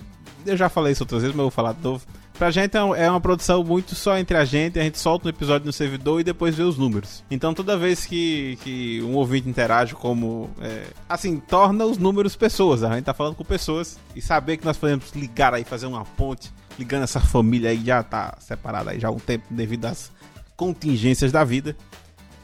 [0.45, 2.05] Eu já falei isso outras vezes, mas eu vou falar de novo.
[2.37, 5.29] Pra gente é é uma produção muito só entre a gente, a gente solta um
[5.29, 7.23] episódio no servidor e depois vê os números.
[7.29, 10.49] Então toda vez que, que um ouvinte interage como.
[10.59, 12.83] é, assim, torna os números pessoas.
[12.83, 16.03] A gente tá falando com pessoas e saber que nós podemos ligar aí, fazer uma
[16.03, 20.11] ponte, ligando essa família aí já tá separada aí já há um tempo devido às
[20.55, 21.75] contingências da vida.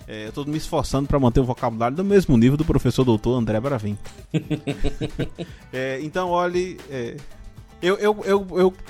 [0.08, 3.38] É, eu tô me esforçando para manter o vocabulário do mesmo nível do professor doutor
[3.38, 3.98] André Bravin.
[5.72, 6.80] É, então, olhe.
[6.90, 7.16] é,
[7.82, 8.48] eu eu, eu,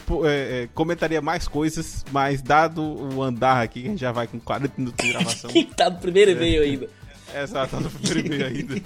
[0.08, 4.28] eu é, é, comentaria mais coisas, mas dado o andar aqui, a gente já vai
[4.28, 5.52] com 40 minutos de gravação.
[5.76, 6.90] tá no primeiro e-mail ainda.
[7.36, 8.82] Exato, tá no primeiro e-mail ainda.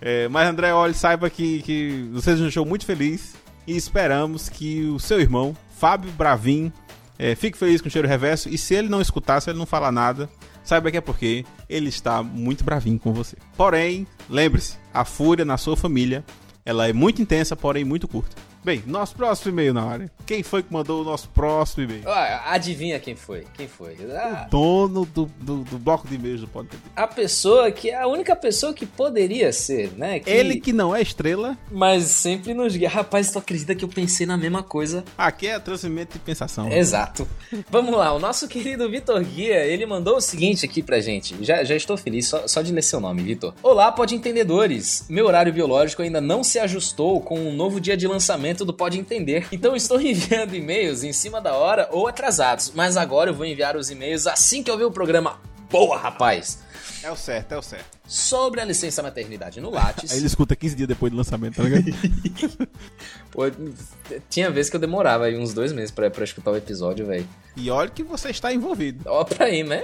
[0.00, 3.34] É, mas, André, olhe, saiba que, que você nos deixou muito feliz
[3.66, 6.72] e esperamos que o seu irmão, Fábio Bravin,
[7.18, 8.48] é, fique feliz com o cheiro reverso.
[8.48, 10.28] E se ele não escutar, se ele não falar nada,
[10.62, 13.36] saiba que é porque ele está muito bravinho com você.
[13.56, 16.24] Porém, lembre-se, a fúria na sua família,
[16.64, 18.36] ela é muito intensa, porém muito curta.
[18.64, 20.10] Bem, nosso próximo e-mail na área.
[20.24, 22.02] Quem foi que mandou o nosso próximo e-mail?
[22.08, 23.44] Ah, adivinha quem foi?
[23.52, 23.94] Quem foi?
[24.16, 26.82] Ah, Dono do, do, do bloco de e-mails do Podcast.
[26.96, 30.18] a pessoa que é a única pessoa que poderia ser, né?
[30.20, 32.88] Que- Ele que não é estrela, Mas sempre nos guia.
[32.88, 35.04] Rapaz, tu acredita que eu pensei na mesma coisa?
[35.18, 36.72] aqui é transferimento de pensação.
[36.72, 37.28] Exato.
[37.70, 41.36] Vamos lá, o nosso querido Vitor Guia, ele mandou o seguinte aqui pra gente.
[41.44, 43.52] Já, já estou feliz só, só de ler seu nome, Vitor.
[43.62, 45.04] Olá, Pode Entendedores.
[45.10, 48.98] Meu horário biológico ainda não se ajustou com um novo dia de lançamento do Pode
[49.00, 49.48] Entender.
[49.50, 52.70] Então estou enviando e-mails em cima da hora ou atrasados.
[52.74, 55.40] Mas agora eu vou enviar os e-mails assim que eu ver o programa.
[55.70, 56.58] Boa, rapaz!
[57.02, 57.93] É o certo, é o certo.
[58.06, 60.12] Sobre a licença maternidade no Lattes.
[60.12, 61.84] Aí ele escuta 15 dias depois do lançamento, tá ligado?
[63.32, 63.42] Pô,
[64.28, 67.26] tinha vezes que eu demorava aí uns dois meses pra, pra escutar o episódio, velho.
[67.56, 69.02] e olha que você está envolvido.
[69.06, 69.82] Ó pra aí, né?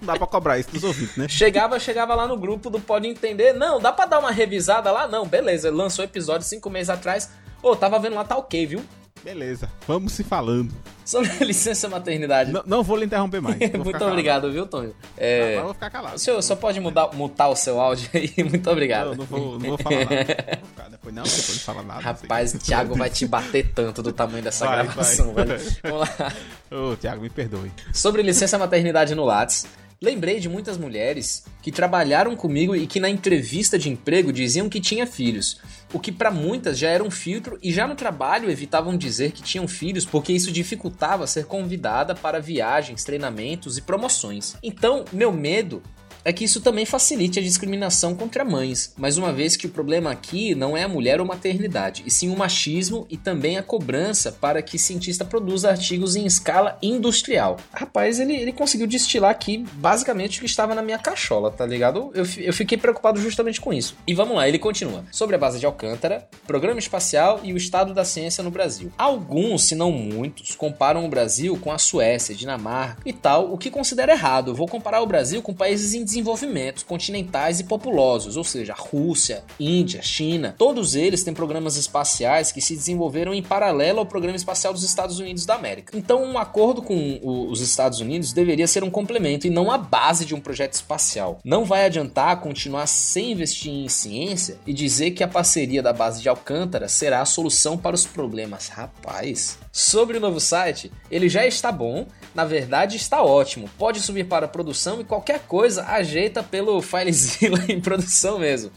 [0.00, 1.28] Não dá pra cobrar isso dos ouvintes, né?
[1.28, 3.52] Chegava, chegava lá no grupo do Pode Entender.
[3.52, 5.06] Não, dá pra dar uma revisada lá?
[5.06, 5.70] Não, beleza.
[5.70, 7.28] Lançou episódio cinco meses atrás.
[7.62, 8.82] Ô, tava vendo lá, tá ok, viu?
[9.26, 10.72] Beleza, vamos se falando.
[11.04, 12.52] Sobre a licença maternidade.
[12.52, 13.58] Não, não vou lhe interromper mais.
[13.74, 14.06] Muito calado.
[14.12, 14.94] obrigado, viu, Tonho?
[15.16, 15.58] Agora É...
[15.58, 16.14] eu vou ficar calado.
[16.14, 18.32] O senhor só pode mudar, mutar o seu áudio aí?
[18.48, 19.08] Muito obrigado.
[19.08, 20.14] Não, não vou, não vou falar nada.
[20.14, 22.00] Não vou ficar depois não, depois não fala nada.
[22.02, 25.44] Rapaz, o Thiago vai te bater tanto do tamanho dessa Vai, gravação, vai.
[25.44, 25.60] velho.
[25.82, 26.32] Vamos lá.
[26.70, 27.72] Ô, Thiago, me perdoe.
[27.92, 29.66] Sobre licença maternidade no Lattes,
[30.00, 34.80] lembrei de muitas mulheres que trabalharam comigo e que na entrevista de emprego diziam que
[34.80, 35.60] tinha filhos,
[35.92, 39.42] o que para muitas já era um filtro e já no trabalho evitavam dizer que
[39.42, 44.56] tinham filhos porque isso dificultava ser convidada para viagens, treinamentos e promoções.
[44.62, 45.82] Então, meu medo
[46.26, 50.10] é que isso também facilite a discriminação contra mães, mas uma vez que o problema
[50.10, 54.32] aqui não é a mulher ou maternidade, e sim o machismo e também a cobrança
[54.32, 57.58] para que cientista produza artigos em escala industrial.
[57.72, 62.10] Rapaz, ele, ele conseguiu destilar aqui basicamente o que estava na minha cachola, tá ligado?
[62.12, 63.96] Eu, eu fiquei preocupado justamente com isso.
[64.04, 65.04] E vamos lá, ele continua.
[65.12, 68.90] Sobre a base de Alcântara, programa espacial e o estado da ciência no Brasil.
[68.98, 73.70] Alguns, se não muitos, comparam o Brasil com a Suécia, Dinamarca e tal, o que
[73.70, 74.56] considero errado.
[74.56, 80.00] Vou comparar o Brasil com países em desenvolvimento, continentais e populosos, ou seja, Rússia, Índia,
[80.00, 80.54] China.
[80.56, 85.18] Todos eles têm programas espaciais que se desenvolveram em paralelo ao programa espacial dos Estados
[85.18, 85.96] Unidos da América.
[85.96, 87.20] Então, um acordo com
[87.50, 91.38] os Estados Unidos deveria ser um complemento e não a base de um projeto espacial.
[91.44, 96.22] Não vai adiantar continuar sem investir em ciência e dizer que a parceria da base
[96.22, 98.68] de Alcântara será a solução para os problemas.
[98.68, 99.58] Rapaz.
[99.70, 103.68] Sobre o novo site, ele já está bom, na verdade está ótimo.
[103.76, 108.70] Pode subir para produção e qualquer coisa a ajeita pelo FileZilla em produção mesmo.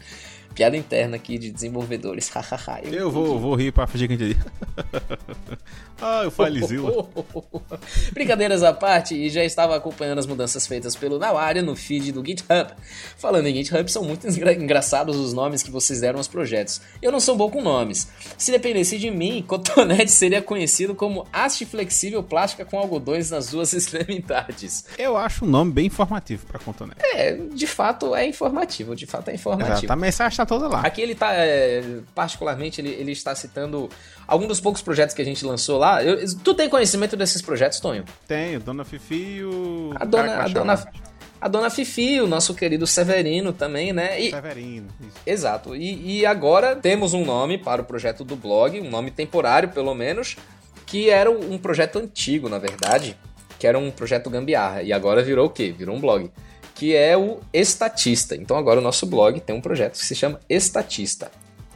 [0.60, 2.28] Piada interna aqui de desenvolvedores.
[2.36, 2.82] Hahaha.
[2.84, 4.36] Eu vou, vou rir pra fingir que entendi.
[6.02, 7.08] ah, o FileZilla.
[8.12, 12.22] Brincadeiras à parte, e já estava acompanhando as mudanças feitas pelo Nawari no feed do
[12.22, 12.74] GitHub.
[13.16, 16.82] Falando em GitHub, são muito engra- engraçados os nomes que vocês deram aos projetos.
[17.00, 18.08] Eu não sou bom com nomes.
[18.36, 23.72] Se dependesse de mim, Cotonete seria conhecido como haste flexível plástica com algodões nas duas
[23.72, 24.84] extremidades.
[24.98, 27.00] Eu acho o nome bem informativo pra Contonete.
[27.02, 29.78] É, de fato é informativo, de fato é informativo.
[29.78, 30.80] Exato, a mensagem tá toda lá.
[30.80, 31.80] Aqui ele tá, é,
[32.12, 33.88] particularmente, ele, ele está citando
[34.26, 36.02] alguns dos poucos projetos que a gente lançou lá.
[36.02, 38.04] Eu- tu tem conhecimento desses projetos, Tonho?
[38.26, 39.92] Tem o Dona Fifi e o.
[39.94, 40.92] A dona, a dona,
[41.40, 44.20] a dona Fifi, o nosso querido Severino também, né?
[44.20, 44.88] E, Severino.
[45.00, 45.16] Isso.
[45.24, 45.76] exato.
[45.76, 49.94] E, e agora temos um nome para o projeto do blog, um nome temporário, pelo
[49.94, 50.36] menos,
[50.84, 53.16] que era um projeto antigo, na verdade,
[53.56, 54.82] que era um projeto gambiarra.
[54.82, 55.70] E agora virou o quê?
[55.70, 56.28] Virou um blog.
[56.80, 58.34] Que é o Estatista.
[58.34, 61.30] Então agora o nosso blog tem um projeto que se chama Estatista.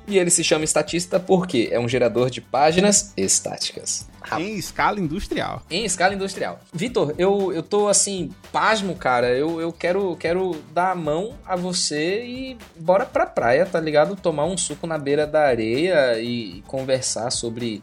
[0.08, 4.08] E ele se chama Estatista porque é um gerador de páginas estáticas.
[4.38, 5.60] Em escala industrial.
[5.70, 6.58] Em escala industrial.
[6.72, 9.28] Vitor, eu, eu tô assim, pasmo, cara.
[9.28, 14.16] Eu, eu quero, quero dar a mão a você e bora pra praia, tá ligado?
[14.16, 17.82] Tomar um suco na beira da areia e conversar sobre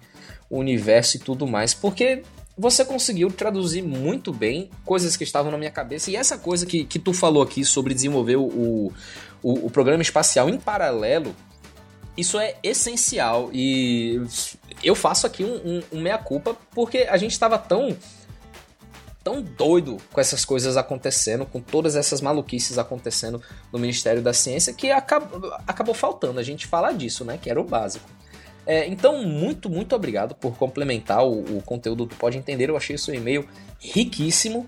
[0.49, 1.71] o universo e tudo mais.
[1.75, 2.23] Porque
[2.61, 6.11] você conseguiu traduzir muito bem coisas que estavam na minha cabeça.
[6.11, 8.93] E essa coisa que, que tu falou aqui sobre desenvolver o,
[9.41, 11.35] o, o programa espacial em paralelo
[12.15, 14.21] isso é essencial e
[14.83, 17.97] eu faço aqui um, um, um meia-culpa porque a gente estava tão
[19.23, 24.73] tão doido com essas coisas acontecendo, com todas essas maluquices acontecendo no Ministério da Ciência
[24.73, 27.37] que acabou, acabou faltando a gente falar disso, né?
[27.41, 28.09] Que era o básico.
[28.65, 32.69] É, então, muito, muito obrigado por complementar o, o conteúdo do Pode Entender.
[32.69, 33.47] Eu achei seu e-mail
[33.79, 34.67] riquíssimo.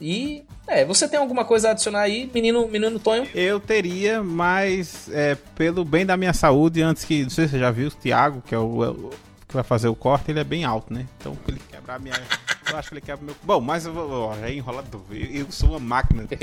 [0.00, 3.26] E é, você tem alguma coisa a adicionar aí, menino, menino Tonho?
[3.34, 7.22] Eu teria, mas é, pelo bem da minha saúde, antes que.
[7.22, 9.14] Não sei se você já viu, o Thiago, que é o, é
[9.46, 11.06] que vai fazer o corte, ele é bem alto, né?
[11.18, 12.14] Então, ele quebrar minha.
[12.70, 13.36] Eu acho que ele quebra meu.
[13.42, 14.10] Bom, mas eu vou.
[14.10, 15.02] ó, é enrolador.
[15.10, 16.36] Eu, eu sou uma máquina de.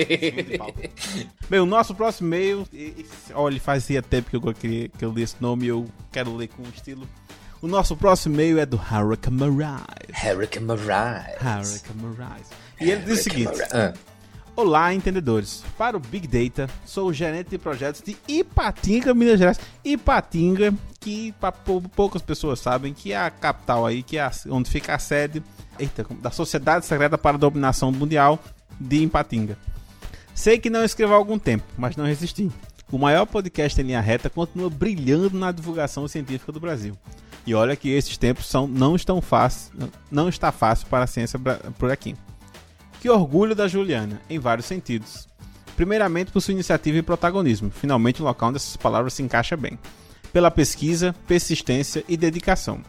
[1.50, 2.68] Bem, o nosso próximo e-mail.
[3.34, 6.62] Olha, fazia tempo que eu queria que eu li esse nome eu quero ler com
[6.64, 7.08] estilo.
[7.62, 10.24] O nosso próximo e-mail é do Haruka Moraes.
[10.24, 11.46] Hurricane Moraes.
[11.46, 12.48] Haruka Moraes.
[12.80, 13.60] E ele diz o seguinte.
[14.54, 15.64] Olá, entendedores.
[15.78, 19.60] Para o Big Data, sou o gerente de projetos de Ipatinga, Minas Gerais.
[19.84, 21.34] Ipatinga, que
[21.96, 25.42] poucas pessoas sabem que é a capital aí, que é onde fica a sede
[25.80, 28.44] eita, da Sociedade Secreta para a Dominação Mundial
[28.80, 29.58] de Ipatinga.
[30.36, 32.52] Sei que não escrevo há algum tempo, mas não resisti.
[32.92, 36.98] O maior podcast em linha reta continua brilhando na divulgação científica do Brasil.
[37.48, 39.72] E olha que esses tempos são, não estão fácil,
[40.12, 41.40] não está fácil para a ciência
[41.80, 42.16] por aqui.
[43.02, 45.28] Que orgulho da Juliana, em vários sentidos.
[45.76, 49.80] Primeiramente por sua iniciativa e protagonismo, finalmente um local onde essas palavras se encaixam bem.
[50.32, 52.80] Pela pesquisa, persistência e dedicação.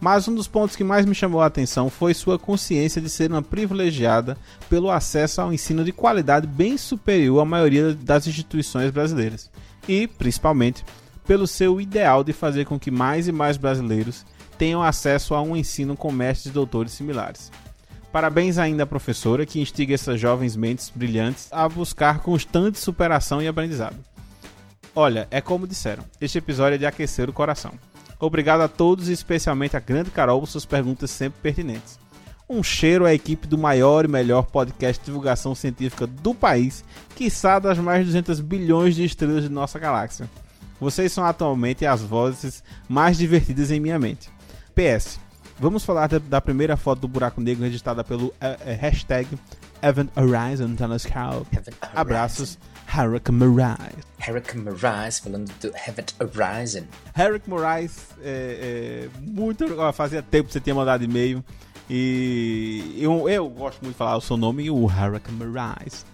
[0.00, 3.28] Mas um dos pontos que mais me chamou a atenção foi sua consciência de ser
[3.32, 4.38] uma privilegiada
[4.70, 9.50] pelo acesso ao ensino de qualidade bem superior à maioria das instituições brasileiras.
[9.88, 10.84] E, principalmente,
[11.26, 14.24] pelo seu ideal de fazer com que mais e mais brasileiros
[14.56, 17.50] tenham acesso a um ensino com mestres e doutores similares.
[18.16, 23.46] Parabéns ainda à professora que instiga essas jovens mentes brilhantes a buscar constante superação e
[23.46, 23.94] aprendizado.
[24.94, 27.74] Olha, é como disseram, este episódio é de aquecer o coração.
[28.18, 31.98] Obrigado a todos e especialmente a grande Carol por suas perguntas sempre pertinentes.
[32.48, 37.58] Um cheiro à equipe do maior e melhor podcast de divulgação científica do país, quiçá
[37.58, 40.26] das mais de 200 bilhões de estrelas de nossa galáxia.
[40.80, 44.30] Vocês são atualmente as vozes mais divertidas em minha mente.
[44.74, 45.25] PS.
[45.58, 49.26] Vamos falar da, da primeira foto do buraco negro registrada pelo eh, eh, hashtag
[49.82, 51.58] Event Horizon Telescope.
[51.94, 54.04] Abraços, Haruka Moraes.
[54.26, 56.84] Hurricane Moraes, falando do Heaven Horizon.
[57.14, 59.64] Haruka Moraes, é, é, muito.
[59.78, 61.44] ó, fazia tempo que você tinha mandado e-mail.
[61.88, 66.04] E eu, eu gosto muito de falar o seu nome, o Haruka Moraes.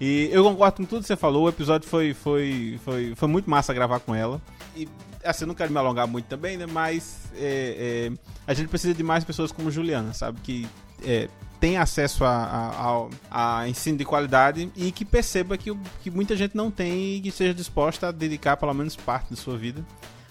[0.00, 1.44] E eu concordo com tudo que você falou.
[1.44, 4.40] O episódio foi, foi, foi, foi muito massa gravar com ela.
[4.76, 4.88] E
[5.24, 6.66] assim, não quero me alongar muito também, né?
[6.66, 10.40] Mas é, é, a gente precisa de mais pessoas como Juliana, sabe?
[10.42, 10.68] Que
[11.04, 11.28] é,
[11.60, 15.72] tem acesso a, a, a ensino de qualidade e que perceba que,
[16.02, 19.36] que muita gente não tem e que seja disposta a dedicar pelo menos parte de
[19.36, 19.84] sua vida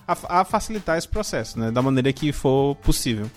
[0.07, 1.72] a, a facilitar esse processo, né?
[1.72, 3.30] Da maneira que for possível.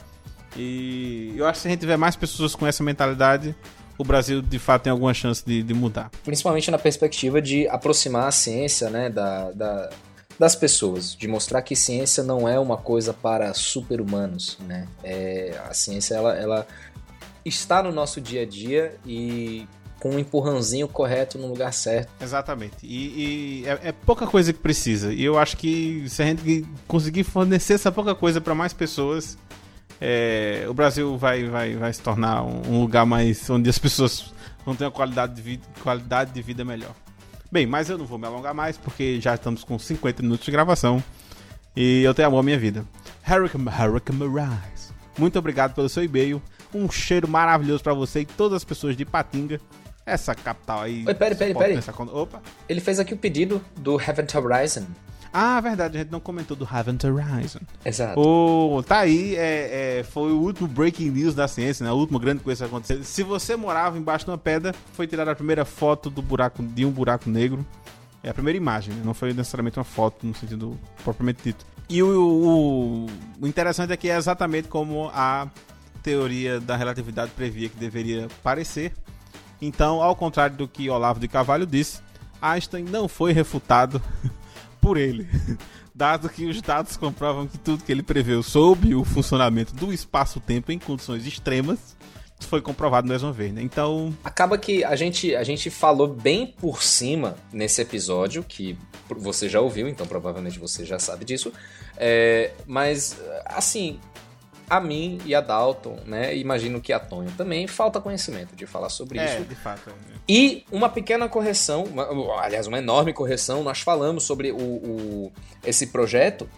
[0.56, 3.54] E eu acho que se a gente tiver mais pessoas com essa mentalidade,
[3.98, 6.10] o Brasil de fato tem alguma chance de, de mudar.
[6.24, 9.90] Principalmente na perspectiva de aproximar a ciência né, da, da-
[10.38, 14.58] das pessoas, de mostrar que ciência não é uma coisa para super-humanos.
[14.66, 14.86] Né?
[15.02, 16.66] É, a ciência ela, ela
[17.44, 19.66] está no nosso dia a dia e
[20.00, 22.10] com um empurrãozinho correto no lugar certo.
[22.20, 22.76] Exatamente.
[22.82, 25.12] E, e é, é pouca coisa que precisa.
[25.12, 29.38] E eu acho que se a gente conseguir fornecer essa pouca coisa para mais pessoas,
[30.00, 34.32] é, o Brasil vai, vai, vai se tornar um lugar mais onde as pessoas
[34.64, 36.94] vão ter uma qualidade de vida, qualidade de vida melhor.
[37.54, 40.50] Bem, mas eu não vou me alongar mais porque já estamos com 50 minutos de
[40.50, 41.00] gravação
[41.76, 42.84] e eu tenho amor à minha vida.
[43.24, 44.92] Hurricane, Hurricane Rise.
[45.16, 46.42] Muito obrigado pelo seu e-mail.
[46.74, 49.60] Um cheiro maravilhoso para você e todas as pessoas de Patinga.
[50.04, 51.04] Essa capital aí.
[51.06, 51.78] Oi, peraí, peraí.
[52.12, 52.42] Opa.
[52.68, 54.86] Ele fez aqui o pedido do Heaven Horizon.
[55.36, 57.58] Ah, verdade, a gente não comentou do Heaven Horizon.
[57.84, 58.20] Exato.
[58.20, 61.90] O, tá aí, é, é, foi o último breaking news da ciência, né?
[61.90, 63.02] A última grande coisa que aconteceu.
[63.02, 66.84] Se você morava embaixo de uma pedra, foi tirada a primeira foto do buraco, de
[66.84, 67.66] um buraco negro.
[68.22, 69.02] É a primeira imagem, né?
[69.04, 71.66] não foi necessariamente uma foto no sentido propriamente dito.
[71.88, 73.06] E o, o,
[73.40, 75.48] o interessante é que é exatamente como a
[76.00, 78.92] teoria da relatividade previa que deveria parecer.
[79.60, 82.00] Então, ao contrário do que Olavo de Carvalho disse,
[82.40, 84.00] Einstein não foi refutado
[84.84, 85.26] por ele,
[85.94, 90.70] dado que os dados comprovam que tudo que ele preveu sobre o funcionamento do espaço-tempo
[90.70, 91.96] em condições extremas
[92.40, 93.62] foi comprovado mais uma vez, né?
[93.62, 94.14] Então.
[94.22, 98.76] Acaba que a gente, a gente falou bem por cima nesse episódio, que
[99.08, 101.50] você já ouviu, então provavelmente você já sabe disso.
[101.96, 103.98] É, mas, assim,
[104.68, 106.36] a mim e a Dalton, né?
[106.36, 109.44] Imagino que a Tonha também, falta conhecimento de falar sobre é, isso.
[109.44, 109.92] de fato.
[110.28, 115.32] E uma pequena correção, uma, aliás, uma enorme correção, nós falamos sobre o, o
[115.62, 116.48] esse projeto,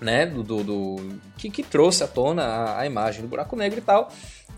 [0.00, 0.26] né?
[0.26, 3.82] Do, do, do que, que, trouxe à tona a, a imagem do buraco negro e
[3.82, 4.10] tal.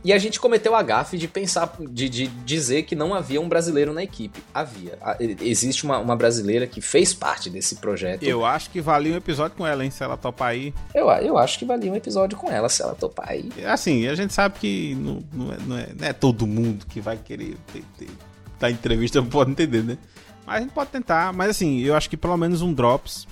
[0.04, 3.48] E a gente cometeu a gafe de pensar, de, de, dizer que não havia um
[3.48, 4.42] brasileiro na equipe.
[4.52, 4.98] Havia.
[5.40, 8.24] Existe uma, uma brasileira que fez parte desse projeto.
[8.24, 9.90] Eu acho que valia um episódio com ela, hein?
[9.90, 10.74] Se ela topar aí.
[10.92, 13.48] Eu, eu acho que valia um episódio com ela, se ela topar aí.
[13.64, 17.00] Assim, a gente sabe que não, não, é, não, é, não é todo mundo que
[17.00, 18.10] vai querer ter, ter,
[18.58, 19.98] dar entrevista, pode entender, né?
[20.44, 21.32] Mas a gente pode tentar.
[21.32, 23.28] Mas assim, eu acho que pelo menos um Drops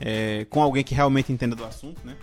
[0.00, 2.14] é, com alguém que realmente entenda do assunto, né?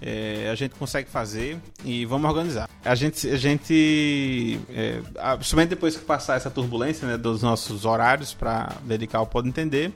[0.00, 2.68] É, a gente consegue fazer e vamos organizar.
[2.84, 5.00] A gente, a gente é,
[5.36, 9.92] principalmente depois que passar essa turbulência né, dos nossos horários para dedicar ao Pode Entender,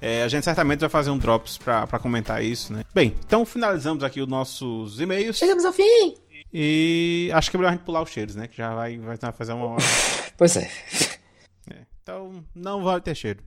[0.00, 2.84] é, a gente certamente vai fazer um drops para comentar isso, né?
[2.94, 5.36] Bem, então finalizamos aqui os nossos e-mails.
[5.36, 6.16] Chegamos ao fim!
[6.52, 8.48] E acho que é melhor a gente pular os cheiros, né?
[8.48, 9.84] Que já vai, vai fazer uma hora.
[10.38, 10.70] pois é.
[11.70, 11.84] é.
[12.02, 13.42] Então, não vai ter cheiro.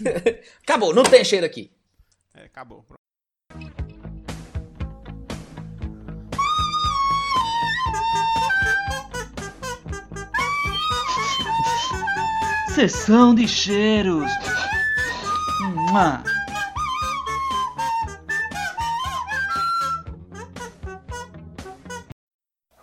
[0.62, 1.70] acabou, não tem cheiro aqui.
[2.34, 2.84] É, acabou.
[12.74, 14.28] Sessão de cheiros.
[15.60, 16.24] Mua.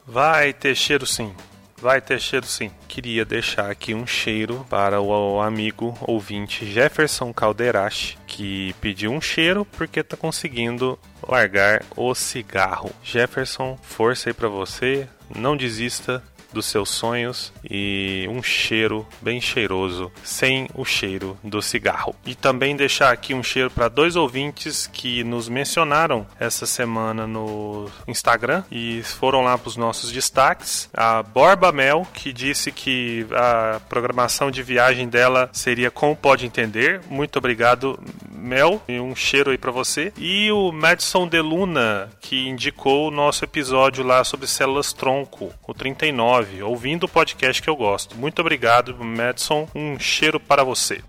[0.08, 1.36] Vai ter cheiro sim.
[1.78, 2.72] Vai ter cheiro sim.
[2.88, 9.66] Queria deixar aqui um cheiro para o amigo ouvinte Jefferson Calderache, que pediu um cheiro
[9.66, 10.98] porque tá conseguindo
[11.28, 12.92] largar o cigarro.
[13.04, 15.06] Jefferson, força aí para você.
[15.36, 16.24] Não desista,
[16.54, 22.16] dos seus sonhos e um cheiro bem cheiroso, sem o cheiro do cigarro.
[22.26, 27.90] E também deixar aqui um cheiro para dois ouvintes que nos mencionaram essa semana no
[28.08, 30.90] Instagram e foram lá para os nossos destaques.
[30.94, 37.02] A Borba Mel, que disse que a programação de viagem dela seria como pode entender.
[37.10, 38.00] Muito obrigado,
[38.42, 40.12] Mel, e um cheiro aí para você.
[40.18, 46.64] E o Madison Deluna, que indicou o nosso episódio lá sobre células tronco, o 39
[46.64, 48.18] ouvindo o podcast que eu gosto.
[48.18, 49.68] Muito obrigado, Madison.
[49.76, 51.02] Um cheiro para você.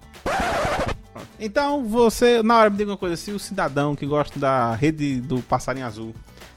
[1.40, 5.20] Então, você, na hora me diga uma coisa, se o cidadão que gosta da rede
[5.20, 6.14] do Passarinho Azul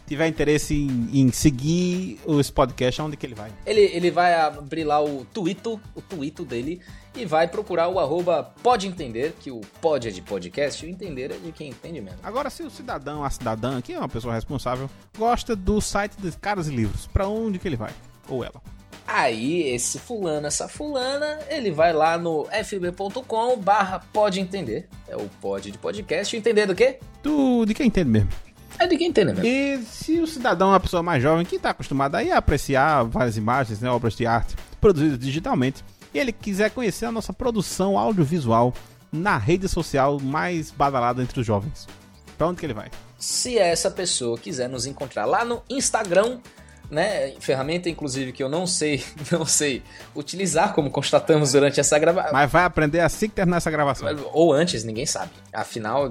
[0.08, 3.52] tiver interesse em, em seguir esse podcast, aonde que ele vai?
[3.66, 6.82] Ele, ele vai abrir lá o Twitter, o Twitter dele,
[7.16, 10.92] e vai procurar o arroba pode entender, que o pode é de podcast e o
[10.92, 12.20] entender é de quem entende mesmo.
[12.24, 16.36] Agora, se o cidadão, a cidadã, que é uma pessoa responsável, gosta do site dos
[16.36, 17.92] Caras e Livros, para onde que ele vai?
[18.28, 18.62] Ou ela?
[19.08, 24.90] Aí esse fulano, essa fulana, ele vai lá no fb.com barra pode entender.
[25.08, 26.36] É o pode de podcast.
[26.36, 27.00] Entender do quê?
[27.22, 28.30] Do, de quem entende mesmo.
[28.78, 29.46] É de quem entende mesmo.
[29.46, 33.38] E se o cidadão é uma pessoa mais jovem que está acostumado a apreciar várias
[33.38, 35.84] imagens, né, obras de arte produzidas digitalmente,
[36.14, 38.74] e ele quiser conhecer a nossa produção audiovisual
[39.12, 41.88] na rede social mais badalada entre os jovens,
[42.38, 42.90] para onde que ele vai?
[43.18, 46.40] Se essa pessoa quiser nos encontrar lá no Instagram,
[46.90, 47.32] né?
[47.40, 49.82] Ferramenta, inclusive, que eu não sei, não sei
[50.16, 52.34] utilizar, como constatamos durante essa gravação.
[52.34, 54.08] Mas vai aprender assim que terminar essa gravação.
[54.34, 55.32] Ou antes, ninguém sabe.
[55.54, 56.10] Afinal,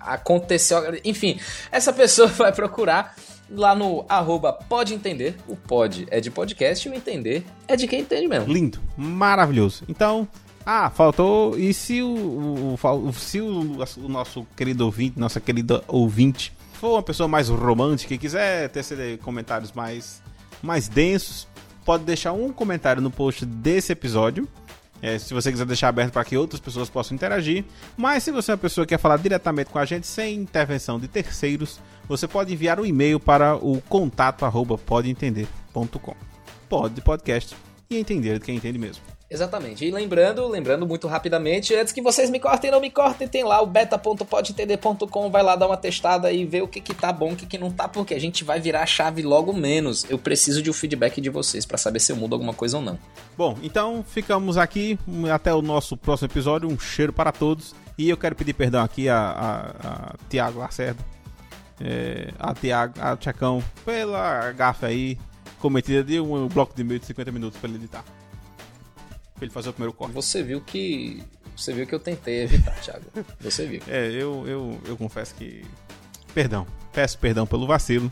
[0.00, 0.78] aconteceu.
[1.04, 1.38] Enfim,
[1.70, 3.14] essa pessoa vai procurar
[3.50, 5.36] lá no arroba pode entender.
[5.46, 8.52] O pode é de podcast e o entender é de quem entende mesmo.
[8.52, 9.84] Lindo, maravilhoso.
[9.88, 10.26] Então,
[10.64, 11.58] ah, faltou.
[11.58, 12.78] E se o, o-
[13.08, 18.14] o- se o, o nosso querido ouvinte, nossa querida ouvinte, for uma pessoa mais romântica
[18.14, 20.22] e quiser ter comentários mais,
[20.62, 21.48] mais densos,
[21.84, 24.48] pode deixar um comentário no post desse episódio.
[25.02, 27.64] É, se você quiser deixar aberto para que outras pessoas possam interagir.
[27.96, 30.98] Mas se você é uma pessoa que quer falar diretamente com a gente sem intervenção
[30.98, 31.78] de terceiros,
[32.08, 36.16] você pode enviar um e-mail para o contato arroba podeentender.com.
[36.68, 37.54] Pode podcast
[37.90, 39.13] e entender de quem entende mesmo.
[39.34, 39.84] Exatamente.
[39.84, 43.60] E lembrando, lembrando muito rapidamente, antes que vocês me cortem, não me cortem, tem lá
[43.60, 47.36] o beta.podentender.com, vai lá dar uma testada e ver o que que tá bom, o
[47.36, 50.06] que que não tá, porque a gente vai virar a chave logo menos.
[50.08, 52.82] Eu preciso de um feedback de vocês para saber se eu mudo alguma coisa ou
[52.82, 52.96] não.
[53.36, 54.96] Bom, então ficamos aqui
[55.32, 56.68] até o nosso próximo episódio.
[56.68, 57.74] Um cheiro para todos.
[57.98, 61.04] E eu quero pedir perdão aqui a, a, a Tiago Lacerda,
[61.80, 65.18] é, a Tiago, a Tchacão, pela gafe aí
[65.58, 68.04] cometida de um bloco de meio de 50 minutos para ele editar.
[69.34, 70.12] Pra ele fazer o primeiro corte.
[70.14, 71.22] Você viu que.
[71.56, 73.04] Você viu que eu tentei evitar, Thiago.
[73.40, 73.82] Você viu.
[73.88, 75.64] É, eu, eu, eu confesso que.
[76.32, 76.66] Perdão.
[76.92, 78.10] Peço perdão pelo vacilo.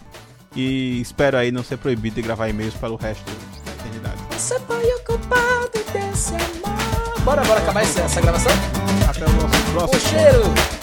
[0.54, 3.24] E espero aí não ser proibido de gravar e-mails para o resto
[3.64, 4.22] da eternidade.
[4.32, 7.20] Você foi o culpado desse amor.
[7.24, 8.52] Bora, bora acabar essa, essa gravação?
[9.08, 9.96] Até o nosso próximo.
[9.96, 10.81] O cheiro!